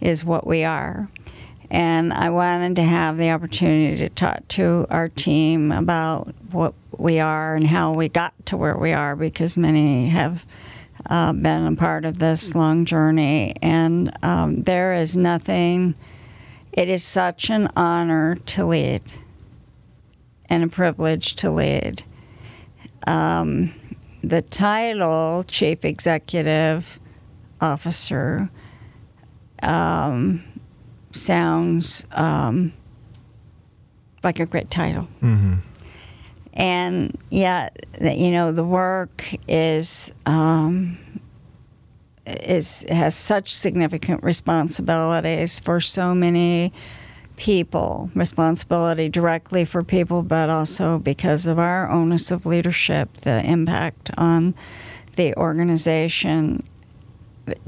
is 0.00 0.24
what 0.24 0.46
we 0.46 0.64
are. 0.64 1.08
And 1.70 2.12
I 2.12 2.30
wanted 2.30 2.76
to 2.76 2.82
have 2.82 3.18
the 3.18 3.30
opportunity 3.30 3.96
to 3.98 4.08
talk 4.08 4.46
to 4.48 4.86
our 4.88 5.08
team 5.08 5.70
about 5.70 6.34
what 6.50 6.72
we 6.96 7.20
are 7.20 7.54
and 7.56 7.66
how 7.66 7.92
we 7.92 8.08
got 8.08 8.32
to 8.46 8.56
where 8.56 8.76
we 8.76 8.92
are 8.92 9.14
because 9.16 9.56
many 9.56 10.08
have 10.08 10.46
uh, 11.06 11.32
been 11.32 11.66
a 11.66 11.76
part 11.76 12.04
of 12.04 12.18
this 12.18 12.54
long 12.54 12.84
journey. 12.84 13.54
And 13.62 14.12
um, 14.22 14.62
there 14.62 14.94
is 14.94 15.16
nothing, 15.16 15.94
it 16.72 16.88
is 16.88 17.04
such 17.04 17.50
an 17.50 17.68
honor 17.76 18.36
to 18.46 18.66
lead 18.66 19.02
and 20.48 20.64
a 20.64 20.68
privilege 20.68 21.36
to 21.36 21.50
lead. 21.50 22.02
Um, 23.06 23.74
the 24.22 24.42
title, 24.42 25.44
Chief 25.44 25.84
Executive 25.84 26.98
Officer, 27.60 28.50
um, 29.62 30.44
sounds 31.12 32.06
um, 32.12 32.72
like 34.22 34.40
a 34.40 34.46
great 34.46 34.70
title. 34.70 35.08
Mm-hmm. 35.22 35.54
And 36.58 37.16
yet, 37.30 37.86
you 38.02 38.32
know, 38.32 38.50
the 38.50 38.64
work 38.64 39.24
is 39.46 40.12
um, 40.26 40.98
is 42.26 42.84
has 42.90 43.14
such 43.14 43.54
significant 43.54 44.24
responsibilities 44.24 45.60
for 45.60 45.80
so 45.80 46.14
many 46.14 46.72
people. 47.36 48.10
Responsibility 48.16 49.08
directly 49.08 49.64
for 49.64 49.84
people, 49.84 50.22
but 50.22 50.50
also 50.50 50.98
because 50.98 51.46
of 51.46 51.60
our 51.60 51.88
onus 51.88 52.32
of 52.32 52.44
leadership, 52.44 53.12
the 53.18 53.40
impact 53.48 54.10
on 54.18 54.54
the 55.14 55.34
organization. 55.36 56.64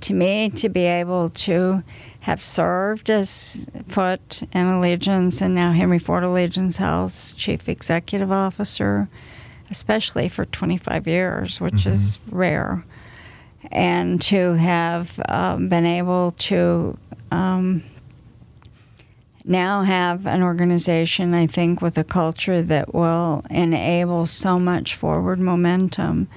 To 0.03 0.15
me, 0.15 0.51
to 0.51 0.69
be 0.69 0.83
able 0.85 1.31
to 1.31 1.83
have 2.21 2.43
served 2.43 3.09
as 3.11 3.67
Foote 3.89 4.43
and 4.53 4.69
Allegiance 4.69 5.41
and 5.41 5.55
now 5.55 5.73
Henry 5.73 5.99
Ford 5.99 6.23
Allegiance 6.25 6.77
Health's 6.77 7.33
chief 7.33 7.69
executive 7.69 8.31
officer, 8.31 9.09
especially 9.71 10.29
for 10.29 10.45
25 10.47 11.07
years, 11.07 11.61
which 11.61 11.85
Mhm. 11.85 11.93
is 11.93 12.19
rare, 12.31 12.85
and 13.73 14.21
to 14.23 14.55
have 14.55 15.21
um, 15.29 15.69
been 15.69 15.87
able 15.87 16.33
to 16.33 16.99
um, 17.31 17.83
now 19.45 19.83
have 19.83 20.27
an 20.27 20.43
organization, 20.43 21.33
I 21.33 21.47
think, 21.47 21.81
with 21.81 21.97
a 21.97 22.05
culture 22.05 22.61
that 22.63 22.93
will 22.95 23.43
enable 23.51 24.27
so 24.27 24.59
much 24.59 24.95
forward 24.95 25.39
momentum. 25.41 26.29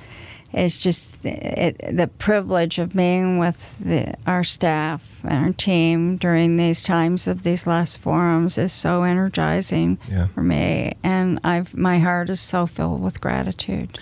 It's 0.53 0.77
just 0.77 1.25
it, 1.25 1.77
the 1.97 2.07
privilege 2.07 2.77
of 2.79 2.93
being 2.93 3.39
with 3.39 3.75
the, 3.79 4.13
our 4.27 4.43
staff 4.43 5.19
and 5.23 5.45
our 5.47 5.53
team 5.53 6.17
during 6.17 6.57
these 6.57 6.81
times 6.83 7.27
of 7.27 7.41
these 7.43 7.65
last 7.65 7.97
forums 7.99 8.57
is 8.57 8.71
so 8.71 9.03
energizing 9.03 9.97
Yeah. 10.09 10.27
for 10.27 10.43
me, 10.43 10.93
and 11.03 11.39
I've 11.43 11.73
my 11.75 11.99
heart 11.99 12.29
is 12.29 12.39
so 12.39 12.65
filled 12.67 13.01
with 13.01 13.19
gratitude. 13.19 13.97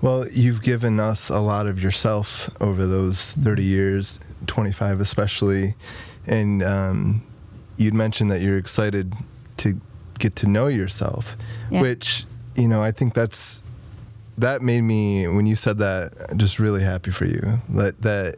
Well, 0.00 0.26
you've 0.28 0.62
given 0.62 0.98
us 0.98 1.28
a 1.30 1.38
lot 1.38 1.68
of 1.68 1.80
yourself 1.80 2.50
over 2.60 2.84
those 2.86 3.34
30 3.34 3.62
years, 3.62 4.18
25 4.48 5.00
especially. 5.00 5.76
And 6.26 6.60
um, 6.64 7.22
you'd 7.76 7.94
mentioned 7.94 8.28
that 8.32 8.40
you're 8.40 8.58
excited 8.58 9.14
to 9.58 9.80
get 10.18 10.34
to 10.36 10.48
know 10.48 10.66
yourself, 10.66 11.36
Yeah. 11.70 11.82
which, 11.82 12.24
you 12.56 12.66
know, 12.66 12.82
I 12.82 12.90
think 12.90 13.14
that's, 13.14 13.62
that 14.38 14.62
made 14.62 14.82
me, 14.82 15.26
when 15.28 15.46
you 15.46 15.56
said 15.56 15.78
that, 15.78 16.36
just 16.36 16.58
really 16.58 16.82
happy 16.82 17.10
for 17.10 17.24
you. 17.26 17.60
That, 17.70 18.00
that, 18.02 18.36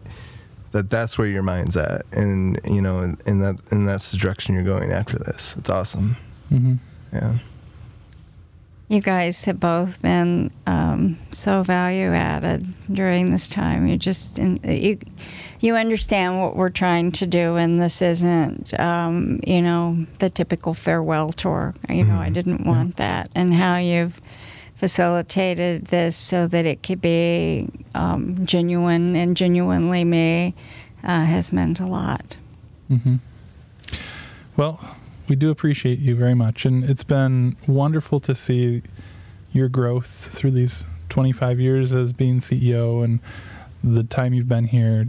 that 0.73 0.91
that's 0.91 1.17
where 1.19 1.29
your 1.29 1.43
mind's 1.43 1.77
at. 1.77 2.03
And, 2.13 2.61
you 2.65 2.81
know, 2.83 2.99
and, 3.01 3.23
and 3.27 3.43
that, 3.43 3.57
and 3.71 3.87
that's 3.87 4.11
the 4.11 4.17
direction 4.19 4.55
you're 4.55 4.65
going 4.65 4.93
after 4.93 5.19
this. 5.19 5.55
It's 5.57 5.71
awesome. 5.71 6.17
mm-hmm. 6.53 6.75
Yeah. 7.13 7.39
You 8.89 9.01
guys 9.01 9.45
have 9.47 9.59
both 9.59 10.01
been 10.03 10.51
um, 10.67 11.17
so 11.33 11.63
value 11.63 12.09
added 12.13 12.67
during 12.93 13.31
this 13.31 13.49
time. 13.49 13.87
You 13.87 13.97
just 13.97 14.39
you 14.39 14.99
you 15.61 15.75
understand 15.75 16.39
what 16.43 16.55
we're 16.55 16.69
trying 16.69 17.11
to 17.13 17.27
do, 17.27 17.57
and 17.57 17.81
this 17.81 18.03
isn't 18.03 18.79
um, 18.79 19.41
you 19.47 19.63
know 19.63 20.05
the 20.19 20.29
typical 20.29 20.75
farewell 20.75 21.31
tour. 21.33 21.75
You 21.89 22.05
know, 22.05 22.17
I 22.21 22.29
Mhm. 22.29 22.35
didn't 22.35 22.67
want 22.67 22.97
that, 22.97 23.31
and 23.35 23.55
how 23.55 23.79
you've 23.79 24.21
facilitated 24.75 25.87
this 25.87 26.17
so 26.17 26.47
that 26.47 26.67
it 26.67 26.83
could 26.83 27.01
be 27.01 27.69
um, 27.95 28.45
genuine 28.45 29.15
and 29.17 29.37
genuinely 29.37 30.05
me 30.05 30.55
uh, 31.03 31.25
has 31.25 31.53
meant 31.53 31.81
a 31.81 31.87
lot. 31.87 32.37
hmm 32.89 33.17
Well, 34.57 34.97
we 35.29 35.37
do 35.37 35.51
appreciate 35.51 35.99
you 35.99 36.15
very 36.15 36.35
much, 36.35 36.65
and 36.65 36.85
it's 36.85 37.05
been 37.05 37.57
wonderful 37.67 38.21
to 38.21 38.35
see 38.35 38.83
your 39.53 39.69
growth 39.69 40.09
through 40.33 40.51
these 40.51 40.85
25 41.09 41.61
years 41.61 41.93
as 41.93 42.13
being 42.13 42.41
CEO 42.41 43.05
and 43.05 43.21
the 43.83 44.03
time 44.03 44.35
you've 44.35 44.49
been 44.49 44.67
here, 44.67 45.09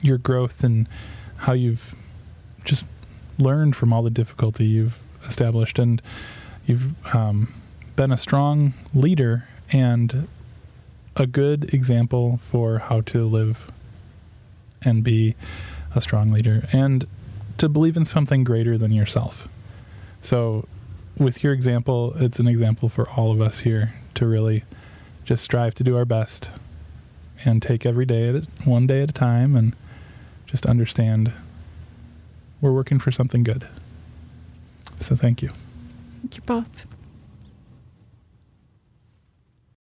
your 0.00 0.18
growth 0.18 0.64
and 0.64 0.88
how 1.36 1.52
you've 1.52 1.94
just 2.64 2.84
learned 3.38 3.76
from 3.76 3.92
all 3.92 4.02
the 4.02 4.10
difficulty 4.10 4.64
you've 4.64 5.00
established, 5.26 5.78
and 5.78 6.00
you've 6.66 6.94
um, 7.14 7.52
been 7.96 8.12
a 8.12 8.16
strong 8.16 8.74
leader 8.94 9.48
and 9.72 10.28
a 11.16 11.26
good 11.26 11.72
example 11.74 12.40
for 12.50 12.78
how 12.78 13.00
to 13.02 13.26
live 13.26 13.70
and 14.82 15.04
be 15.04 15.34
a 15.94 16.00
strong 16.00 16.30
leader 16.30 16.66
and 16.72 17.06
to 17.58 17.68
believe 17.68 17.96
in 17.96 18.04
something 18.04 18.44
greater 18.44 18.78
than 18.78 18.92
yourself. 18.92 19.48
So, 20.22 20.66
with 21.18 21.44
your 21.44 21.52
example, 21.52 22.14
it's 22.16 22.40
an 22.40 22.48
example 22.48 22.88
for 22.88 23.08
all 23.10 23.30
of 23.30 23.40
us 23.40 23.60
here 23.60 23.92
to 24.14 24.26
really 24.26 24.64
just 25.24 25.44
strive 25.44 25.74
to 25.74 25.84
do 25.84 25.96
our 25.96 26.04
best 26.04 26.50
and 27.44 27.62
take 27.62 27.84
every 27.84 28.06
day 28.06 28.28
at 28.28 28.46
one 28.64 28.86
day 28.86 29.02
at 29.02 29.10
a 29.10 29.12
time 29.12 29.56
and 29.56 29.76
just 30.46 30.64
understand 30.66 31.32
we're 32.60 32.72
working 32.72 32.98
for 32.98 33.10
something 33.10 33.42
good. 33.42 33.66
So, 35.00 35.14
thank 35.14 35.42
you. 35.42 35.50
Thank 36.22 36.36
you 36.36 36.42
both. 36.42 36.91